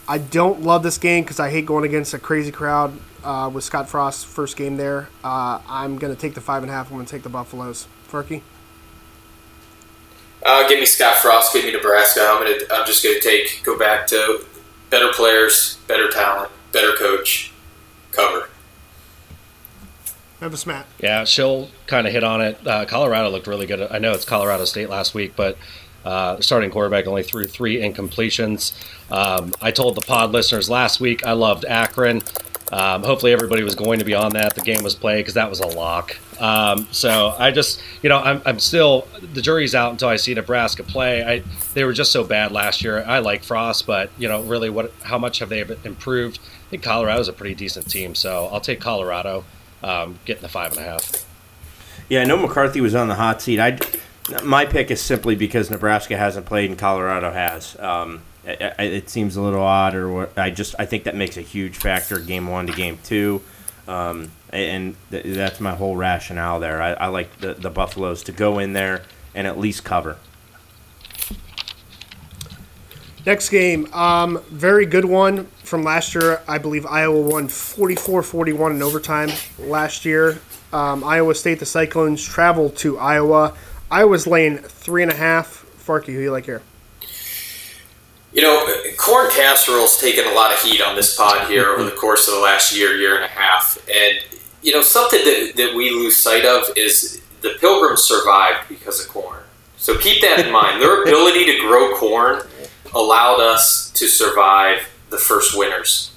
I 0.08 0.18
don't 0.18 0.64
love 0.64 0.82
this 0.82 0.98
game 0.98 1.24
because 1.24 1.40
I 1.40 1.52
hate 1.52 1.68
going 1.68 1.86
against 1.86 2.16
a 2.16 2.20
crazy 2.20 2.52
crowd 2.52 2.98
uh, 3.24 3.52
with 3.54 3.64
Scott 3.64 3.88
Frost's 3.88 4.24
first 4.24 4.58
game 4.58 4.76
there. 4.76 5.10
Uh, 5.24 5.62
I'm 5.68 6.00
going 6.00 6.14
to 6.14 6.20
take 6.20 6.34
the 6.34 6.42
five 6.42 6.64
and 6.64 6.72
a 6.72 6.74
half. 6.74 6.88
I'm 6.90 6.96
going 6.96 7.06
to 7.06 7.12
take 7.12 7.22
the 7.22 7.30
Buffaloes. 7.30 7.88
Farkey? 8.10 8.42
Uh, 10.44 10.68
give 10.68 10.80
me 10.80 10.86
Scott 10.86 11.18
Frost. 11.18 11.54
Give 11.54 11.66
me 11.66 11.74
Nebraska. 11.74 12.22
I'm 12.22 12.42
gonna. 12.42 12.58
I'm 12.72 12.86
just 12.86 13.04
gonna 13.04 13.20
take. 13.20 13.62
Go 13.66 13.78
back 13.78 14.08
to 14.08 14.46
better 14.90 15.12
players, 15.12 15.78
better 15.88 16.10
talent, 16.10 16.52
better 16.72 16.94
coach. 16.94 17.52
Cover. 18.12 18.48
Memphis 20.40 20.66
Matt. 20.66 20.86
Yeah, 21.00 21.26
Schill 21.26 21.70
kind 21.88 22.08
of 22.08 22.14
hit 22.14 22.24
on 22.24 22.42
it. 22.42 22.66
Uh, 22.66 22.86
Colorado 22.86 23.30
looked 23.30 23.48
really 23.48 23.66
good. 23.66 23.82
I 23.92 23.98
know 23.98 24.14
it's 24.14 24.24
Colorado 24.24 24.64
State 24.64 24.90
last 24.90 25.14
week, 25.14 25.36
but 25.36 25.58
uh, 26.08 26.40
starting 26.40 26.72
quarterback 26.72 27.06
only 27.06 27.22
threw 27.22 27.44
three 27.44 27.82
incompletions. 27.82 28.72
Um, 29.12 29.54
I 29.62 29.72
told 29.72 29.96
the 29.96 30.02
pod 30.02 30.32
listeners 30.32 30.70
last 30.70 31.02
week 31.02 31.26
I 31.26 31.34
loved 31.34 31.66
Akron. 31.66 32.24
Um, 32.72 33.04
hopefully, 33.04 33.34
everybody 33.34 33.64
was 33.64 33.76
going 33.76 34.00
to 34.00 34.06
be 34.06 34.14
on 34.14 34.32
that. 34.34 34.56
The 34.56 34.62
game 34.62 34.84
was 34.84 34.96
played 34.96 35.20
because 35.20 35.34
that 35.34 35.50
was 35.50 35.60
a 35.60 35.68
lock. 35.68 36.16
Um, 36.42 36.88
so 36.92 37.36
I 37.38 37.52
just, 37.52 37.82
you 38.02 38.10
know, 38.10 38.20
I'm, 38.20 38.42
I'm, 38.46 38.60
still 38.60 39.08
the 39.34 39.42
jury's 39.42 39.76
out 39.76 39.92
until 39.92 40.08
I 40.08 40.16
see 40.16 40.34
Nebraska 40.34 40.84
play. 40.84 41.24
I 41.24 41.44
they 41.74 41.84
were 41.84 41.94
just 41.94 42.14
so 42.14 42.24
bad 42.24 42.54
last 42.54 42.84
year. 42.84 43.04
I 43.04 43.20
like 43.20 43.44
Frost, 43.44 43.86
but 43.86 44.10
you 44.18 44.30
know, 44.30 44.44
really, 44.44 44.70
what 44.70 44.94
how 45.04 45.18
much 45.18 45.40
have 45.40 45.50
they 45.50 45.62
improved? 45.84 46.40
I 46.40 46.70
think 46.70 46.84
Colorado's 46.84 47.28
a 47.28 47.34
pretty 47.34 47.56
decent 47.56 47.90
team, 47.90 48.16
so 48.16 48.48
I'll 48.52 48.62
take 48.62 48.80
Colorado, 48.80 49.44
um, 49.84 50.20
getting 50.24 50.42
the 50.42 50.50
five 50.50 50.72
and 50.72 50.80
a 50.80 50.84
half. 50.84 51.26
Yeah, 52.08 52.22
I 52.22 52.26
know 52.26 52.38
McCarthy 52.38 52.80
was 52.80 52.96
on 52.96 53.10
the 53.10 53.16
hot 53.16 53.42
seat. 53.42 53.60
I 53.60 53.78
my 54.44 54.66
pick 54.66 54.92
is 54.92 55.02
simply 55.02 55.36
because 55.36 55.70
Nebraska 55.70 56.18
hasn't 56.18 56.46
played 56.46 56.70
and 56.70 56.80
Colorado 56.80 57.32
has. 57.32 57.80
Um, 57.80 58.22
it, 58.44 58.76
it, 58.80 59.10
seems 59.10 59.36
a 59.36 59.42
little 59.42 59.62
odd, 59.62 59.94
or 59.94 60.10
what, 60.10 60.38
I 60.38 60.50
just 60.50 60.76
I 60.80 60.86
think 60.86 61.04
that 61.04 61.16
makes 61.16 61.38
a 61.38 61.42
huge 61.42 61.78
factor 61.78 62.20
game 62.20 62.48
one 62.48 62.68
to 62.68 62.74
game 62.74 62.98
two, 63.04 63.42
um, 63.88 64.32
and 64.52 64.96
th- 65.12 65.26
that's 65.36 65.60
my 65.60 65.76
whole 65.76 65.98
rationale 65.98 66.60
there. 66.60 66.82
I, 66.82 66.94
I 66.94 67.08
like 67.08 67.38
the, 67.40 67.54
the 67.54 67.70
Buffaloes 67.70 68.24
to 68.24 68.32
go 68.32 68.60
in 68.60 68.74
there 68.74 69.04
and 69.36 69.48
at 69.48 69.60
least 69.60 69.84
cover. 69.84 70.18
Next 73.26 73.50
game, 73.50 73.94
um, 73.94 74.42
very 74.50 74.86
good 74.86 75.04
one 75.04 75.48
from 75.64 75.84
last 75.84 76.16
year. 76.16 76.42
I 76.48 76.60
believe 76.60 76.86
Iowa 76.86 77.20
won 77.20 77.50
44-41 77.50 78.72
in 78.72 78.82
overtime 78.82 79.30
last 79.60 80.06
year. 80.06 80.40
Um, 80.72 81.04
Iowa 81.04 81.36
State, 81.36 81.60
the 81.60 81.66
Cyclones 81.66 82.24
traveled 82.24 82.78
to 82.78 82.98
Iowa. 82.98 83.54
Iowa's 83.90 84.28
laying 84.28 84.58
three 84.58 85.02
and 85.02 85.12
a 85.12 85.16
half. 85.16 85.66
Farky, 85.86 86.08
who 86.08 86.20
you 86.20 86.32
like 86.32 86.46
here? 86.46 86.62
You 88.34 88.42
know, 88.42 88.68
corn 88.98 89.30
casserole's 89.32 89.98
taken 89.98 90.26
a 90.26 90.34
lot 90.34 90.54
of 90.54 90.60
heat 90.60 90.82
on 90.82 90.96
this 90.96 91.16
pod 91.16 91.48
here 91.48 91.70
over 91.70 91.84
the 91.84 91.92
course 92.00 92.28
of 92.28 92.36
the 92.36 92.42
last 92.42 92.76
year, 92.76 92.96
year 92.96 93.16
and 93.16 93.24
a 93.24 93.30
half. 93.30 93.78
And, 93.90 94.20
you 94.62 94.74
know, 94.74 94.82
something 94.82 95.24
that, 95.24 95.54
that 95.56 95.76
we 95.76 95.92
lose 95.92 96.22
sight 96.22 96.44
of 96.46 96.66
is 96.76 97.22
the 97.42 97.56
Pilgrims 97.60 98.04
survived 98.04 98.68
because 98.68 99.04
of 99.04 99.10
corn. 99.10 99.40
So 99.78 99.98
keep 99.98 100.22
that 100.22 100.46
in 100.46 100.52
mind. 100.52 100.82
Their 100.82 101.04
ability 101.04 101.46
to 101.46 101.60
grow 101.60 101.96
corn 101.96 102.42
allowed 102.94 103.40
us 103.40 103.92
to 103.92 104.08
survive 104.08 104.90
the 105.10 105.18
first 105.18 105.58
winters. 105.58 106.12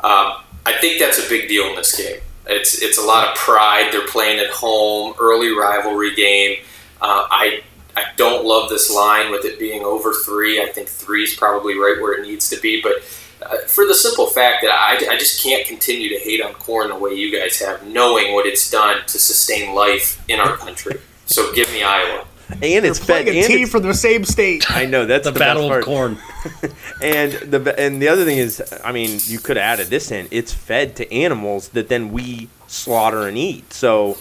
Um, 0.00 0.36
I 0.64 0.72
think 0.80 0.98
that's 0.98 1.24
a 1.24 1.28
big 1.28 1.48
deal 1.48 1.66
in 1.66 1.76
this 1.76 1.96
game. 1.96 2.20
It's, 2.46 2.80
it's 2.80 2.98
a 2.98 3.02
lot 3.02 3.28
of 3.28 3.36
pride. 3.36 3.90
They're 3.92 4.06
playing 4.06 4.38
at 4.40 4.50
home, 4.50 5.14
early 5.20 5.50
rivalry 5.50 6.14
game. 6.14 6.58
Uh, 7.02 7.26
I 7.30 7.62
I 7.94 8.04
don't 8.16 8.46
love 8.46 8.70
this 8.70 8.90
line 8.90 9.30
with 9.30 9.44
it 9.44 9.58
being 9.58 9.82
over 9.82 10.12
three. 10.12 10.62
I 10.62 10.66
think 10.66 10.88
three 10.88 11.24
is 11.24 11.34
probably 11.34 11.74
right 11.74 12.00
where 12.00 12.14
it 12.14 12.22
needs 12.22 12.48
to 12.50 12.60
be, 12.60 12.80
but. 12.80 13.02
Uh, 13.42 13.56
for 13.66 13.84
the 13.84 13.94
simple 13.94 14.28
fact 14.28 14.62
that 14.62 14.70
I, 14.70 15.14
I 15.14 15.18
just 15.18 15.42
can't 15.42 15.66
continue 15.66 16.08
to 16.10 16.18
hate 16.20 16.40
on 16.40 16.54
corn 16.54 16.90
the 16.90 16.94
way 16.94 17.12
you 17.12 17.36
guys 17.36 17.58
have, 17.58 17.84
knowing 17.84 18.34
what 18.34 18.46
it's 18.46 18.70
done 18.70 19.04
to 19.04 19.18
sustain 19.18 19.74
life 19.74 20.22
in 20.28 20.38
our 20.38 20.56
country. 20.56 21.00
So 21.26 21.52
give 21.52 21.68
me 21.72 21.82
Iowa. 21.82 22.24
And 22.50 22.84
it's 22.84 22.98
fed. 22.98 23.26
A 23.28 23.46
team 23.46 23.66
from 23.66 23.82
the 23.82 23.94
same 23.94 24.24
state. 24.24 24.70
I 24.70 24.84
know 24.84 25.06
that's 25.06 25.24
the, 25.24 25.32
the 25.32 25.38
battle 25.38 25.72
of 25.72 25.84
corn. 25.84 26.18
and 27.02 27.32
the 27.32 27.74
and 27.78 28.00
the 28.00 28.08
other 28.08 28.24
thing 28.24 28.38
is, 28.38 28.62
I 28.84 28.92
mean, 28.92 29.18
you 29.24 29.38
could 29.38 29.56
have 29.56 29.80
added 29.80 29.88
this 29.88 30.10
in. 30.10 30.28
It's 30.30 30.52
fed 30.52 30.94
to 30.96 31.12
animals 31.12 31.70
that 31.70 31.88
then 31.88 32.12
we 32.12 32.48
slaughter 32.66 33.26
and 33.26 33.38
eat. 33.38 33.72
So 33.72 34.18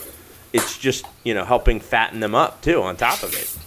it's 0.54 0.78
just 0.78 1.06
you 1.24 1.34
know 1.34 1.46
helping 1.46 1.80
fatten 1.80 2.20
them 2.20 2.36
up 2.36 2.62
too 2.62 2.82
on 2.82 2.98
top 2.98 3.24
of 3.24 3.34
it. 3.34 3.58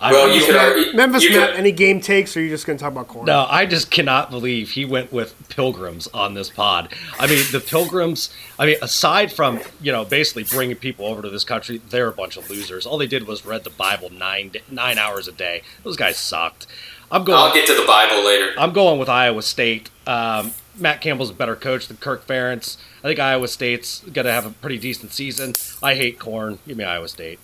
Well, 0.00 0.34
you 0.34 0.46
could, 0.46 0.96
Memphis, 0.96 1.24
you 1.24 1.38
Matt, 1.38 1.56
any 1.56 1.72
game 1.72 2.00
takes, 2.00 2.34
or 2.34 2.40
are 2.40 2.42
you 2.42 2.48
just 2.48 2.66
going 2.66 2.78
to 2.78 2.82
talk 2.82 2.92
about 2.92 3.08
corn? 3.08 3.26
No, 3.26 3.46
I 3.50 3.66
just 3.66 3.90
cannot 3.90 4.30
believe 4.30 4.70
he 4.70 4.86
went 4.86 5.12
with 5.12 5.34
pilgrims 5.50 6.06
on 6.14 6.32
this 6.32 6.48
pod. 6.48 6.94
I 7.18 7.26
mean, 7.26 7.38
the 7.52 7.60
pilgrims. 7.60 8.32
I 8.58 8.64
mean, 8.64 8.76
aside 8.80 9.30
from 9.30 9.60
you 9.80 9.92
know 9.92 10.06
basically 10.06 10.44
bringing 10.44 10.76
people 10.76 11.04
over 11.04 11.20
to 11.20 11.28
this 11.28 11.44
country, 11.44 11.82
they're 11.90 12.08
a 12.08 12.12
bunch 12.12 12.38
of 12.38 12.48
losers. 12.48 12.86
All 12.86 12.96
they 12.96 13.06
did 13.06 13.26
was 13.26 13.44
read 13.44 13.64
the 13.64 13.70
Bible 13.70 14.08
nine 14.10 14.52
nine 14.70 14.96
hours 14.96 15.28
a 15.28 15.32
day. 15.32 15.62
Those 15.84 15.96
guys 15.96 16.16
sucked. 16.16 16.66
I'm 17.10 17.24
going. 17.24 17.38
I'll 17.38 17.52
get 17.52 17.66
to 17.66 17.74
the 17.74 17.86
Bible 17.86 18.24
later. 18.24 18.52
I'm 18.56 18.72
going 18.72 18.98
with 18.98 19.08
Iowa 19.10 19.42
State. 19.42 19.90
Um, 20.06 20.52
Matt 20.80 21.00
Campbell's 21.00 21.30
a 21.30 21.34
better 21.34 21.56
coach 21.56 21.88
than 21.88 21.98
Kirk 21.98 22.26
Ferentz. 22.26 22.76
I 23.00 23.08
think 23.08 23.20
Iowa 23.20 23.48
State's 23.48 24.00
going 24.00 24.26
to 24.26 24.32
have 24.32 24.46
a 24.46 24.50
pretty 24.50 24.78
decent 24.78 25.12
season. 25.12 25.54
I 25.82 25.94
hate 25.94 26.18
corn. 26.18 26.58
Give 26.66 26.76
me 26.76 26.84
Iowa 26.84 27.08
State. 27.08 27.38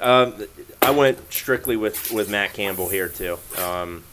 Um, 0.00 0.34
I 0.80 0.90
went 0.90 1.32
strictly 1.32 1.76
with, 1.76 2.12
with 2.12 2.30
Matt 2.30 2.52
Campbell 2.52 2.88
here 2.88 3.08
too. 3.08 3.38
Um, 3.58 4.04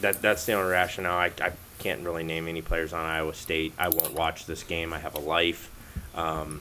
that 0.00 0.22
that's 0.22 0.46
the 0.46 0.52
only 0.52 0.70
rationale. 0.70 1.16
I, 1.16 1.32
I 1.40 1.52
can't 1.78 2.02
really 2.04 2.24
name 2.24 2.48
any 2.48 2.62
players 2.62 2.92
on 2.92 3.04
Iowa 3.04 3.34
State. 3.34 3.72
I 3.78 3.88
won't 3.88 4.14
watch 4.14 4.46
this 4.46 4.62
game. 4.62 4.92
I 4.92 4.98
have 4.98 5.14
a 5.14 5.20
life. 5.20 5.70
Um, 6.14 6.60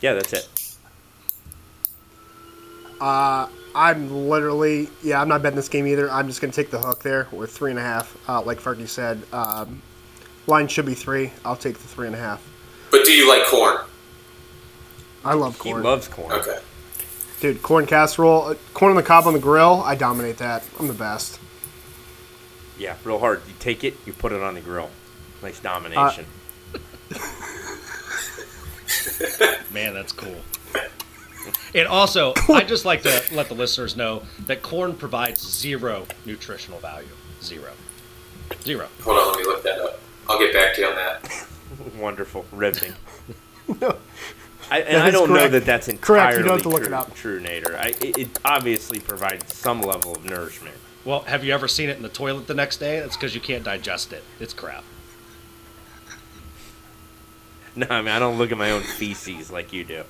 yeah, 0.00 0.14
that's 0.14 0.32
it. 0.32 0.48
Uh, 3.00 3.48
I'm 3.74 4.28
literally, 4.28 4.88
yeah, 5.02 5.20
I'm 5.20 5.28
not 5.28 5.42
betting 5.42 5.56
this 5.56 5.68
game 5.68 5.86
either. 5.86 6.10
I'm 6.10 6.28
just 6.28 6.40
going 6.40 6.50
to 6.50 6.56
take 6.56 6.70
the 6.70 6.78
hook 6.78 7.02
there 7.02 7.28
with 7.32 7.50
three 7.50 7.70
and 7.70 7.78
a 7.78 7.82
half. 7.82 8.16
Uh, 8.28 8.42
like 8.42 8.60
Fergie 8.60 8.88
said, 8.88 9.22
um, 9.32 9.82
line 10.46 10.68
should 10.68 10.86
be 10.86 10.94
three. 10.94 11.32
I'll 11.44 11.56
take 11.56 11.78
the 11.78 11.88
three 11.88 12.06
and 12.06 12.16
a 12.16 12.18
half. 12.18 12.42
But 12.90 13.04
do 13.04 13.12
you 13.12 13.28
like 13.28 13.46
corn? 13.46 13.78
I 15.24 15.34
love 15.34 15.58
corn. 15.58 15.82
He 15.82 15.82
loves 15.82 16.08
corn. 16.08 16.32
Okay. 16.32 16.58
Dude, 17.40 17.62
corn 17.62 17.86
casserole, 17.86 18.48
uh, 18.48 18.54
corn 18.74 18.90
on 18.90 18.96
the 18.96 19.02
cob 19.02 19.26
on 19.26 19.32
the 19.32 19.38
grill, 19.38 19.82
I 19.84 19.94
dominate 19.94 20.38
that. 20.38 20.64
I'm 20.80 20.88
the 20.88 20.94
best. 20.94 21.38
Yeah, 22.78 22.96
real 23.04 23.18
hard. 23.18 23.42
You 23.46 23.54
take 23.60 23.84
it, 23.84 23.96
you 24.06 24.12
put 24.12 24.32
it 24.32 24.42
on 24.42 24.54
the 24.54 24.60
grill. 24.60 24.90
Nice 25.42 25.60
domination. 25.60 26.26
Man, 29.72 29.94
that's 29.94 30.12
cool. 30.12 30.36
And 31.74 31.86
also, 31.88 32.34
I 32.48 32.64
just 32.64 32.84
like 32.84 33.02
to 33.02 33.22
let 33.32 33.48
the 33.48 33.54
listeners 33.54 33.96
know 33.96 34.22
that 34.46 34.62
corn 34.62 34.94
provides 34.94 35.40
zero 35.40 36.06
nutritional 36.24 36.78
value. 36.80 37.08
Zero. 37.42 37.72
Zero. 38.62 38.88
Hold 39.02 39.18
on, 39.18 39.28
let 39.28 39.38
me 39.38 39.44
look 39.44 39.62
that 39.62 39.78
up. 39.80 40.00
I'll 40.28 40.38
get 40.38 40.52
back 40.52 40.74
to 40.74 40.80
you 40.82 40.86
on 40.88 40.96
that. 40.96 41.46
Wonderful, 41.98 42.44
riveting. 42.52 42.94
No. 43.80 43.96
I, 44.70 44.80
and 44.80 44.96
That 44.96 45.06
I 45.06 45.10
don't 45.10 45.30
know 45.30 45.46
that 45.48 45.64
that's 45.66 45.88
entirely 45.88 46.00
Correct, 46.34 46.38
you 46.38 46.42
don't 46.44 46.52
have 46.54 46.62
to 46.62 46.68
look 46.70 46.78
true, 46.82 46.86
it 46.86 46.92
up. 46.94 47.14
true, 47.14 47.40
Nader. 47.40 47.74
I, 47.78 47.88
it, 48.00 48.18
it 48.18 48.38
obviously 48.46 48.98
provides 48.98 49.54
some 49.54 49.82
level 49.82 50.16
of 50.16 50.24
nourishment. 50.24 50.74
Well, 51.04 51.20
have 51.20 51.44
you 51.44 51.52
ever 51.52 51.68
seen 51.68 51.90
it 51.90 51.96
in 51.98 52.02
the 52.02 52.08
toilet 52.08 52.46
the 52.46 52.54
next 52.54 52.78
day? 52.78 53.00
That's 53.00 53.14
because 53.16 53.34
you 53.34 53.40
can't 53.42 53.64
digest 53.64 54.12
it. 54.14 54.24
It's 54.40 54.54
crap. 54.54 54.84
No, 57.76 57.86
I 57.90 58.00
mean 58.00 58.08
I 58.10 58.18
don't 58.18 58.38
look 58.38 58.50
at 58.52 58.58
my 58.58 58.70
own 58.70 58.82
feces 58.82 59.50
like 59.50 59.72
you 59.72 59.84
do. 59.84 60.04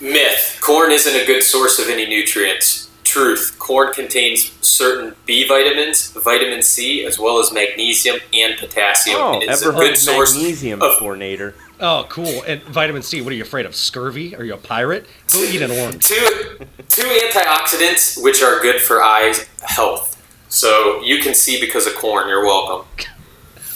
Myth: 0.00 0.58
Corn 0.60 0.92
isn't 0.92 1.14
a 1.14 1.24
good 1.24 1.42
source 1.42 1.78
of 1.78 1.88
any 1.88 2.06
nutrients. 2.06 2.90
Truth: 3.04 3.56
Corn 3.58 3.92
contains 3.92 4.52
certain 4.60 5.14
B 5.24 5.46
vitamins, 5.46 6.10
vitamin 6.12 6.62
C, 6.62 7.04
as 7.04 7.18
well 7.18 7.38
as 7.38 7.52
magnesium 7.52 8.18
and 8.32 8.58
potassium, 8.58 9.16
Oh, 9.20 9.34
and 9.34 9.42
it's 9.44 9.62
ever 9.62 9.70
a 9.70 9.74
heard 9.74 9.82
good 9.82 9.92
of 9.92 9.98
source 9.98 10.34
magnesium 10.34 10.82
of 10.82 10.92
before, 10.92 11.14
Nader? 11.14 11.54
Oh, 11.78 12.06
cool. 12.08 12.42
And 12.46 12.62
vitamin 12.64 13.02
C, 13.02 13.20
what 13.20 13.32
are 13.32 13.36
you 13.36 13.42
afraid 13.42 13.64
of? 13.66 13.74
Scurvy? 13.74 14.34
Are 14.34 14.44
you 14.44 14.54
a 14.54 14.58
pirate? 14.58 15.06
Go 15.32 15.42
eat 15.44 15.62
an 15.62 15.70
orange. 15.70 16.08
two 16.08 16.58
two 16.90 17.04
antioxidants 17.04 18.22
which 18.22 18.42
are 18.42 18.60
good 18.60 18.80
for 18.80 19.02
eye 19.02 19.34
health. 19.62 20.14
So 20.48 21.02
you 21.02 21.18
can 21.18 21.34
see 21.34 21.60
because 21.60 21.86
of 21.86 21.94
corn. 21.96 22.28
You're 22.28 22.44
welcome. 22.44 22.86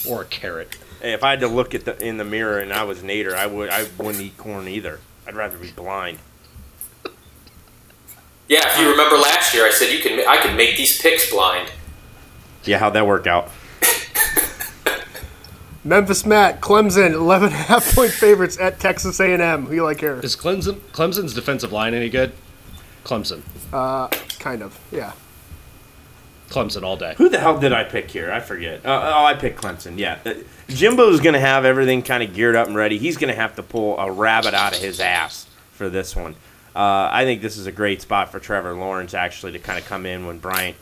Or 0.09 0.23
a 0.23 0.25
carrot. 0.25 0.77
Hey, 1.01 1.13
if 1.13 1.23
I 1.23 1.31
had 1.31 1.41
to 1.41 1.49
look 1.49 1.75
at 1.75 1.85
the 1.85 1.99
in 2.03 2.17
the 2.17 2.25
mirror 2.25 2.59
and 2.59 2.73
I 2.73 2.85
was 2.85 2.99
Nader, 3.01 3.35
I 3.35 3.47
would 3.47 3.71
I 3.71 3.87
wouldn't 3.99 4.23
eat 4.23 4.37
corn 4.39 4.67
either. 4.69 5.01
I'd 5.31 5.37
rather 5.37 5.57
be 5.59 5.71
blind. 5.71 6.19
Yeah, 8.49 8.63
if 8.65 8.81
you 8.81 8.91
remember 8.91 9.17
last 9.17 9.55
year, 9.55 9.65
I 9.65 9.71
said 9.71 9.93
you 9.93 10.01
can. 10.01 10.19
I 10.29 10.43
could 10.43 10.57
make 10.57 10.77
these 10.77 11.01
picks 11.01 11.31
blind. 11.31 11.71
Yeah, 12.65 12.79
how'd 12.79 12.95
that 12.95 13.07
work 13.07 13.29
out? 13.29 13.49
Memphis 15.85 16.27
Matt, 16.27 16.61
Clemson, 16.61 17.13
11 17.13 17.47
and 17.47 17.55
a 17.55 17.59
half 17.59 17.95
point 17.95 18.11
favorites 18.11 18.59
at 18.59 18.81
Texas 18.81 19.21
A&M. 19.21 19.67
Who 19.67 19.75
you 19.77 19.85
like 19.85 20.01
here? 20.01 20.19
Is 20.19 20.35
Clemson 20.35 20.81
Clemson's 20.91 21.33
defensive 21.33 21.71
line 21.71 21.95
any 21.95 22.11
good? 22.11 22.33
Clemson. 23.05 23.43
Uh, 23.73 24.09
Kind 24.41 24.65
of, 24.65 24.77
yeah. 24.91 25.13
Clemson 26.49 26.83
all 26.83 26.97
day. 26.97 27.15
Who 27.19 27.29
the 27.29 27.39
hell 27.39 27.61
did 27.61 27.73
I 27.73 27.85
pick 27.85 28.11
here? 28.11 28.33
I 28.33 28.41
forget. 28.41 28.85
Uh, 28.85 29.13
oh, 29.15 29.25
I 29.25 29.35
picked 29.35 29.61
Clemson. 29.61 29.97
Yeah, 29.97 30.19
uh, 30.27 30.35
Jimbo's 30.71 31.21
going 31.21 31.35
to 31.35 31.41
have 31.41 31.65
everything 31.65 32.03
kind 32.03 32.23
of 32.23 32.33
geared 32.35 32.57
up 32.57 32.67
and 32.69 32.77
ready. 32.77 32.97
He's 32.99 33.17
going 33.17 33.33
to 33.33 33.39
have 33.41 33.57
to 33.57 33.63
pull 33.63 33.99
a 33.99 34.11
rabbit 34.11 34.55
out 34.55 34.75
of 34.75 34.81
his 34.81 35.01
ass 35.01 35.47
for 35.73 35.89
this 35.89 36.15
one. 36.15 36.35
Uh, 36.75 37.09
I 37.11 37.25
think 37.25 37.43
this 37.43 37.57
is 37.57 37.67
a 37.67 37.73
great 37.73 38.01
spot 38.01 38.31
for 38.31 38.39
Trevor 38.39 38.75
Lawrence 38.75 39.13
actually 39.13 39.53
to 39.53 39.59
kind 39.59 39.79
of 39.79 39.85
come 39.87 40.07
in 40.07 40.27
when 40.27 40.39
Bryant 40.39 40.77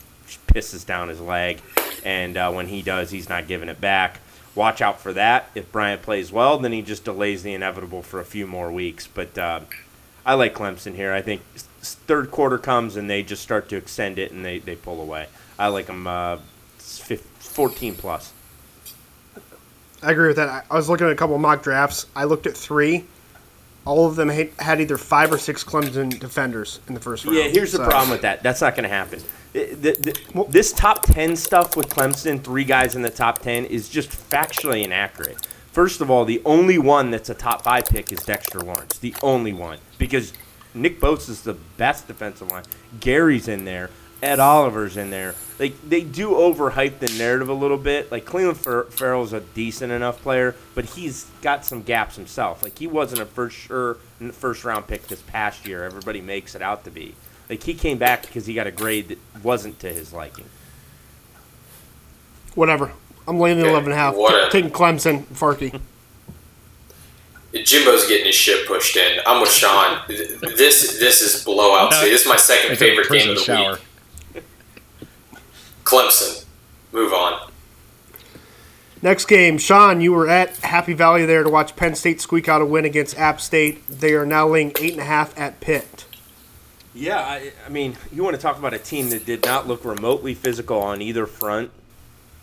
pisses 0.48 0.84
down 0.84 1.08
his 1.08 1.20
leg, 1.20 1.60
and 2.04 2.36
uh, 2.36 2.52
when 2.52 2.68
he 2.68 2.82
does, 2.82 3.10
he's 3.10 3.28
not 3.30 3.48
giving 3.48 3.70
it 3.70 3.80
back. 3.80 4.20
Watch 4.54 4.82
out 4.82 5.00
for 5.00 5.12
that. 5.14 5.48
If 5.54 5.72
Bryant 5.72 6.02
plays 6.02 6.30
well, 6.30 6.58
then 6.58 6.72
he 6.72 6.82
just 6.82 7.04
delays 7.04 7.42
the 7.42 7.54
inevitable 7.54 8.02
for 8.02 8.20
a 8.20 8.24
few 8.24 8.46
more 8.46 8.70
weeks. 8.70 9.06
But 9.06 9.38
uh, 9.38 9.60
I 10.26 10.34
like 10.34 10.54
Clemson 10.54 10.94
here. 10.94 11.12
I 11.14 11.22
think 11.22 11.42
third 11.80 12.30
quarter 12.30 12.58
comes 12.58 12.96
and 12.96 13.08
they 13.08 13.22
just 13.22 13.42
start 13.42 13.68
to 13.70 13.76
extend 13.76 14.18
it 14.18 14.32
and 14.32 14.44
they, 14.44 14.58
they 14.58 14.74
pull 14.76 15.00
away. 15.00 15.28
I 15.58 15.68
like 15.68 15.86
them 15.86 16.06
uh, 16.06 16.38
s- 16.78 16.98
fif- 16.98 17.22
14 17.38 17.94
plus. 17.94 18.32
I 20.02 20.12
agree 20.12 20.28
with 20.28 20.36
that. 20.36 20.64
I- 20.70 20.76
was 20.76 20.88
looking 20.88 21.06
at 21.06 21.12
a 21.12 21.16
couple 21.16 21.34
of 21.34 21.40
mock 21.40 21.62
drafts. 21.62 22.06
I 22.14 22.24
looked 22.24 22.46
at 22.46 22.56
three. 22.56 23.04
All 23.84 24.06
of 24.06 24.16
them 24.16 24.28
had 24.28 24.80
either 24.80 24.98
five 24.98 25.32
or 25.32 25.38
six 25.38 25.64
Clemson 25.64 26.18
defenders 26.20 26.80
in 26.88 26.94
the 26.94 27.00
first 27.00 27.24
round. 27.24 27.36
Yeah, 27.38 27.44
here's 27.44 27.72
the 27.72 27.78
problem 27.78 28.10
with 28.10 28.20
that. 28.22 28.42
That's 28.42 28.60
not 28.60 28.74
going 28.74 28.82
to 28.82 28.88
happen. 28.94 29.20
The- 29.54 29.96
the- 30.34 30.46
this 30.50 30.72
top 30.72 31.06
10 31.06 31.36
stuff 31.36 31.74
with 31.74 31.88
Clemson, 31.88 32.42
three 32.44 32.64
guys 32.64 32.94
in 32.96 33.02
the 33.02 33.10
top 33.10 33.40
10, 33.40 33.64
is 33.64 33.88
just 33.88 34.10
factually 34.30 34.84
inaccurate. 34.84 35.46
First 35.72 36.00
of 36.02 36.10
all, 36.10 36.24
the 36.26 36.42
only 36.44 36.76
one 36.76 37.10
that's 37.10 37.30
a 37.30 37.34
top 37.34 37.62
five 37.64 37.86
pick 37.86 38.12
is 38.12 38.18
Dexter 38.20 38.60
Lawrence. 38.60 38.98
The 38.98 39.14
only 39.22 39.52
one. 39.54 39.78
Because 39.96 40.32
Nick 40.74 41.00
Bosa 41.00 41.30
is 41.30 41.42
the 41.42 41.54
best 41.54 42.06
defensive 42.08 42.50
line. 42.50 42.64
Gary's 43.00 43.48
in 43.48 43.64
there. 43.64 43.88
Ed 44.22 44.40
Oliver's 44.40 44.96
in 44.96 45.10
there. 45.10 45.34
Like 45.58 45.74
they 45.88 46.00
do 46.02 46.30
overhype 46.30 46.98
the 46.98 47.08
narrative 47.18 47.48
a 47.48 47.52
little 47.54 47.76
bit. 47.78 48.10
Like 48.10 48.24
Clelin 48.24 48.56
Fer- 48.56 48.84
Ferrell's 48.84 49.32
a 49.32 49.40
decent 49.40 49.92
enough 49.92 50.20
player, 50.22 50.54
but 50.74 50.84
he's 50.84 51.24
got 51.42 51.64
some 51.64 51.82
gaps 51.82 52.16
himself. 52.16 52.62
Like 52.62 52.78
he 52.78 52.86
wasn't 52.86 53.20
a 53.20 53.26
first 53.26 53.56
sure 53.56 53.96
first 54.32 54.64
round 54.64 54.86
pick 54.86 55.06
this 55.08 55.22
past 55.22 55.66
year. 55.66 55.84
Everybody 55.84 56.20
makes 56.20 56.54
it 56.54 56.62
out 56.62 56.84
to 56.84 56.90
be. 56.90 57.14
Like 57.48 57.62
he 57.62 57.74
came 57.74 57.98
back 57.98 58.22
because 58.22 58.46
he 58.46 58.54
got 58.54 58.66
a 58.66 58.70
grade 58.72 59.08
that 59.08 59.18
wasn't 59.42 59.78
to 59.80 59.88
his 59.92 60.12
liking. 60.12 60.46
Whatever. 62.54 62.92
I'm 63.26 63.38
laying 63.38 63.58
the 63.58 63.64
Okay, 63.64 63.70
11 63.72 63.92
and 63.92 64.00
a 64.00 64.02
half. 64.02 64.14
whatever. 64.16 64.50
Taking 64.50 64.70
Clemson, 64.70 65.24
Farkey. 65.26 65.80
Jimbo's 67.52 68.06
getting 68.06 68.26
his 68.26 68.34
shit 68.34 68.66
pushed 68.66 68.96
in. 68.96 69.20
I'm 69.26 69.40
with 69.40 69.50
Sean. 69.50 70.00
This 70.08 70.98
this 70.98 71.22
is 71.22 71.44
blowout. 71.44 71.94
See, 71.94 72.10
this 72.10 72.22
is 72.22 72.28
my 72.28 72.36
second 72.36 72.72
I 72.72 72.74
took 72.74 72.80
a 72.88 73.04
favorite 73.04 73.08
game 73.10 73.30
of 73.30 73.36
the 73.36 73.42
shower. 73.42 73.72
week. 73.72 73.80
Clemson. 75.88 76.44
Move 76.92 77.12
on. 77.12 77.50
Next 79.00 79.26
game, 79.26 79.58
Sean, 79.58 80.00
you 80.00 80.12
were 80.12 80.28
at 80.28 80.56
Happy 80.58 80.92
Valley 80.92 81.24
there 81.24 81.44
to 81.44 81.50
watch 81.50 81.76
Penn 81.76 81.94
State 81.94 82.20
squeak 82.20 82.48
out 82.48 82.60
a 82.60 82.66
win 82.66 82.84
against 82.84 83.16
App 83.16 83.40
State. 83.40 83.86
They 83.88 84.14
are 84.14 84.26
now 84.26 84.48
laying 84.48 84.72
eight 84.80 84.92
and 84.92 85.00
a 85.00 85.04
half 85.04 85.38
at 85.38 85.60
Pitt. 85.60 86.04
Yeah, 86.94 87.20
I, 87.20 87.52
I 87.64 87.68
mean, 87.68 87.96
you 88.12 88.24
want 88.24 88.34
to 88.34 88.42
talk 88.42 88.58
about 88.58 88.74
a 88.74 88.78
team 88.78 89.10
that 89.10 89.24
did 89.24 89.44
not 89.44 89.68
look 89.68 89.84
remotely 89.84 90.34
physical 90.34 90.80
on 90.80 91.00
either 91.00 91.26
front. 91.26 91.70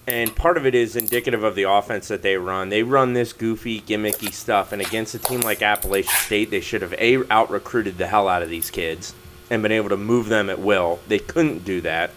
And 0.08 0.34
part 0.36 0.56
of 0.56 0.66
it 0.66 0.76
is 0.76 0.96
indicative 0.96 1.44
of 1.44 1.56
the 1.56 1.64
offense 1.64 2.08
that 2.08 2.22
they 2.22 2.38
run. 2.38 2.70
They 2.70 2.84
run 2.84 3.14
this 3.14 3.34
goofy, 3.34 3.82
gimmicky 3.82 4.32
stuff, 4.32 4.72
and 4.72 4.82
against 4.82 5.16
a 5.16 5.20
team 5.20 5.42
like 5.42 5.62
Appalachian 5.62 6.20
State, 6.22 6.52
they 6.52 6.62
should 6.62 6.84
have 6.84 6.94
a 6.94 7.30
out 7.32 7.50
recruited 7.50 7.98
the 7.98 8.08
hell 8.08 8.30
out 8.30 8.44
of 8.44 8.50
these 8.50 8.70
kids 8.70 9.14
and 9.50 9.62
been 9.62 9.72
able 9.72 9.90
to 9.90 9.98
move 9.98 10.30
them 10.30 10.50
at 10.50 10.60
will. 10.60 11.00
They 11.08 11.20
couldn't 11.20 11.66
do 11.66 11.82
that, 11.82 12.12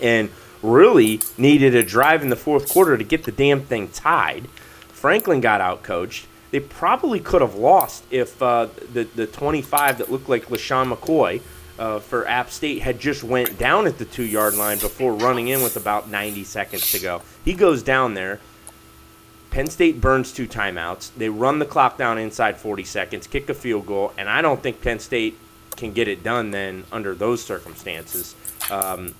and 0.00 0.30
really 0.62 1.20
needed 1.36 1.74
a 1.74 1.82
drive 1.82 2.22
in 2.22 2.30
the 2.30 2.36
fourth 2.36 2.68
quarter 2.68 2.96
to 2.96 3.04
get 3.04 3.24
the 3.24 3.32
damn 3.32 3.62
thing 3.62 3.88
tied. 3.88 4.48
Franklin 4.88 5.40
got 5.40 5.60
out 5.60 5.82
coached. 5.82 6.26
They 6.50 6.60
probably 6.60 7.18
could 7.18 7.40
have 7.40 7.54
lost 7.54 8.04
if 8.10 8.40
uh, 8.42 8.68
the 8.92 9.04
the 9.04 9.26
25 9.26 9.98
that 9.98 10.10
looked 10.10 10.28
like 10.28 10.46
LeSean 10.46 10.94
McCoy 10.94 11.40
uh, 11.78 11.98
for 11.98 12.26
App 12.28 12.50
State 12.50 12.82
had 12.82 13.00
just 13.00 13.24
went 13.24 13.58
down 13.58 13.86
at 13.86 13.98
the 13.98 14.04
two 14.04 14.24
yard 14.24 14.54
line 14.54 14.78
before 14.78 15.14
running 15.14 15.48
in 15.48 15.62
with 15.62 15.76
about 15.76 16.08
90 16.08 16.44
seconds 16.44 16.92
to 16.92 17.00
go. 17.00 17.22
He 17.44 17.54
goes 17.54 17.82
down 17.82 18.14
there. 18.14 18.40
Penn 19.50 19.66
State 19.66 20.00
burns 20.00 20.32
two 20.32 20.46
timeouts. 20.46 21.10
They 21.16 21.28
run 21.28 21.58
the 21.58 21.66
clock 21.66 21.98
down 21.98 22.16
inside 22.16 22.56
40 22.56 22.84
seconds, 22.84 23.26
kick 23.26 23.50
a 23.50 23.54
field 23.54 23.86
goal, 23.86 24.12
and 24.16 24.28
I 24.28 24.40
don't 24.40 24.62
think 24.62 24.80
Penn 24.80 24.98
State 24.98 25.38
can 25.76 25.92
get 25.92 26.08
it 26.08 26.22
done 26.22 26.52
then 26.52 26.84
under 26.90 27.14
those 27.14 27.44
circumstances. 27.44 28.34
Um, 28.70 29.14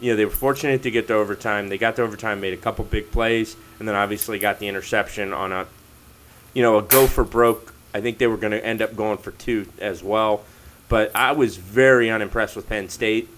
you 0.00 0.10
know, 0.10 0.16
they 0.16 0.24
were 0.24 0.30
fortunate 0.30 0.82
to 0.82 0.90
get 0.90 1.06
to 1.08 1.14
overtime. 1.14 1.68
They 1.68 1.78
got 1.78 1.96
to 1.96 2.02
overtime, 2.02 2.40
made 2.40 2.54
a 2.54 2.58
couple 2.58 2.84
big 2.84 3.10
plays, 3.10 3.56
and 3.78 3.88
then 3.88 3.94
obviously 3.94 4.38
got 4.38 4.58
the 4.58 4.68
interception 4.68 5.32
on 5.32 5.52
a, 5.52 5.66
you 6.52 6.62
know, 6.62 6.78
a 6.78 6.82
go 6.82 7.06
for 7.06 7.24
broke. 7.24 7.74
I 7.92 8.00
think 8.00 8.18
they 8.18 8.26
were 8.26 8.36
going 8.36 8.52
to 8.52 8.64
end 8.64 8.82
up 8.82 8.96
going 8.96 9.18
for 9.18 9.30
two 9.30 9.66
as 9.78 10.02
well. 10.02 10.42
But 10.88 11.14
I 11.14 11.32
was 11.32 11.56
very 11.56 12.10
unimpressed 12.10 12.56
with 12.56 12.68
Penn 12.68 12.88
State. 12.88 13.28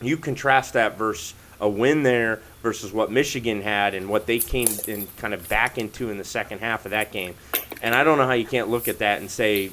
You 0.00 0.16
contrast 0.16 0.72
that 0.72 0.96
versus 0.96 1.34
a 1.60 1.68
win 1.68 2.02
there 2.02 2.40
versus 2.62 2.92
what 2.92 3.10
Michigan 3.10 3.62
had 3.62 3.94
and 3.94 4.08
what 4.08 4.26
they 4.26 4.38
came 4.38 4.68
in 4.86 5.06
kind 5.16 5.34
of 5.34 5.48
back 5.48 5.78
into 5.78 6.10
in 6.10 6.18
the 6.18 6.24
second 6.24 6.60
half 6.60 6.84
of 6.84 6.90
that 6.90 7.12
game. 7.12 7.34
And 7.82 7.94
I 7.94 8.04
don't 8.04 8.18
know 8.18 8.26
how 8.26 8.32
you 8.32 8.46
can't 8.46 8.68
look 8.68 8.88
at 8.88 8.98
that 8.98 9.20
and 9.20 9.30
say, 9.30 9.70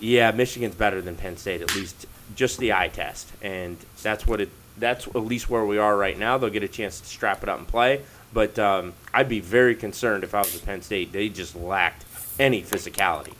yeah, 0.00 0.30
Michigan's 0.30 0.74
better 0.74 1.00
than 1.00 1.16
Penn 1.16 1.36
State, 1.36 1.62
at 1.62 1.74
least 1.74 2.06
just 2.34 2.58
the 2.58 2.72
eye 2.72 2.88
test. 2.88 3.30
And 3.42 3.76
that's 4.02 4.26
what 4.26 4.40
it 4.40 4.50
that's 4.78 5.06
at 5.08 5.16
least 5.16 5.48
where 5.50 5.64
we 5.64 5.78
are 5.78 5.96
right 5.96 6.18
now. 6.18 6.38
They'll 6.38 6.50
get 6.50 6.62
a 6.62 6.68
chance 6.68 7.00
to 7.00 7.06
strap 7.06 7.42
it 7.42 7.48
up 7.48 7.58
and 7.58 7.68
play. 7.68 8.02
But 8.32 8.58
um, 8.58 8.92
I'd 9.14 9.28
be 9.28 9.40
very 9.40 9.74
concerned 9.74 10.22
if 10.24 10.34
I 10.34 10.40
was 10.40 10.54
at 10.56 10.64
Penn 10.64 10.82
State. 10.82 11.12
They 11.12 11.28
just 11.28 11.54
lacked 11.56 12.04
any 12.38 12.62
physicality. 12.62 13.32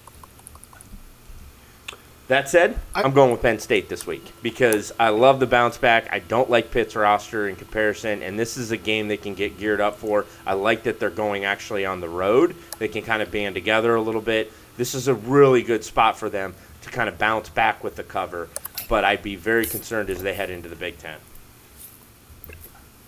That 2.28 2.48
said, 2.48 2.78
I- 2.94 3.02
I'm 3.02 3.12
going 3.12 3.32
with 3.32 3.40
Penn 3.40 3.58
State 3.58 3.88
this 3.88 4.06
week 4.06 4.32
because 4.42 4.92
I 5.00 5.08
love 5.08 5.40
the 5.40 5.46
bounce 5.46 5.78
back. 5.78 6.08
I 6.12 6.18
don't 6.18 6.50
like 6.50 6.70
Pitt's 6.70 6.94
roster 6.94 7.48
in 7.48 7.56
comparison, 7.56 8.22
and 8.22 8.38
this 8.38 8.58
is 8.58 8.70
a 8.70 8.76
game 8.76 9.08
they 9.08 9.16
can 9.16 9.34
get 9.34 9.58
geared 9.58 9.80
up 9.80 9.96
for. 9.96 10.26
I 10.46 10.52
like 10.52 10.82
that 10.82 11.00
they're 11.00 11.08
going 11.08 11.46
actually 11.46 11.86
on 11.86 12.00
the 12.00 12.08
road. 12.08 12.54
They 12.78 12.88
can 12.88 13.02
kind 13.02 13.22
of 13.22 13.30
band 13.30 13.54
together 13.54 13.94
a 13.94 14.02
little 14.02 14.20
bit. 14.20 14.52
This 14.76 14.94
is 14.94 15.08
a 15.08 15.14
really 15.14 15.62
good 15.62 15.84
spot 15.84 16.18
for 16.18 16.28
them 16.28 16.54
to 16.82 16.90
kind 16.90 17.08
of 17.08 17.18
bounce 17.18 17.48
back 17.48 17.82
with 17.82 17.96
the 17.96 18.02
cover, 18.04 18.48
but 18.88 19.04
I'd 19.04 19.22
be 19.22 19.36
very 19.36 19.66
concerned 19.66 20.10
as 20.10 20.22
they 20.22 20.34
head 20.34 20.50
into 20.50 20.68
the 20.68 20.76
Big 20.76 20.98
Ten. 20.98 21.18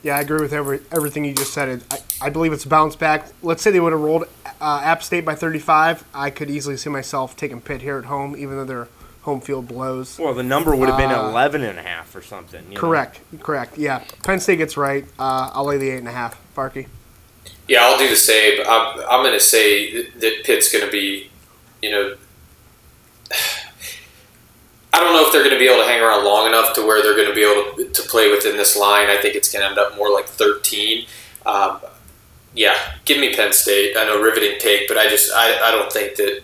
Yeah, 0.03 0.17
I 0.17 0.21
agree 0.21 0.41
with 0.41 0.53
every, 0.55 0.81
everything 0.91 1.25
you 1.27 1.35
just 1.35 1.53
said. 1.53 1.83
I, 1.91 1.99
I 2.23 2.31
believe 2.31 2.53
it's 2.55 2.65
a 2.65 2.69
bounce 2.69 2.97
back. 2.97 3.27
Let's 3.43 3.63
say 3.63 3.71
they 3.71 3.81
would 3.81 3.93
have 3.93 4.01
rolled 4.01 4.25
uh, 4.61 4.81
App 4.83 5.03
State 5.03 5.27
by 5.27 5.35
35. 5.35 6.05
I 6.15 6.31
could 6.31 6.49
easily 6.49 6.77
see 6.79 6.89
myself 6.89 7.37
taking 7.37 7.61
Pitt 7.61 7.83
here 7.83 7.99
at 7.99 8.07
home, 8.07 8.35
even 8.37 8.57
though 8.57 8.65
their 8.65 8.89
home 9.23 9.43
field 9.43 9.69
blows. 9.69 10.19
Well, 10.19 10.33
the 10.33 10.43
number 10.43 10.75
would 10.75 10.89
have 10.89 10.97
been 10.97 11.11
Uh, 11.11 11.29
11 11.29 11.63
and 11.63 11.79
a 11.79 11.83
half 11.83 12.17
or 12.17 12.23
something. 12.23 12.65
you 12.69 12.75
know? 12.77 12.81
Correct, 12.81 13.21
correct. 13.41 13.77
Yeah, 13.77 14.03
Penn 14.25 14.41
State 14.41 14.57
gets 14.57 14.79
right. 14.79 15.05
Uh, 15.19 15.51
I'll 15.53 15.67
lay 15.67 15.77
the 15.77 15.91
eight 15.91 15.99
and 15.99 16.09
a 16.09 16.13
half. 16.13 16.41
Farkey. 16.57 16.87
Yeah, 17.69 17.83
I'll 17.83 17.99
do 17.99 18.09
the 18.09 18.17
same. 18.17 18.59
I'm, 18.67 19.01
I'm 19.01 19.23
going 19.23 19.35
to 19.39 19.41
say 19.45 19.93
that- 19.93 20.21
that 20.21 20.45
Pitt's 20.45 20.73
going 20.73 20.85
to 20.87 20.91
be, 20.91 21.31
you 21.83 21.91
know, 21.91 22.17
I 25.01 25.03
don't 25.03 25.15
know 25.15 25.25
if 25.25 25.33
they're 25.33 25.43
going 25.43 25.55
to 25.55 25.59
be 25.59 25.67
able 25.67 25.83
to 25.83 25.89
hang 25.89 26.03
around 26.03 26.27
long 26.27 26.47
enough 26.47 26.75
to 26.75 26.83
where 26.83 27.03
they're 27.03 27.17
going 27.17 27.29
to 27.29 27.35
be 27.35 27.43
able 27.43 27.91
to, 27.91 28.03
play 28.03 28.31
within 28.31 28.59
this 28.59 28.77
line. 28.77 29.09
I 29.09 29.17
think 29.17 29.35
it's 29.35 29.51
going 29.51 29.63
to 29.63 29.69
end 29.71 29.79
up 29.79 29.97
more 29.97 30.13
like 30.13 30.27
13. 30.27 31.07
Um, 31.47 31.81
yeah, 32.55 32.75
give 33.07 33.19
me 33.19 33.35
Penn 33.35 33.55
State. 33.55 33.97
I 33.97 34.05
know 34.05 34.21
riveting 34.21 34.59
take, 34.61 34.89
but 34.89 34.99
I 34.99 35.09
just 35.09 35.33
I, 35.35 35.69
I 35.69 35.71
don't 35.71 35.91
think 35.91 36.17
that 36.17 36.43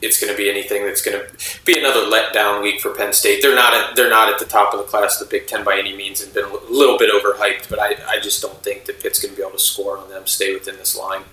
it's 0.00 0.18
going 0.18 0.32
to 0.32 0.36
be 0.36 0.48
anything 0.48 0.86
that's 0.86 1.04
going 1.04 1.20
to 1.20 1.64
be 1.66 1.78
another 1.78 2.06
letdown 2.06 2.62
week 2.62 2.80
for 2.80 2.94
Penn 2.94 3.12
State. 3.12 3.42
They're 3.42 3.54
not 3.54 3.74
at, 3.74 3.96
they're 3.96 4.08
not 4.08 4.32
at 4.32 4.38
the 4.38 4.46
top 4.46 4.72
of 4.72 4.80
the 4.80 4.86
class 4.86 5.20
of 5.20 5.28
the 5.28 5.38
Big 5.38 5.46
Ten 5.46 5.62
by 5.62 5.78
any 5.78 5.94
means, 5.94 6.22
and 6.22 6.32
been 6.32 6.46
a 6.46 6.70
little 6.70 6.96
bit 6.96 7.10
overhyped. 7.12 7.68
But 7.68 7.80
I, 7.80 7.96
I 8.08 8.18
just 8.18 8.40
don't 8.40 8.62
think 8.62 8.86
that 8.86 9.00
Pitt's 9.00 9.20
going 9.20 9.34
to 9.34 9.36
be 9.36 9.42
able 9.42 9.58
to 9.58 9.62
score 9.62 9.98
on 9.98 10.08
them, 10.08 10.26
stay 10.26 10.54
within 10.54 10.76
this 10.76 10.96
line. 10.96 11.24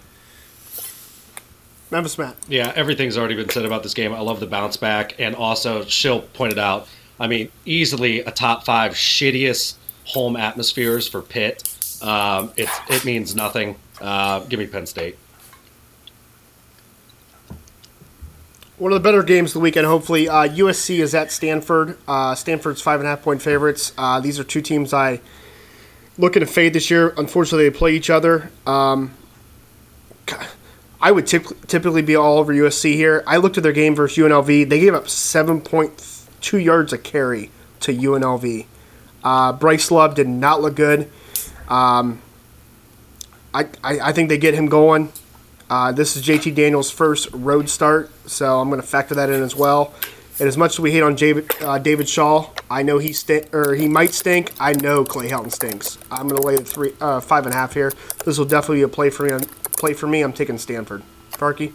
Memphis 1.90 2.18
Matt. 2.18 2.36
Yeah, 2.50 2.72
everything's 2.76 3.18
already 3.18 3.36
been 3.36 3.50
said 3.50 3.66
about 3.66 3.84
this 3.84 3.94
game. 3.94 4.14
I 4.14 4.20
love 4.20 4.40
the 4.40 4.48
bounce 4.48 4.78
back, 4.78 5.20
and 5.20 5.36
also 5.36 5.84
Schill 5.86 6.22
pointed 6.22 6.60
out. 6.60 6.88
I 7.20 7.28
mean, 7.28 7.50
easily 7.66 8.20
a 8.22 8.32
top 8.32 8.66
five 8.66 8.94
shittiest 8.94 9.76
home 10.06 10.36
atmospheres 10.36 11.08
for 11.08 11.22
Pitt. 11.22 11.64
Um, 12.02 12.52
it 12.56 12.70
it 12.90 13.06
means 13.06 13.36
nothing. 13.36 13.78
Uh, 14.02 14.42
give 14.42 14.60
me 14.60 14.68
Penn 14.68 14.86
State. 14.86 15.18
One 18.78 18.92
of 18.92 19.02
the 19.02 19.04
better 19.04 19.24
games 19.24 19.50
of 19.52 19.54
the 19.56 19.60
weekend, 19.62 19.88
hopefully. 19.88 20.30
Uh, 20.30 20.48
USC 20.48 21.00
is 21.00 21.16
at 21.16 21.32
Stanford. 21.32 21.98
Uh, 22.08 22.36
Stanford's 22.36 22.80
five 22.80 23.00
and 23.00 23.08
a 23.08 23.12
half 23.12 23.24
point 23.24 23.42
favorites. 23.42 23.92
Uh, 23.98 24.20
these 24.20 24.40
are 24.40 24.44
two 24.44 24.62
teams 24.62 24.94
I 24.94 25.20
looking 26.20 26.42
to 26.42 26.46
fade 26.46 26.74
this 26.74 26.92
year. 26.92 27.14
Unfortunately, 27.18 27.68
they 27.68 27.76
play 27.76 27.96
each 27.96 28.12
other. 28.12 28.52
Um, 28.68 29.16
I 31.02 31.12
would 31.12 31.26
typ- 31.26 31.68
typically 31.68 32.02
be 32.02 32.16
all 32.16 32.40
over 32.40 32.54
USC 32.54 32.94
here. 32.96 33.24
I 33.28 33.38
looked 33.38 33.58
at 33.58 33.64
their 33.64 33.72
game 33.72 33.96
versus 33.96 34.18
UNLV. 34.18 34.70
They 34.70 34.80
gave 34.80 34.94
up 34.94 35.06
7.2 35.06 36.64
yards 36.64 36.94
a 36.94 36.98
carry 36.98 37.52
to 37.82 37.94
UNLV. 37.94 38.66
Uh, 39.24 39.54
Bryce 39.54 39.92
Love 39.92 40.16
did 40.16 40.28
not 40.28 40.62
look 40.62 40.76
good. 40.76 41.10
Um, 41.68 42.22
I, 43.54 43.68
I, 43.84 44.00
I 44.00 44.12
think 44.12 44.30
they 44.30 44.38
get 44.38 44.54
him 44.54 44.68
going. 44.68 45.12
Uh, 45.70 45.92
this 45.92 46.16
is 46.16 46.26
JT 46.26 46.56
Daniels' 46.56 46.90
first 46.90 47.30
road 47.34 47.70
start, 47.70 48.10
so 48.28 48.60
I'm 48.60 48.70
going 48.70 48.82
to 48.82 48.88
factor 48.88 49.16
that 49.16 49.30
in 49.30 49.42
as 49.44 49.56
well. 49.56 49.94
And 50.40 50.48
as 50.48 50.56
much 50.56 50.74
as 50.74 50.80
we 50.80 50.92
hate 50.92 51.02
on 51.02 51.16
David, 51.16 51.52
uh, 51.62 51.78
David 51.80 52.08
Shaw, 52.08 52.50
I 52.70 52.84
know 52.84 53.00
he 53.00 53.12
st- 53.12 53.54
or 53.54 53.74
he 53.74 53.88
might 53.88 54.14
stink. 54.14 54.54
I 54.60 54.74
know 54.74 55.04
Clay 55.04 55.30
Helton 55.30 55.52
stinks. 55.52 55.98
I'm 56.12 56.28
going 56.28 56.40
to 56.40 56.48
lay 56.48 56.58
the 56.58 56.64
three, 56.64 56.94
uh, 57.02 57.20
five 57.20 57.46
and 57.46 57.54
a 57.54 57.58
half 57.58 57.74
here. 57.74 57.92
This 58.24 58.38
will 58.38 58.46
definitely 58.46 58.78
be 58.78 58.84
a 58.84 58.88
play 58.88 59.10
for 59.10 59.24
me. 59.24 59.32
On, 59.32 59.42
play 59.78 59.94
for 59.94 60.08
me. 60.08 60.22
I'm 60.22 60.34
taking 60.34 60.58
Stanford. 60.58 61.04
Farkey. 61.32 61.72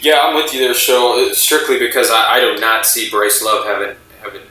Yeah, 0.00 0.20
I'm 0.22 0.36
with 0.36 0.52
you 0.54 0.60
there, 0.60 0.74
Show. 0.74 1.30
Strictly 1.32 1.78
because 1.78 2.10
I, 2.10 2.36
I 2.36 2.40
do 2.40 2.60
not 2.60 2.86
see 2.86 3.10
Bryce 3.10 3.42
Love 3.42 3.66
having 3.66 3.96
having 4.22 4.42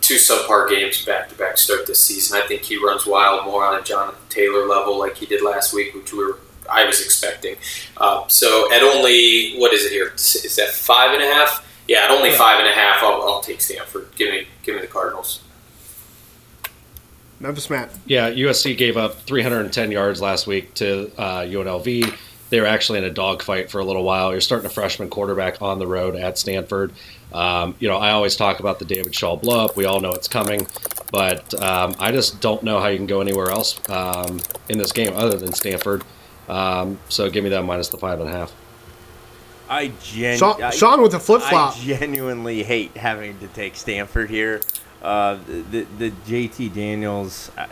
two 0.00 0.16
subpar 0.16 0.68
games 0.68 1.02
back 1.04 1.30
to 1.30 1.34
back 1.36 1.56
start 1.56 1.86
this 1.86 2.04
season. 2.04 2.38
I 2.42 2.46
think 2.46 2.62
he 2.62 2.76
runs 2.76 3.06
wild 3.06 3.46
more 3.46 3.64
on 3.64 3.80
a 3.80 3.82
Jonathan 3.82 4.20
Taylor 4.28 4.66
level 4.66 4.98
like 4.98 5.16
he 5.16 5.24
did 5.24 5.42
last 5.42 5.72
week, 5.72 5.94
which 5.94 6.12
we 6.12 6.18
were 6.24 6.38
I 6.70 6.84
was 6.84 7.02
expecting. 7.02 7.56
Uh, 7.96 8.26
so 8.28 8.72
at 8.72 8.82
only 8.82 9.54
what 9.56 9.72
is 9.72 9.84
it 9.84 9.92
here? 9.92 10.12
Is 10.14 10.56
that 10.56 10.70
five 10.70 11.12
and 11.12 11.22
a 11.22 11.26
half? 11.26 11.66
Yeah, 11.88 12.04
at 12.04 12.10
only 12.10 12.30
five 12.30 12.58
and 12.58 12.68
a 12.68 12.72
half, 12.72 13.02
I'll, 13.02 13.22
I'll 13.22 13.40
take 13.40 13.60
Stanford. 13.60 14.08
Give 14.16 14.30
me 14.30 14.46
give 14.62 14.74
me 14.74 14.80
the 14.80 14.86
Cardinals. 14.86 15.42
Memphis 17.40 17.68
Matt. 17.70 17.90
Yeah, 18.06 18.30
USC 18.30 18.76
gave 18.76 18.96
up 18.96 19.20
310 19.22 19.90
yards 19.90 20.20
last 20.20 20.46
week 20.46 20.72
to 20.74 21.10
uh, 21.18 21.40
UNLV. 21.42 22.14
They 22.50 22.60
were 22.60 22.66
actually 22.66 22.98
in 22.98 23.04
a 23.04 23.10
dogfight 23.10 23.70
for 23.70 23.80
a 23.80 23.84
little 23.84 24.04
while. 24.04 24.30
You're 24.30 24.40
starting 24.40 24.66
a 24.66 24.70
freshman 24.70 25.10
quarterback 25.10 25.60
on 25.60 25.78
the 25.78 25.86
road 25.86 26.14
at 26.14 26.38
Stanford. 26.38 26.92
Um, 27.32 27.74
you 27.80 27.88
know, 27.88 27.96
I 27.96 28.10
always 28.12 28.36
talk 28.36 28.60
about 28.60 28.78
the 28.78 28.84
David 28.84 29.14
Shaw 29.14 29.34
blow 29.36 29.64
up. 29.64 29.76
We 29.76 29.86
all 29.86 30.00
know 30.00 30.12
it's 30.12 30.28
coming, 30.28 30.66
but 31.10 31.52
um, 31.60 31.96
I 31.98 32.12
just 32.12 32.40
don't 32.40 32.62
know 32.62 32.78
how 32.80 32.86
you 32.88 32.96
can 32.96 33.06
go 33.06 33.20
anywhere 33.20 33.50
else 33.50 33.80
um, 33.90 34.40
in 34.68 34.78
this 34.78 34.92
game 34.92 35.12
other 35.16 35.36
than 35.36 35.52
Stanford. 35.52 36.04
Um, 36.48 36.98
so 37.08 37.28
give 37.28 37.42
me 37.42 37.50
that 37.50 37.62
minus 37.64 37.88
the 37.88 37.96
five 37.98 38.20
and 38.20 38.28
a 38.28 38.32
half. 38.32 38.52
I 39.68 39.88
gen- 40.02 40.38
Sean, 40.38 40.62
I- 40.62 40.70
Sean 40.70 41.02
with 41.02 41.14
a 41.14 41.18
flip 41.20 41.42
flop. 41.42 41.74
I 41.76 41.80
genuinely 41.80 42.62
hate 42.62 42.96
having 42.96 43.38
to 43.38 43.48
take 43.48 43.74
Stanford 43.74 44.30
here. 44.30 44.60
Uh, 45.04 45.38
the, 45.70 45.86
the 45.98 46.10
JT 46.26 46.72
Daniels. 46.72 47.50
I, 47.58 47.68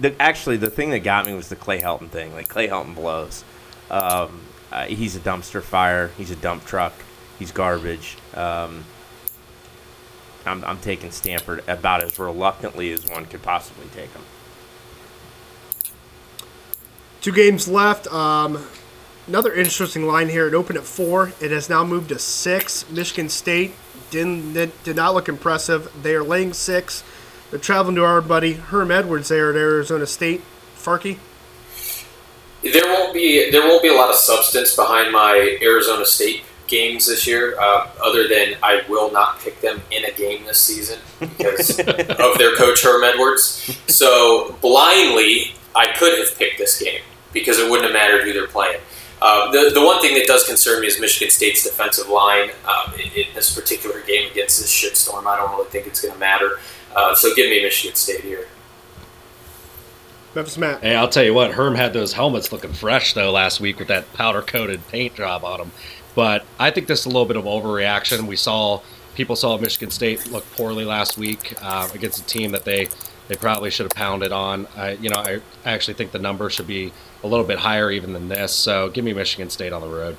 the, 0.00 0.14
actually, 0.22 0.58
the 0.58 0.70
thing 0.70 0.90
that 0.90 1.00
got 1.00 1.26
me 1.26 1.34
was 1.34 1.48
the 1.48 1.56
Clay 1.56 1.80
Helton 1.80 2.08
thing. 2.08 2.32
Like 2.32 2.46
Clay 2.46 2.68
Helton 2.68 2.94
blows. 2.94 3.42
Um, 3.90 4.42
uh, 4.70 4.84
he's 4.84 5.16
a 5.16 5.18
dumpster 5.18 5.60
fire. 5.60 6.12
He's 6.16 6.30
a 6.30 6.36
dump 6.36 6.64
truck. 6.66 6.92
He's 7.36 7.50
garbage. 7.50 8.16
Um, 8.34 8.84
I'm, 10.46 10.64
I'm 10.64 10.78
taking 10.78 11.10
Stanford 11.10 11.64
about 11.66 12.04
as 12.04 12.16
reluctantly 12.20 12.92
as 12.92 13.10
one 13.10 13.26
could 13.26 13.42
possibly 13.42 13.86
take 13.92 14.12
him. 14.12 14.22
Two 17.20 17.32
games 17.32 17.66
left. 17.66 18.06
Um, 18.06 18.64
another 19.26 19.52
interesting 19.52 20.06
line 20.06 20.28
here. 20.28 20.46
It 20.46 20.54
opened 20.54 20.78
at 20.78 20.84
four. 20.84 21.32
It 21.40 21.50
has 21.50 21.68
now 21.68 21.82
moved 21.84 22.10
to 22.10 22.20
six. 22.20 22.88
Michigan 22.88 23.28
State 23.28 23.72
didn't 24.14 24.84
did 24.84 24.96
not 24.96 25.14
look 25.14 25.28
impressive. 25.28 25.92
They 26.02 26.14
are 26.14 26.22
laying 26.22 26.52
six. 26.52 27.04
They're 27.50 27.58
traveling 27.58 27.96
to 27.96 28.04
our 28.04 28.20
buddy 28.20 28.54
Herm 28.54 28.90
Edwards 28.90 29.28
there 29.28 29.50
at 29.50 29.56
Arizona 29.56 30.06
State. 30.06 30.42
Farkey. 30.76 31.18
There 32.62 32.86
won't 32.86 33.12
be 33.12 33.50
there 33.50 33.62
won't 33.62 33.82
be 33.82 33.88
a 33.88 33.94
lot 33.94 34.10
of 34.10 34.16
substance 34.16 34.74
behind 34.74 35.12
my 35.12 35.58
Arizona 35.60 36.06
State 36.06 36.44
games 36.66 37.06
this 37.06 37.26
year, 37.26 37.58
uh, 37.60 37.88
other 38.02 38.26
than 38.26 38.54
I 38.62 38.82
will 38.88 39.12
not 39.12 39.38
pick 39.40 39.60
them 39.60 39.82
in 39.90 40.04
a 40.04 40.12
game 40.12 40.46
this 40.46 40.58
season 40.58 40.98
because 41.20 41.78
of 41.78 42.38
their 42.38 42.54
coach 42.56 42.82
Herm 42.82 43.04
Edwards. 43.04 43.78
So 43.86 44.56
blindly, 44.62 45.54
I 45.74 45.88
could 45.92 46.18
have 46.18 46.38
picked 46.38 46.58
this 46.58 46.80
game 46.80 47.02
because 47.32 47.58
it 47.58 47.68
wouldn't 47.68 47.84
have 47.84 47.92
mattered 47.92 48.24
who 48.24 48.32
they're 48.32 48.46
playing. 48.46 48.80
Uh, 49.26 49.50
the, 49.52 49.70
the 49.72 49.82
one 49.82 50.02
thing 50.02 50.14
that 50.14 50.26
does 50.26 50.44
concern 50.44 50.82
me 50.82 50.86
is 50.86 51.00
Michigan 51.00 51.30
State's 51.30 51.64
defensive 51.64 52.10
line 52.10 52.50
uh, 52.66 52.92
in, 53.02 53.10
in 53.12 53.34
this 53.34 53.54
particular 53.54 54.02
game 54.02 54.30
against 54.30 54.60
this 54.60 54.70
shitstorm. 54.70 55.24
I 55.24 55.38
don't 55.38 55.50
really 55.52 55.70
think 55.70 55.86
it's 55.86 56.02
going 56.02 56.12
to 56.12 56.20
matter. 56.20 56.60
Uh, 56.94 57.14
so 57.14 57.34
give 57.34 57.48
me 57.48 57.62
Michigan 57.62 57.96
State 57.96 58.20
here. 58.20 58.48
Memphis 60.34 60.58
Matt. 60.58 60.82
Hey, 60.82 60.94
I'll 60.94 61.08
tell 61.08 61.24
you 61.24 61.32
what, 61.32 61.52
Herm 61.52 61.74
had 61.74 61.94
those 61.94 62.12
helmets 62.12 62.52
looking 62.52 62.74
fresh 62.74 63.14
though 63.14 63.32
last 63.32 63.60
week 63.60 63.78
with 63.78 63.88
that 63.88 64.12
powder 64.12 64.42
coated 64.42 64.86
paint 64.88 65.14
job 65.14 65.42
on 65.42 65.58
them. 65.58 65.72
But 66.14 66.44
I 66.58 66.70
think 66.70 66.86
this 66.86 67.00
is 67.00 67.06
a 67.06 67.08
little 67.08 67.24
bit 67.24 67.38
of 67.38 67.44
overreaction. 67.44 68.26
We 68.26 68.36
saw 68.36 68.82
people 69.14 69.36
saw 69.36 69.56
Michigan 69.56 69.90
State 69.90 70.30
look 70.30 70.44
poorly 70.52 70.84
last 70.84 71.16
week 71.16 71.54
uh, 71.62 71.88
against 71.94 72.18
a 72.20 72.26
team 72.26 72.50
that 72.50 72.64
they 72.66 72.88
they 73.28 73.36
probably 73.36 73.70
should 73.70 73.84
have 73.84 73.94
pounded 73.94 74.32
on. 74.32 74.66
I, 74.76 74.92
you 74.92 75.08
know, 75.10 75.16
I, 75.16 75.40
I 75.64 75.72
actually 75.72 75.94
think 75.94 76.12
the 76.12 76.18
number 76.18 76.50
should 76.50 76.66
be 76.66 76.92
a 77.22 77.26
little 77.26 77.44
bit 77.46 77.58
higher 77.58 77.90
even 77.90 78.12
than 78.12 78.28
this. 78.28 78.52
So 78.52 78.88
give 78.90 79.04
me 79.04 79.12
Michigan 79.14 79.48
State 79.50 79.72
on 79.72 79.80
the 79.80 79.88
road. 79.88 80.16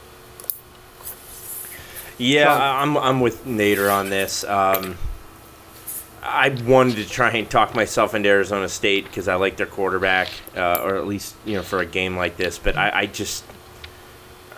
Yeah, 2.17 2.51
I- 2.53 2.81
I'm 2.81 2.97
I'm 2.97 3.19
with 3.19 3.45
Nader 3.45 3.91
on 3.91 4.09
this. 4.09 4.43
Um, 4.43 4.97
I 6.23 6.49
wanted 6.65 6.95
to 6.95 7.07
try 7.07 7.29
and 7.31 7.49
talk 7.49 7.75
myself 7.75 8.15
into 8.15 8.29
Arizona 8.29 8.67
State 8.69 9.03
because 9.05 9.27
I 9.27 9.35
like 9.35 9.57
their 9.57 9.67
quarterback, 9.67 10.29
uh, 10.55 10.81
or 10.83 10.95
at 10.95 11.05
least 11.05 11.35
you 11.45 11.53
know 11.55 11.61
for 11.61 11.79
a 11.79 11.85
game 11.85 12.15
like 12.15 12.37
this. 12.37 12.57
But 12.57 12.77
I, 12.77 12.91
I 13.01 13.05
just 13.05 13.43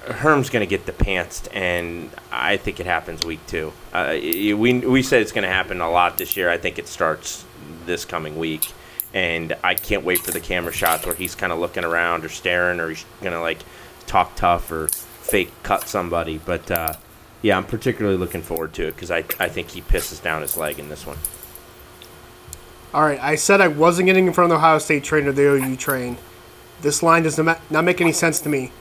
Herm's 0.05 0.49
going 0.49 0.61
to 0.65 0.69
get 0.69 0.85
the 0.85 0.93
pantsed, 0.93 1.49
and 1.53 2.09
I 2.31 2.55
think 2.57 2.79
it 2.79 2.85
happens 2.85 3.25
week 3.25 3.45
two. 3.47 3.73
Uh, 3.91 4.11
we 4.21 4.53
we 4.53 5.01
said 5.03 5.21
it's 5.21 5.31
going 5.33 5.43
to 5.43 5.49
happen 5.53 5.81
a 5.81 5.89
lot 5.89 6.17
this 6.17 6.37
year. 6.37 6.49
I 6.49 6.57
think 6.57 6.77
it 6.79 6.87
starts 6.87 7.43
this 7.85 8.05
coming 8.05 8.37
week, 8.37 8.71
and 9.13 9.55
I 9.63 9.73
can't 9.75 10.03
wait 10.03 10.19
for 10.19 10.31
the 10.31 10.39
camera 10.39 10.73
shots 10.73 11.05
where 11.05 11.15
he's 11.15 11.35
kind 11.35 11.51
of 11.51 11.59
looking 11.59 11.83
around 11.83 12.25
or 12.25 12.29
staring, 12.29 12.79
or 12.79 12.89
he's 12.89 13.05
going 13.21 13.33
to 13.33 13.41
like 13.41 13.59
talk 14.05 14.35
tough 14.35 14.71
or 14.71 14.87
fake 14.87 15.51
cut 15.63 15.87
somebody. 15.87 16.37
But 16.37 16.69
uh, 16.71 16.93
yeah, 17.41 17.57
I'm 17.57 17.65
particularly 17.65 18.17
looking 18.17 18.41
forward 18.41 18.73
to 18.73 18.87
it 18.87 18.95
because 18.95 19.11
I, 19.11 19.19
I 19.39 19.49
think 19.49 19.69
he 19.69 19.81
pisses 19.81 20.21
down 20.21 20.41
his 20.41 20.57
leg 20.57 20.79
in 20.79 20.89
this 20.89 21.05
one. 21.05 21.17
All 22.93 23.03
right, 23.03 23.19
I 23.21 23.35
said 23.35 23.61
I 23.61 23.67
wasn't 23.67 24.07
getting 24.07 24.27
in 24.27 24.33
front 24.33 24.51
of 24.51 24.57
the 24.57 24.65
Ohio 24.65 24.79
State 24.79 25.03
train 25.03 25.27
or 25.27 25.31
the 25.31 25.43
OU 25.43 25.75
train. 25.75 26.17
This 26.81 27.03
line 27.03 27.23
does 27.23 27.37
not 27.37 27.59
not 27.69 27.83
make 27.83 28.01
any 28.01 28.13
sense 28.13 28.39
to 28.41 28.49
me. 28.49 28.71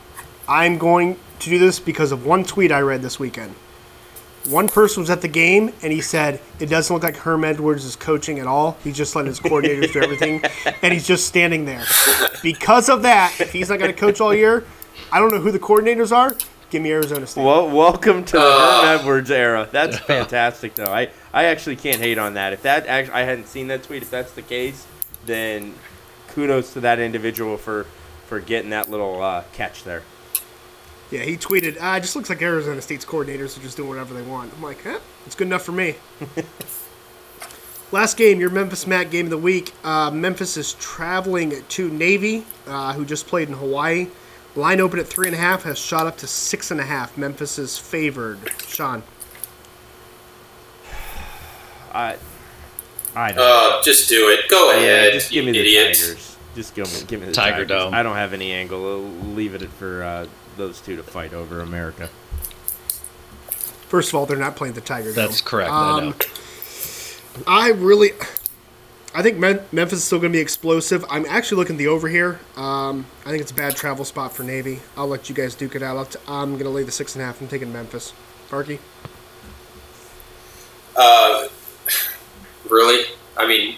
I'm 0.49 0.79
going 0.79 1.19
to 1.41 1.51
do 1.51 1.59
this 1.59 1.81
because 1.81 2.13
of 2.13 2.25
one 2.25 2.45
tweet 2.45 2.71
I 2.71 2.81
read 2.81 3.03
this 3.03 3.19
weekend. 3.19 3.55
One 4.49 4.69
person 4.69 5.03
was 5.03 5.11
at 5.11 5.23
the 5.23 5.29
game 5.29 5.73
and 5.83 5.93
he 5.93 6.01
said 6.01 6.41
it 6.61 6.67
doesn't 6.67 6.95
look 6.95 7.03
like 7.03 7.17
Herm 7.17 7.45
Edwards 7.45 7.85
is 7.85 7.97
coaching 7.97 8.39
at 8.39 8.47
all. 8.47 8.77
He's 8.85 8.97
just 8.97 9.17
letting 9.17 9.29
his 9.29 9.41
coordinators 9.41 9.93
do 9.93 10.01
everything, 10.01 10.43
and 10.83 10.93
he's 10.93 11.07
just 11.07 11.27
standing 11.27 11.65
there. 11.65 11.85
Because 12.43 12.89
of 12.89 13.03
that, 13.03 13.35
if 13.41 13.53
he's 13.53 13.71
not 13.71 13.79
going 13.79 13.93
to 13.93 13.99
coach 13.99 14.21
all 14.21 14.35
year, 14.35 14.65
I 15.11 15.19
don't 15.19 15.33
know 15.33 15.41
who 15.41 15.51
the 15.51 15.59
coordinators 15.59 16.15
are. 16.15 16.37
Give 16.71 16.83
me 16.83 16.91
Arizona 16.91 17.27
State. 17.27 17.45
Well, 17.45 17.71
welcome 17.71 18.25
to 18.25 18.37
the 18.37 18.41
Herm 18.41 19.01
Edwards 19.01 19.31
era. 19.31 19.69
That's 19.71 19.99
fantastic, 20.07 20.75
though. 20.75 20.93
I, 20.93 21.11
I 21.33 21.45
actually 21.45 21.77
can't 21.77 21.99
hate 21.99 22.19
on 22.19 22.35
that. 22.35 22.53
If 22.53 22.63
that 22.63 22.87
actually, 22.87 23.15
I 23.15 23.23
hadn't 23.23 23.49
seen 23.49 23.69
that 23.69 23.83
tweet. 23.83 24.03
If 24.03 24.11
that's 24.11 24.33
the 24.33 24.43
case, 24.43 24.87
then 25.25 25.75
kudos 26.29 26.73
to 26.75 26.81
that 26.81 26.99
individual 26.99 27.57
for 27.57 27.87
for 28.27 28.41
getting 28.41 28.71
that 28.71 28.91
little 28.91 29.23
uh, 29.23 29.45
catch 29.53 29.85
there. 29.85 30.03
Yeah, 31.11 31.21
he 31.23 31.37
tweeted, 31.37 31.79
ah, 31.81 31.97
it 31.97 32.01
just 32.01 32.17
looks 32.17 32.29
like 32.29 32.43
Arizona 32.43 32.83
State's 32.83 33.05
coordinators 33.05 33.57
are 33.57 33.63
just 33.63 33.77
doing 33.77 33.89
whatever 33.89 34.13
they 34.13 34.23
want. 34.23 34.53
I'm 34.55 34.63
like, 34.63 34.85
eh, 34.85 34.99
it's 35.25 35.35
good 35.37 35.47
enough 35.47 35.63
for 35.63 35.73
me. 35.73 35.95
Last 37.93 38.17
game, 38.17 38.41
your 38.41 38.51
Memphis 38.51 38.87
Matt 38.89 39.11
game 39.13 39.27
of 39.27 39.31
the 39.31 39.39
week. 39.39 39.73
Uh, 39.85 40.11
Memphis 40.11 40.57
is 40.57 40.75
traveling 40.75 41.63
to 41.69 41.89
Navy, 41.91 42.45
uh, 42.67 42.93
who 42.95 43.05
just 43.05 43.29
played 43.29 43.49
in 43.49 43.55
Hawaii. 43.55 44.09
Line 44.57 44.81
open 44.81 44.99
at 44.99 45.07
three 45.07 45.29
and 45.29 45.37
a 45.37 45.39
half 45.39 45.63
has 45.63 45.79
shot 45.79 46.07
up 46.09 46.17
to 46.19 46.27
six 46.27 46.71
and 46.73 46.81
a 46.81 46.85
half. 46.85 47.17
Memphis 47.17 47.59
is 47.59 47.79
favored. 47.79 48.39
Sean, 48.67 49.03
I 51.93 52.17
I 53.15 53.33
don't. 53.33 53.39
Uh, 53.41 53.83
just 53.83 54.09
do 54.09 54.29
it. 54.31 54.49
Go 54.49 54.73
Yeah, 54.73 54.77
ahead, 54.79 55.13
just 55.13 55.31
give 55.31 55.45
me 55.45 55.53
the 55.53 55.61
idiot. 55.61 55.95
Tigers. 55.97 56.37
Just 56.55 56.75
give 56.75 56.87
me, 56.93 57.07
give 57.07 57.21
me 57.21 57.27
the 57.27 57.33
Tiger 57.33 57.65
Tigers. 57.67 57.69
Dome. 57.69 57.95
I 57.95 58.03
don't 58.03 58.17
have 58.17 58.33
any 58.33 58.51
angle. 58.53 58.85
I'll 58.95 59.29
leave 59.35 59.55
it 59.55 59.63
for 59.73 60.03
uh, 60.03 60.27
those 60.57 60.81
two 60.81 60.97
to 60.97 61.03
fight 61.03 61.33
over 61.33 61.61
America. 61.61 62.09
first 63.89 64.09
of 64.11 64.15
all, 64.17 64.27
they're 64.27 64.37
not 64.37 64.57
playing 64.57 64.75
the 64.75 64.81
Tiger 64.81 65.13
Dome. 65.13 65.27
That's 65.27 65.41
correct. 65.41 65.71
I 65.71 66.01
know. 66.01 66.09
Um, 66.09 66.15
I 67.47 67.69
really, 67.71 68.13
I 69.15 69.23
think 69.23 69.37
Mem- 69.39 69.61
Memphis 69.73 69.99
is 69.99 70.05
still 70.05 70.19
going 70.19 70.33
to 70.33 70.37
be 70.37 70.41
explosive. 70.41 71.05
I'm 71.11 71.27
actually 71.27 71.59
looking 71.59 71.77
the 71.77 71.89
over 71.89 72.09
here. 72.09 72.41
Um, 72.57 73.07
I 73.25 73.31
think 73.31 73.43
it's 73.43 73.51
a 73.51 73.55
bad 73.55 73.77
travel 73.77 74.05
spot 74.05 74.35
for 74.35 74.43
Navy. 74.43 74.81
I'll 74.97 75.07
let 75.07 75.29
you 75.29 75.35
guys 75.35 75.55
duke 75.55 75.75
it 75.77 75.83
out. 75.83 75.97
I'll 75.97 76.05
t- 76.07 76.19
I'm 76.27 76.53
going 76.53 76.65
to 76.65 76.71
lay 76.71 76.83
the 76.83 76.93
six 76.93 77.15
and 77.15 77.23
a 77.23 77.27
half. 77.27 77.41
I'm 77.41 77.49
taking 77.49 77.73
Memphis. 77.73 78.13
Farkey? 78.51 78.79
Uh, 80.97 81.49
really? 82.71 83.05
I 83.37 83.47
mean, 83.47 83.77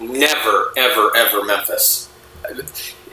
never, 0.00 0.72
ever, 0.76 1.16
ever 1.16 1.44
Memphis. 1.44 2.08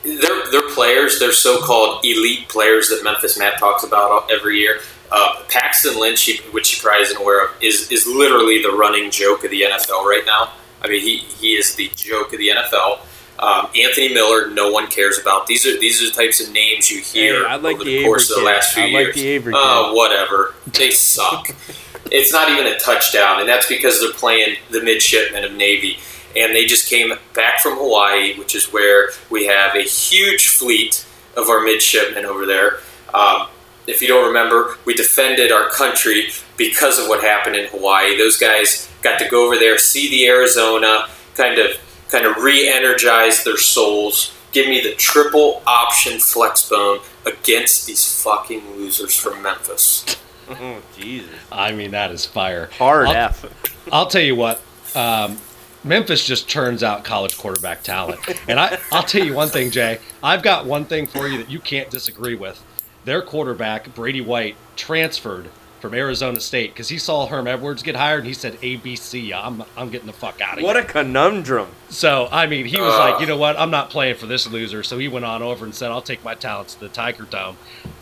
Their 0.06 0.52
their 0.52 0.70
players, 0.74 1.20
their 1.20 1.32
so-called 1.32 2.06
elite 2.06 2.48
players 2.48 2.90
that 2.90 3.04
Memphis 3.04 3.38
Matt 3.40 3.58
talks 3.58 3.84
about 3.84 4.32
every 4.32 4.60
year. 4.60 4.80
Uh, 5.12 5.44
Paxton 5.50 6.00
Lynch, 6.00 6.42
which 6.52 6.76
you 6.76 6.82
probably 6.82 7.04
isn't 7.04 7.18
aware 7.20 7.46
of, 7.46 7.52
is 7.62 7.92
is 7.92 8.06
literally 8.06 8.62
the 8.62 8.72
running 8.72 9.10
joke 9.12 9.44
of 9.44 9.52
the 9.52 9.62
NFL 9.62 10.04
right 10.06 10.24
now. 10.26 10.54
I 10.82 10.88
mean, 10.88 11.02
he, 11.02 11.18
he 11.18 11.54
is 11.56 11.76
the 11.76 11.90
joke 11.96 12.34
of 12.34 12.40
the 12.40 12.50
NFL. 12.50 13.00
Um, 13.40 13.68
Anthony 13.76 14.14
Miller, 14.14 14.50
no 14.52 14.72
one 14.72 14.88
cares 14.88 15.18
about. 15.20 15.48
These 15.48 15.66
are 15.66 15.78
these 15.80 16.02
are 16.02 16.06
the 16.06 16.16
types 16.16 16.46
of 16.46 16.54
names 16.54 16.90
you 16.90 17.02
hear 17.02 17.46
Hey, 17.48 17.54
I 17.54 17.56
like 17.58 17.76
over 17.76 17.84
the 17.84 17.98
the, 17.98 18.04
course 18.04 18.30
of 18.30 18.38
the 18.38 18.44
last 18.46 18.74
few 18.74 18.84
I 18.84 18.86
like 18.88 18.94
years. 19.08 19.16
the 19.16 19.28
Avery 19.28 19.54
kid. 19.54 19.94
whatever. 19.96 20.54
They 20.68 20.92
suck. 20.92 21.50
it's 22.12 22.32
not 22.32 22.50
even 22.50 22.68
a 22.68 22.78
touchdown, 22.80 23.40
and 23.40 23.50
that's 23.50 23.68
because 23.68 24.00
they're 24.00 24.14
playing 24.14 24.58
the 24.70 24.82
midshipmen 24.82 25.44
of 25.44 25.54
Navy. 25.54 25.98
And 26.36 26.54
they 26.54 26.66
just 26.66 26.90
came 26.90 27.14
back 27.34 27.62
from 27.62 27.78
Hawaii, 27.78 28.38
which 28.38 28.56
is 28.56 28.74
where 28.74 29.10
we 29.30 29.46
have 29.46 29.76
a 29.76 29.84
huge 29.84 30.48
fleet 30.48 31.06
of 31.38 31.48
our 31.48 31.62
midshipmen 31.62 32.26
over 32.26 32.46
there. 32.46 32.80
Um, 33.14 33.48
if 33.88 34.02
you 34.02 34.08
don't 34.08 34.28
remember, 34.28 34.78
we 34.86 34.94
defended 34.96 35.52
our 35.52 35.70
country 35.70 36.30
because 36.58 36.98
of 36.98 37.08
what 37.08 37.22
happened 37.22 37.56
in 37.56 37.68
Hawaii. 37.68 38.18
Those 38.18 38.38
guys 38.38 38.92
got 39.02 39.20
to 39.20 39.30
go 39.30 39.46
over 39.46 39.58
there, 39.58 39.78
see 39.78 40.10
the 40.10 40.28
Arizona, 40.28 41.08
kind 41.36 41.60
of 41.60 41.78
kind 42.10 42.26
of 42.26 42.38
re-energize 42.38 43.44
their 43.44 43.58
souls. 43.58 44.34
Give 44.52 44.68
me 44.68 44.80
the 44.82 44.96
triple 44.96 45.62
option 45.68 46.20
flex 46.20 46.68
bone 46.70 47.00
against 47.26 47.88
these 47.88 48.24
fucking 48.24 48.76
losers 48.76 49.16
from 49.16 49.42
Memphis. 49.42 50.06
Oh, 50.50 50.82
Jesus. 50.98 51.30
I 51.52 51.72
mean, 51.72 51.92
that 51.92 52.12
is 52.12 52.26
fire. 52.26 52.68
Hard 52.78 53.08
I'll, 53.08 53.16
F. 53.16 53.46
I'll 53.92 54.08
tell 54.08 54.22
you 54.22 54.36
what. 54.36 54.62
Um, 54.96 55.40
Memphis 55.86 56.26
just 56.26 56.50
turns 56.50 56.82
out 56.82 57.04
college 57.04 57.38
quarterback 57.38 57.84
talent, 57.84 58.20
and 58.50 58.60
I, 58.60 58.80
I'll 58.92 59.04
tell 59.04 59.24
you 59.24 59.36
one 59.36 59.50
thing, 59.50 59.70
Jay. 59.70 60.00
I've 60.24 60.42
got 60.42 60.66
one 60.66 60.86
thing 60.86 61.06
for 61.06 61.28
you 61.28 61.38
that 61.38 61.52
you 61.52 61.60
can't 61.60 61.92
disagree 61.92 62.34
with. 62.34 62.64
Their 63.06 63.22
quarterback 63.22 63.94
Brady 63.94 64.22
White 64.22 64.56
transferred 64.76 65.50
from 65.80 65.94
Arizona 65.94 66.40
State 66.40 66.74
because 66.74 66.90
he 66.90 66.98
saw 66.98 67.28
Herm 67.28 67.46
Edwards 67.46 67.84
get 67.84 67.96
hired, 67.96 68.22
and 68.22 68.28
he 68.28 68.34
said, 68.34 68.60
"ABC, 68.62 69.32
I'm 69.32 69.64
I'm 69.78 69.92
getting 69.92 70.08
the 70.08 70.14
fuck 70.14 70.42
out 70.42 70.54
of 70.54 70.60
here." 70.60 70.68
What 70.68 70.76
a 70.76 70.84
conundrum. 70.84 71.68
So 71.90 72.28
I 72.32 72.48
mean, 72.48 72.66
he 72.66 72.82
was 72.82 72.94
Ugh. 72.96 73.12
like, 73.12 73.22
you 73.22 73.28
know 73.28 73.38
what? 73.38 73.56
I'm 73.60 73.70
not 73.70 73.92
playing 73.92 74.16
for 74.16 74.26
this 74.26 74.50
loser. 74.50 74.82
So 74.82 74.98
he 74.98 75.08
went 75.08 75.26
on 75.26 75.44
over 75.44 75.66
and 75.66 75.76
said, 75.76 75.92
I'll 75.92 76.02
take 76.02 76.24
my 76.24 76.34
talents 76.34 76.74
to 76.74 76.80
the 76.80 76.90
Tiger 76.90 77.26
Dome, 77.26 77.58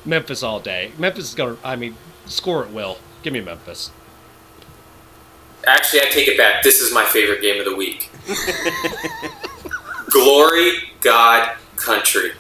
Memphis 0.06 0.42
all 0.42 0.62
day. 0.62 0.94
Memphis 0.98 1.30
is 1.30 1.36
gonna, 1.36 1.58
I 1.66 1.76
mean, 1.76 1.98
score 2.28 2.64
at 2.64 2.72
will. 2.72 2.98
Give 3.24 3.34
me 3.34 3.42
Memphis. 3.42 3.92
Actually, 5.66 6.02
I 6.02 6.06
take 6.06 6.28
it 6.28 6.38
back. 6.38 6.64
This 6.64 6.82
is 6.82 6.94
my 6.94 7.06
favorite 7.06 7.42
game 7.42 7.60
of 7.60 7.66
the 7.66 7.76
week. 7.76 8.10
Glory, 10.10 10.74
God, 11.02 11.56
country. 11.76 12.32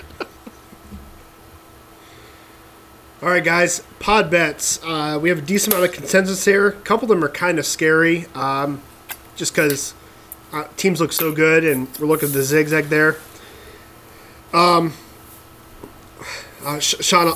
All 3.22 3.30
right, 3.30 3.44
guys. 3.44 3.82
Pod 4.00 4.30
bets. 4.30 4.82
Uh, 4.84 5.18
we 5.22 5.30
have 5.30 5.38
a 5.38 5.42
decent 5.42 5.74
amount 5.74 5.90
of 5.90 5.96
consensus 5.96 6.44
here. 6.44 6.68
A 6.68 6.72
couple 6.74 7.06
of 7.06 7.10
them 7.10 7.24
are 7.24 7.30
kind 7.30 7.58
of 7.58 7.66
scary, 7.66 8.26
um, 8.36 8.82
just 9.38 9.54
because 9.56 9.94
uh, 10.52 10.66
teams 10.76 11.00
look 11.00 11.14
so 11.14 11.32
good, 11.32 11.64
and 11.64 11.88
we're 11.98 12.08
looking 12.08 12.28
at 12.28 12.34
the 12.34 12.44
zigzag 12.44 12.86
there. 12.86 13.16
Um, 14.52 14.94
uh, 16.66 16.80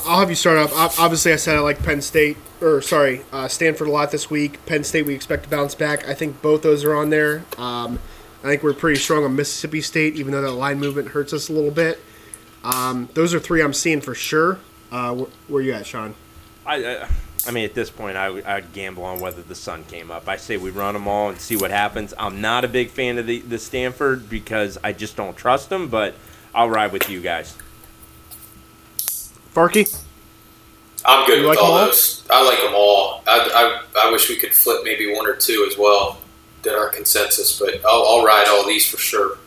I'll 0.05 0.19
have 0.19 0.29
you 0.29 0.35
start 0.35 0.57
off. 0.57 0.99
Obviously, 0.99 1.33
I 1.33 1.35
said 1.35 1.55
I 1.55 1.59
like 1.59 1.81
Penn 1.83 2.01
State, 2.01 2.37
or 2.61 2.81
sorry, 2.81 3.21
uh, 3.31 3.47
Stanford 3.47 3.87
a 3.87 3.91
lot 3.91 4.11
this 4.11 4.29
week. 4.29 4.65
Penn 4.65 4.83
State, 4.83 5.05
we 5.05 5.13
expect 5.13 5.43
to 5.43 5.49
bounce 5.49 5.75
back. 5.75 6.07
I 6.07 6.13
think 6.13 6.41
both 6.41 6.61
those 6.61 6.83
are 6.83 6.95
on 6.95 7.09
there. 7.09 7.43
Um, 7.57 7.99
I 8.43 8.47
think 8.47 8.63
we're 8.63 8.73
pretty 8.73 8.99
strong 8.99 9.23
on 9.23 9.35
Mississippi 9.35 9.81
State, 9.81 10.15
even 10.15 10.31
though 10.31 10.41
that 10.41 10.51
line 10.51 10.79
movement 10.79 11.09
hurts 11.09 11.33
us 11.33 11.49
a 11.49 11.53
little 11.53 11.71
bit. 11.71 11.99
Um, 12.63 13.09
those 13.13 13.33
are 13.33 13.39
three 13.39 13.61
I'm 13.61 13.73
seeing 13.73 14.01
for 14.01 14.15
sure. 14.15 14.59
Uh, 14.91 15.15
wh- 15.15 15.49
where 15.51 15.61
you 15.61 15.73
at, 15.73 15.85
Sean? 15.85 16.15
I, 16.65 16.85
I, 16.85 17.07
I 17.47 17.51
mean, 17.51 17.65
at 17.65 17.73
this 17.73 17.89
point, 17.89 18.17
I 18.17 18.29
would, 18.29 18.45
I'd 18.45 18.73
gamble 18.73 19.03
on 19.03 19.19
whether 19.19 19.41
the 19.41 19.55
sun 19.55 19.83
came 19.85 20.11
up. 20.11 20.27
I 20.27 20.37
say 20.37 20.57
we 20.57 20.69
run 20.69 20.93
them 20.93 21.07
all 21.07 21.29
and 21.29 21.39
see 21.39 21.55
what 21.55 21.71
happens. 21.71 22.13
I'm 22.17 22.41
not 22.41 22.63
a 22.65 22.67
big 22.67 22.89
fan 22.89 23.17
of 23.17 23.25
the, 23.25 23.39
the 23.39 23.57
Stanford 23.57 24.29
because 24.29 24.77
I 24.83 24.93
just 24.93 25.15
don't 25.15 25.35
trust 25.35 25.69
them, 25.69 25.87
but 25.87 26.15
I'll 26.53 26.69
ride 26.69 26.91
with 26.91 27.09
you 27.09 27.21
guys. 27.21 27.55
Farkey? 29.57 30.03
I'm 31.03 31.25
good 31.25 31.41
You 31.41 31.49
with 31.49 31.57
like 31.57 31.63
all 31.65 31.71
them 31.73 31.81
all? 31.81 31.85
those. 31.87 32.23
I 32.29 32.45
like 32.47 32.59
them 32.61 32.73
all. 32.75 33.23
I, 33.25 33.81
I, 33.97 34.07
I 34.07 34.11
wish 34.11 34.29
we 34.29 34.35
could 34.35 34.53
flip 34.53 34.81
maybe 34.83 35.11
one 35.11 35.25
or 35.25 35.35
two 35.35 35.65
as 35.69 35.75
well. 35.77 36.19
Did 36.61 36.73
our 36.75 36.89
consensus, 36.89 37.57
but 37.59 37.83
I'll, 37.83 38.03
I'll 38.05 38.23
ride 38.23 38.45
all 38.47 38.67
these 38.67 38.87
for 38.87 38.97
sure. 38.97 39.37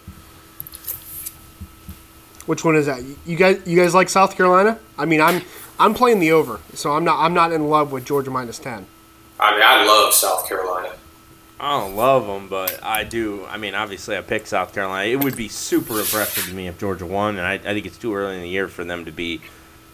Which 2.47 2.65
one 2.65 2.75
is 2.75 2.87
that? 2.87 3.05
You 3.25 3.37
guys, 3.37 3.63
you 3.65 3.77
guys 3.81 3.95
like 3.95 4.09
South 4.09 4.37
Carolina? 4.37 4.81
I 4.99 5.05
mean, 5.05 5.21
I'm 5.21 5.43
I'm 5.79 5.95
playing 5.95 6.19
the 6.19 6.33
over, 6.33 6.59
so 6.75 6.93
I'm 6.93 7.05
not 7.05 7.21
I'm 7.25 7.35
not 7.35 7.53
in 7.53 7.69
love 7.69 7.93
with 7.93 8.05
Georgia 8.05 8.31
minus 8.33 8.59
ten. 8.59 8.87
I 9.39 9.53
mean, 9.53 9.63
I 9.65 9.85
love 9.85 10.13
South 10.13 10.49
Carolina. 10.49 10.93
I 11.61 11.79
don't 11.79 11.95
love 11.95 12.27
them, 12.27 12.49
but 12.49 12.83
I 12.83 13.05
do. 13.05 13.45
I 13.49 13.59
mean, 13.59 13.75
obviously, 13.75 14.17
I 14.17 14.23
picked 14.23 14.49
South 14.49 14.75
Carolina. 14.75 15.09
It 15.09 15.23
would 15.23 15.37
be 15.37 15.47
super 15.49 16.01
impressive 16.01 16.47
to 16.47 16.53
me 16.55 16.67
if 16.67 16.79
Georgia 16.81 17.07
won, 17.07 17.37
and 17.37 17.47
I, 17.47 17.55
I 17.55 17.59
think 17.75 17.87
it's 17.87 17.99
too 17.99 18.13
early 18.15 18.35
in 18.37 18.43
the 18.43 18.49
year 18.49 18.67
for 18.67 18.83
them 18.83 19.05
to 19.05 19.13
be 19.13 19.41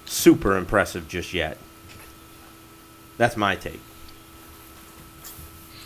super 0.06 0.56
impressive 0.56 1.08
just 1.08 1.34
yet. 1.34 1.58
That's 3.18 3.36
my 3.36 3.56
take. 3.56 3.80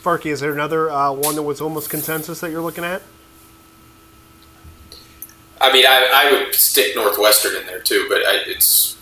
Farkey, 0.03 0.27
is 0.27 0.41
there 0.41 0.53
another 0.53 0.91
uh, 0.91 1.13
one 1.13 1.35
that 1.35 1.43
was 1.43 1.61
almost 1.61 1.91
consensus 1.91 2.41
that 2.41 2.51
you're 2.51 2.63
looking 2.63 2.85
at? 2.85 3.03
I 5.61 5.73
mean, 5.73 5.85
I, 5.87 6.09
I 6.13 6.33
would 6.33 6.55
stick 6.55 6.97
Northwestern 6.97 7.55
in 7.57 7.67
there 7.67 7.81
too, 7.81 8.07
but 8.09 8.19
I, 8.19 8.41
it's 8.47 8.97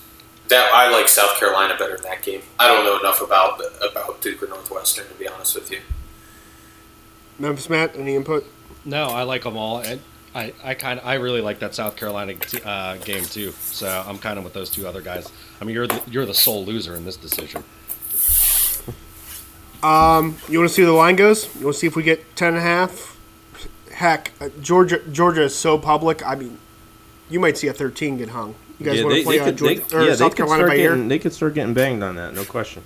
that 0.49 0.71
I 0.73 0.91
like 0.91 1.09
South 1.09 1.39
Carolina 1.39 1.77
better 1.79 1.95
in 1.95 2.03
that 2.03 2.23
game. 2.23 2.43
I 2.59 2.67
don't 2.67 2.85
know 2.85 2.99
enough 2.99 3.23
about 3.23 3.61
about 3.81 4.21
Duke 4.21 4.43
or 4.43 4.49
Northwestern 4.49 5.07
to 5.07 5.15
be 5.15 5.29
honest 5.29 5.55
with 5.55 5.71
you. 5.71 5.81
Memphis 7.39 7.71
Matt, 7.71 7.97
any 7.97 8.17
input? 8.17 8.45
No, 8.85 9.05
I 9.05 9.23
like 9.23 9.45
them 9.45 9.57
all, 9.57 9.79
and 9.79 10.01
I, 10.35 10.53
I 10.63 10.75
kind 10.75 11.01
of, 11.01 11.07
I 11.07 11.15
really 11.15 11.41
like 11.41 11.59
that 11.61 11.75
South 11.75 11.97
Carolina 11.97 12.35
t- 12.35 12.61
uh, 12.65 12.97
game 12.99 13.25
too. 13.25 13.51
So 13.53 14.05
I'm 14.07 14.19
kind 14.19 14.39
of 14.39 14.45
with 14.45 14.53
those 14.53 14.71
two 14.71 14.87
other 14.87 15.01
guys. 15.01 15.31
I 15.61 15.65
mean, 15.65 15.75
you're 15.75 15.87
the, 15.87 16.03
you're 16.11 16.27
the 16.27 16.35
sole 16.35 16.65
loser 16.65 16.95
in 16.95 17.05
this 17.05 17.17
decision. 17.17 17.65
Um, 19.81 20.37
You 20.49 20.59
want 20.59 20.69
to 20.71 20.75
see 20.75 20.83
where 20.83 20.91
the 20.91 20.97
line 20.97 21.15
goes? 21.15 21.55
You 21.57 21.67
want 21.67 21.75
to 21.75 21.79
see 21.81 21.87
if 21.87 21.95
we 21.95 22.03
get 22.03 22.35
ten 22.35 22.49
and 22.49 22.57
a 22.57 22.61
half? 22.61 23.17
Heck, 23.93 24.33
uh, 24.41 24.49
Georgia 24.61 24.99
Georgia 25.13 25.43
is 25.45 25.55
so 25.55 25.79
public. 25.79 26.27
I 26.27 26.35
mean, 26.35 26.59
you 27.31 27.39
might 27.39 27.57
see 27.57 27.69
a 27.69 27.73
thirteen 27.73 28.17
get 28.17 28.31
hung. 28.31 28.57
You 28.81 28.87
guys 28.87 28.97
Yeah, 28.99 29.05
want 29.05 29.17
to 29.19 29.23
play 29.23 29.39
they 29.39 29.45
could, 29.45 29.57
Georgia, 29.57 29.81
they, 29.89 29.97
or 29.97 30.03
yeah, 30.05 30.15
South 30.17 30.31
could 30.33 30.37
Carolina 30.39 30.63
start 30.65 30.71
by 30.71 30.77
ear? 30.79 30.91
getting, 30.91 31.07
they 31.07 31.19
could 31.21 31.33
start 31.33 31.55
getting 31.55 31.75
banged 31.75 32.03
on 32.03 32.17
that, 32.17 32.35
no 32.35 32.45
question. 32.45 32.83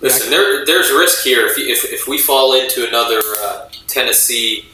Listen, 0.00 0.28
there, 0.30 0.66
there's 0.66 0.90
risk 0.90 1.22
here. 1.22 1.46
If, 1.46 1.58
if, 1.58 1.92
if 1.92 2.08
we 2.08 2.18
fall 2.18 2.54
into 2.54 2.86
another 2.88 3.20
uh, 3.44 3.68
Tennessee 3.86 4.66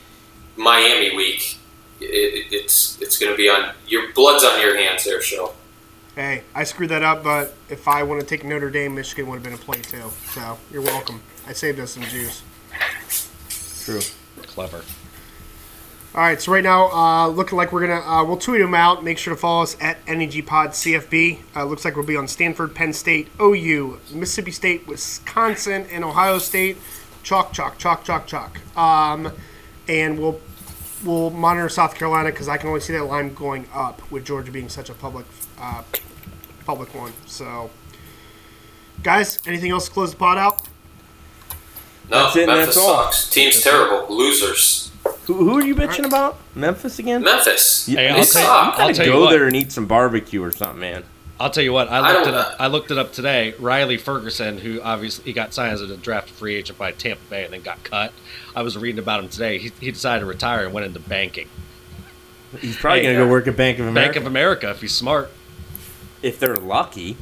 Miami 0.56 1.14
week, 1.14 1.57
it, 2.00 2.04
it, 2.04 2.46
it's 2.52 3.00
it's 3.00 3.18
going 3.18 3.32
to 3.32 3.36
be 3.36 3.48
on 3.48 3.74
your 3.86 4.12
blood's 4.12 4.44
on 4.44 4.60
your 4.60 4.76
hands 4.76 5.04
there, 5.04 5.20
show. 5.20 5.54
Hey, 6.14 6.42
I 6.54 6.64
screwed 6.64 6.90
that 6.90 7.02
up, 7.02 7.22
but 7.22 7.54
if 7.68 7.86
I 7.86 8.02
want 8.02 8.20
to 8.20 8.26
take 8.26 8.44
Notre 8.44 8.70
Dame, 8.70 8.94
Michigan 8.94 9.28
would 9.28 9.36
have 9.36 9.44
been 9.44 9.54
a 9.54 9.56
play 9.56 9.80
too. 9.80 10.10
So 10.32 10.58
you're 10.72 10.82
welcome. 10.82 11.22
I 11.46 11.52
saved 11.52 11.78
us 11.78 11.92
some 11.92 12.02
juice. 12.04 12.42
True. 13.84 14.00
Clever. 14.42 14.82
All 16.14 16.22
right, 16.22 16.40
so 16.40 16.50
right 16.50 16.64
now, 16.64 16.90
uh, 16.90 17.28
looking 17.28 17.56
like 17.56 17.70
we're 17.70 17.86
gonna 17.86 18.00
uh, 18.00 18.24
we'll 18.24 18.38
tweet 18.38 18.60
them 18.60 18.74
out. 18.74 19.04
Make 19.04 19.18
sure 19.18 19.34
to 19.34 19.40
follow 19.40 19.62
us 19.62 19.76
at 19.80 19.98
NEG 20.08 20.46
Pod 20.46 20.70
CFB. 20.70 21.38
Uh, 21.54 21.64
looks 21.64 21.84
like 21.84 21.96
we'll 21.96 22.04
be 22.04 22.16
on 22.16 22.26
Stanford, 22.26 22.74
Penn 22.74 22.92
State, 22.92 23.28
OU, 23.40 24.00
Mississippi 24.12 24.50
State, 24.50 24.88
Wisconsin, 24.88 25.86
and 25.92 26.04
Ohio 26.04 26.38
State. 26.38 26.78
Chalk, 27.22 27.52
chalk, 27.52 27.78
chalk, 27.78 28.04
chalk, 28.04 28.26
chalk. 28.26 28.58
Um, 28.76 29.30
and 29.86 30.18
we'll 30.18 30.40
we'll 31.04 31.30
monitor 31.30 31.68
South 31.68 31.94
Carolina 31.94 32.30
because 32.30 32.48
I 32.48 32.56
can 32.56 32.68
only 32.68 32.80
see 32.80 32.92
that 32.94 33.04
line 33.04 33.34
going 33.34 33.66
up 33.72 34.08
with 34.10 34.24
Georgia 34.24 34.50
being 34.52 34.68
such 34.68 34.90
a 34.90 34.94
public 34.94 35.26
uh, 35.58 35.82
public 36.64 36.94
one. 36.94 37.12
So, 37.26 37.70
guys, 39.02 39.38
anything 39.46 39.70
else 39.70 39.86
to 39.86 39.92
close 39.92 40.10
the 40.12 40.16
pod 40.18 40.38
out? 40.38 40.62
No, 42.10 42.24
That's 42.24 42.36
it, 42.36 42.46
Memphis 42.46 42.66
that's 42.66 42.76
all. 42.78 43.04
sucks. 43.04 43.30
Team's 43.30 43.60
terrible. 43.60 44.14
Losers. 44.14 44.90
Who, 45.26 45.34
who 45.34 45.58
are 45.58 45.64
you 45.64 45.74
bitching 45.74 46.06
about? 46.06 46.38
Memphis 46.54 46.98
again? 46.98 47.22
Memphis. 47.22 47.86
Yeah, 47.86 47.98
Hey, 48.00 48.06
They 48.06 48.08
I'll 48.08 48.14
tell 48.14 48.22
you- 48.24 48.24
suck. 48.46 48.46
I'll 48.48 48.78
gotta 48.78 48.94
tell 48.94 49.06
go 49.06 49.20
what. 49.22 49.30
there 49.30 49.46
and 49.46 49.54
eat 49.54 49.72
some 49.72 49.86
barbecue 49.86 50.42
or 50.42 50.50
something, 50.50 50.80
man. 50.80 51.04
I'll 51.40 51.50
tell 51.50 51.62
you 51.62 51.72
what. 51.72 51.88
I 51.88 51.98
I 51.98 52.12
looked 52.12 52.24
don't- 52.24 52.34
it 52.34 52.38
up. 52.38 52.56
I 52.58 52.66
looked 52.66 52.90
it 52.90 52.98
up 52.98 53.12
today. 53.12 53.54
Riley 53.58 53.96
Ferguson, 53.96 54.58
who 54.58 54.80
obviously 54.82 55.24
he 55.24 55.32
got 55.32 55.54
signed 55.54 55.72
as 55.74 55.80
a 55.80 55.96
draft 55.96 56.30
free 56.30 56.56
agent 56.56 56.78
by 56.78 56.90
Tampa 56.92 57.22
Bay 57.30 57.44
and 57.44 57.52
then 57.52 57.62
got 57.62 57.82
cut. 57.84 58.12
I 58.56 58.62
was 58.62 58.76
reading 58.76 58.98
about 58.98 59.22
him 59.22 59.28
today. 59.28 59.58
He, 59.58 59.70
he 59.80 59.90
decided 59.92 60.20
to 60.20 60.26
retire 60.26 60.64
and 60.64 60.74
went 60.74 60.86
into 60.86 60.98
banking. 61.00 61.48
He's 62.60 62.76
probably 62.76 63.00
Hey, 63.04 63.12
gonna 63.12 63.24
go 63.26 63.30
work 63.30 63.46
at 63.46 63.56
Bank 63.56 63.78
of 63.78 63.86
America 63.86 64.12
Bank 64.14 64.16
of 64.16 64.26
America, 64.26 64.70
if 64.70 64.80
he's 64.80 64.94
smart. 64.94 65.30
if 66.22 66.40
they're 66.40 66.56
lucky. 66.56 67.16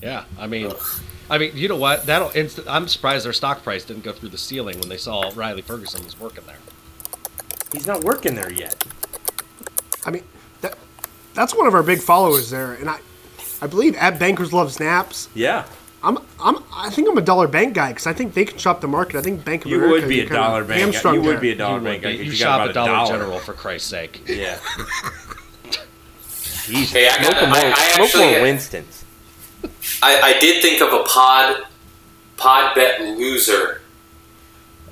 Yeah, 0.00 0.24
I 0.38 0.46
mean, 0.46 0.72
I 1.28 1.36
mean, 1.38 1.50
you 1.56 1.68
know 1.68 1.76
what? 1.76 2.06
That'll. 2.06 2.30
Inst- 2.30 2.60
I'm 2.68 2.86
surprised 2.88 3.26
their 3.26 3.32
stock 3.32 3.64
price 3.64 3.84
didn't 3.84 4.04
go 4.04 4.12
through 4.12 4.28
the 4.30 4.38
ceiling 4.38 4.78
when 4.78 4.88
they 4.88 4.96
saw 4.96 5.30
Riley 5.34 5.60
Ferguson 5.62 6.04
was 6.04 6.18
working 6.18 6.44
there. 6.46 6.56
He's 7.72 7.86
not 7.86 8.02
working 8.04 8.34
there 8.36 8.50
yet. 8.52 8.82
I 10.06 10.10
mean, 10.12 10.22
that, 10.22 10.37
that's 11.38 11.54
one 11.54 11.66
of 11.68 11.74
our 11.74 11.82
big 11.84 12.00
followers 12.00 12.50
there, 12.50 12.72
and 12.74 12.90
I, 12.90 12.98
I 13.62 13.66
believe 13.68 13.94
at 13.96 14.18
Bankers 14.18 14.52
Love 14.52 14.72
Snaps. 14.72 15.28
Yeah, 15.34 15.64
I'm, 16.02 16.18
I'm, 16.40 16.58
I 16.74 16.90
think 16.90 17.08
I'm 17.08 17.16
a 17.16 17.22
dollar 17.22 17.46
bank 17.48 17.74
guy 17.74 17.90
because 17.90 18.06
I 18.06 18.12
think 18.12 18.34
they 18.34 18.44
can 18.44 18.58
shop 18.58 18.80
the 18.80 18.88
market. 18.88 19.16
I 19.18 19.22
think 19.22 19.44
Bank 19.44 19.64
of 19.64 19.70
you 19.70 19.76
America. 19.78 19.92
would 20.06 20.08
be 20.08 20.20
a 20.20 20.28
dollar 20.28 20.64
bank. 20.64 20.78
guy. 20.80 20.84
hamstrung 20.84 21.14
You 21.14 21.22
would 21.22 21.40
be 21.40 21.50
a 21.52 21.56
dollar 21.56 21.78
You 21.78 21.84
bank. 21.84 22.02
would 22.02 22.08
guy 22.10 22.16
be- 22.18 22.24
you 22.24 22.30
you 22.30 22.36
shop 22.36 22.58
got 22.60 22.68
at 22.70 22.74
Dollar 22.74 22.88
dollar. 22.90 23.12
General 23.12 23.38
for 23.38 23.52
Christ's 23.52 23.88
sake. 23.90 24.22
Yeah. 24.28 24.58
Jesus. 26.66 26.92
Hey, 26.92 27.08
I 27.08 27.12
smoke 27.22 27.32
got- 27.34 27.48
more, 27.48 27.56
I- 27.58 27.72
I 27.76 27.88
smoke 27.96 28.06
actually- 28.08 28.30
more 28.32 28.42
Winston's. 28.42 29.04
I, 30.02 30.20
I 30.22 30.38
did 30.38 30.60
think 30.62 30.80
of 30.82 30.92
a 30.92 31.02
pod 31.04 31.62
pod 32.36 32.74
bet 32.76 33.00
loser 33.00 33.80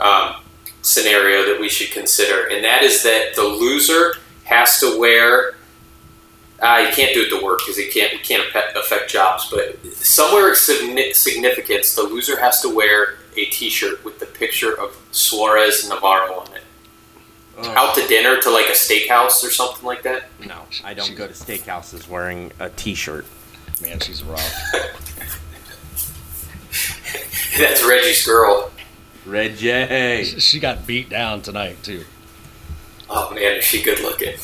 um, 0.01 0.37
scenario 0.83 1.45
that 1.53 1.61
we 1.61 1.69
should 1.69 1.91
consider, 1.93 2.47
and 2.49 2.65
that 2.65 2.83
is 2.83 3.03
that 3.05 3.35
the 3.37 3.43
loser 3.45 4.15
has 4.45 4.81
to 4.81 4.99
wear. 4.99 5.55
Uh, 6.61 6.87
you 6.89 6.95
can't 6.95 7.13
do 7.13 7.23
it 7.23 7.29
to 7.39 7.45
work 7.45 7.59
because 7.59 7.77
it 7.79 7.93
can't 7.93 8.13
it 8.15 8.23
can't 8.23 8.47
affect- 8.49 8.77
affect 8.77 9.11
jobs. 9.11 9.51
But 9.51 9.79
somewhere 9.95 10.51
of 10.51 10.57
significance, 10.57 11.95
the 11.95 12.03
loser 12.03 12.41
has 12.41 12.61
to 12.63 12.69
wear 12.75 13.19
a 13.37 13.45
T-shirt 13.47 14.03
with 14.05 14.19
the 14.19 14.27
picture 14.27 14.79
of 14.79 14.97
Suarez 15.13 15.87
Navarro 15.89 16.41
on 16.41 16.49
it. 16.55 16.63
Out 17.59 17.95
to 17.97 18.07
dinner 18.07 18.41
to 18.41 18.51
like 18.51 18.67
a 18.67 18.73
steakhouse 18.73 19.43
or 19.45 19.51
something 19.51 19.85
like 19.85 20.03
that. 20.03 20.25
No, 20.47 20.63
I 20.85 20.93
don't 20.95 21.15
go 21.17 21.27
to 21.27 21.33
steakhouses 21.33 22.09
wearing 22.09 22.53
a 22.59 22.69
T-shirt. 22.71 23.25
Man, 23.83 23.99
she's 24.01 24.23
rough. 24.23 24.55
That's 27.59 27.83
Reggie's 27.87 28.27
girl. 28.27 28.71
Red 29.25 29.57
J. 29.57 30.25
She 30.25 30.61
got 30.61 30.87
beat 30.87 31.09
down 31.09 31.43
tonight 31.43 31.83
too. 31.83 32.05
Oh 33.09 33.33
man, 33.35 33.57
is 33.57 33.65
she 33.65 33.83
good 33.83 34.01
looking? 34.01 34.35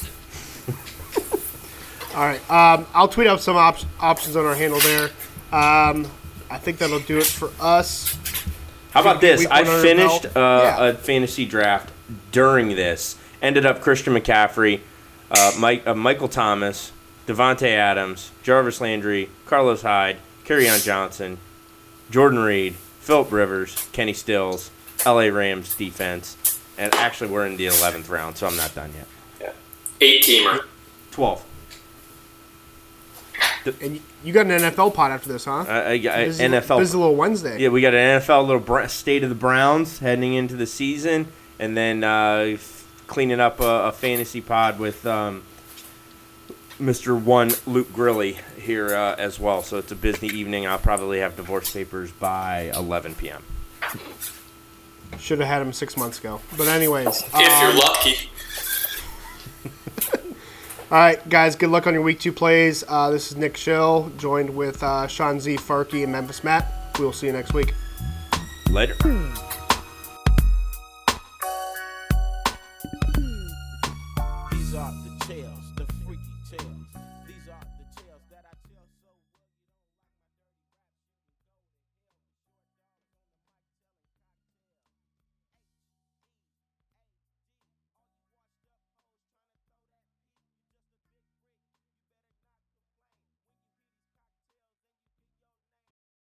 All 2.15 2.21
right, 2.27 2.51
um, 2.51 2.87
I'll 2.95 3.09
tweet 3.09 3.27
out 3.27 3.41
some 3.41 3.57
op- 3.57 3.79
options 4.01 4.37
on 4.37 4.45
our 4.45 4.55
handle 4.55 4.81
there. 4.81 5.05
Um, 5.51 6.07
I 6.51 6.59
think 6.59 6.79
that'll 6.79 6.99
do 7.01 7.19
it 7.19 7.27
for 7.27 7.51
us. 7.61 8.15
How 8.93 9.01
about 9.01 9.21
Get 9.23 9.39
this? 9.39 9.47
I 9.51 9.65
finished 9.65 10.27
uh, 10.27 10.31
Yeah. 10.37 10.85
a 10.89 10.95
fantasy 10.95 11.47
draft 11.47 11.91
during 12.31 12.69
this. 12.77 13.17
Ended 13.41 13.65
up 13.65 13.81
Christian 13.81 14.13
McCaffrey, 14.15 14.81
uh, 15.31 15.53
Mike, 15.59 15.87
uh, 15.87 15.95
Michael 15.95 16.29
Thomas, 16.29 16.93
Davante 17.27 17.69
Adams, 17.69 18.31
Jarvis 18.43 18.81
Landry, 18.81 19.31
Carlos 19.47 19.81
Hyde, 19.83 20.19
on 20.69 20.79
Johnson, 20.81 21.39
Jordan 22.11 22.41
Reed, 22.41 22.75
Philip 23.01 23.33
Rivers, 23.33 23.89
Kenny 23.93 24.13
Stills, 24.13 24.71
L.A. 25.07 25.31
Rams 25.31 25.75
defense, 25.75 26.37
and 26.77 26.95
actually 26.95 27.31
we're 27.31 27.47
in 27.47 27.57
the 27.57 27.67
eleventh 27.67 28.11
round, 28.11 28.37
so 28.37 28.47
I'm 28.47 28.57
not 28.57 28.75
done 28.75 28.91
yet. 28.95 29.07
Yeah, 29.41 29.53
eight 30.03 30.23
teamer. 30.23 30.61
Twelve. 31.11 31.43
And 33.81 33.95
you- 33.97 34.03
you 34.25 34.33
got 34.33 34.47
an 34.47 34.53
NFL 34.53 34.95
pod 34.95 35.11
after 35.13 35.29
this, 35.33 35.45
huh? 35.45 35.65
I, 35.69 35.73
I, 35.81 35.91
I, 35.93 35.99
This 35.99 36.35
is- 36.37 36.41
NFL. 36.41 36.79
This 36.81 36.89
is 36.89 36.95
a 36.95 36.99
little 36.99 37.17
Wednesday. 37.17 37.59
Yeah, 37.61 37.69
we 37.69 37.81
got 37.81 37.95
an 37.95 38.21
NFL 38.21 38.47
little 38.47 38.61
br- 38.61 38.87
state 38.87 39.23
of 39.23 39.29
the 39.29 39.35
Browns 39.35 39.99
heading 40.01 40.35
into 40.35 40.55
the 40.57 40.67
season, 40.67 41.27
and 41.59 41.77
then 41.77 42.03
uh, 42.05 42.45
f- 42.55 42.87
cleaning 43.07 43.41
up 43.41 43.61
a, 43.61 43.85
a 43.87 43.93
fantasy 43.93 44.41
pod 44.41 44.79
with 44.79 45.05
um, 45.07 45.43
Mr. 46.81 47.21
One 47.21 47.53
Luke 47.67 47.93
Grilly 47.93 48.39
here 48.61 48.95
uh, 48.95 49.15
as 49.17 49.39
well. 49.39 49.63
So 49.63 49.79
it's 49.79 49.93
a 49.93 49.97
busy 49.97 50.27
evening. 50.29 50.67
I'll 50.67 50.79
probably 50.79 51.21
have 51.21 51.37
divorce 51.37 51.73
papers 51.73 52.11
by 52.13 52.73
11 52.77 53.15
p.m. 53.17 53.43
Should 55.19 55.39
have 55.41 55.49
had 55.49 55.63
him 55.63 55.73
six 55.73 55.97
months 55.97 56.19
ago. 56.19 56.41
But 56.57 56.69
anyways, 56.69 57.23
If 57.23 57.33
you're 57.61 57.71
um, 57.71 57.77
lucky. 57.77 58.31
All 60.93 60.99
right, 60.99 61.27
guys. 61.31 61.57
Good 61.57 61.71
luck 61.71 61.87
on 61.87 61.95
your 61.95 62.03
week 62.03 62.21
two 62.21 62.35
plays. 62.35 62.85
Uh, 62.87 63.09
this 63.09 63.31
is 63.31 63.37
Nick 63.39 63.57
Schill, 63.57 64.13
joined 64.19 64.55
with 64.55 64.83
uh, 64.83 65.07
Sean 65.07 65.41
Z, 65.41 65.57
Farkey, 65.57 66.03
and 66.03 66.13
Memphis 66.13 66.45
Matt. 66.45 66.99
We 66.99 67.07
will 67.07 67.15
see 67.15 67.29
you 67.29 67.33
next 67.33 67.55
week. 67.55 67.73
Later. 68.69 68.95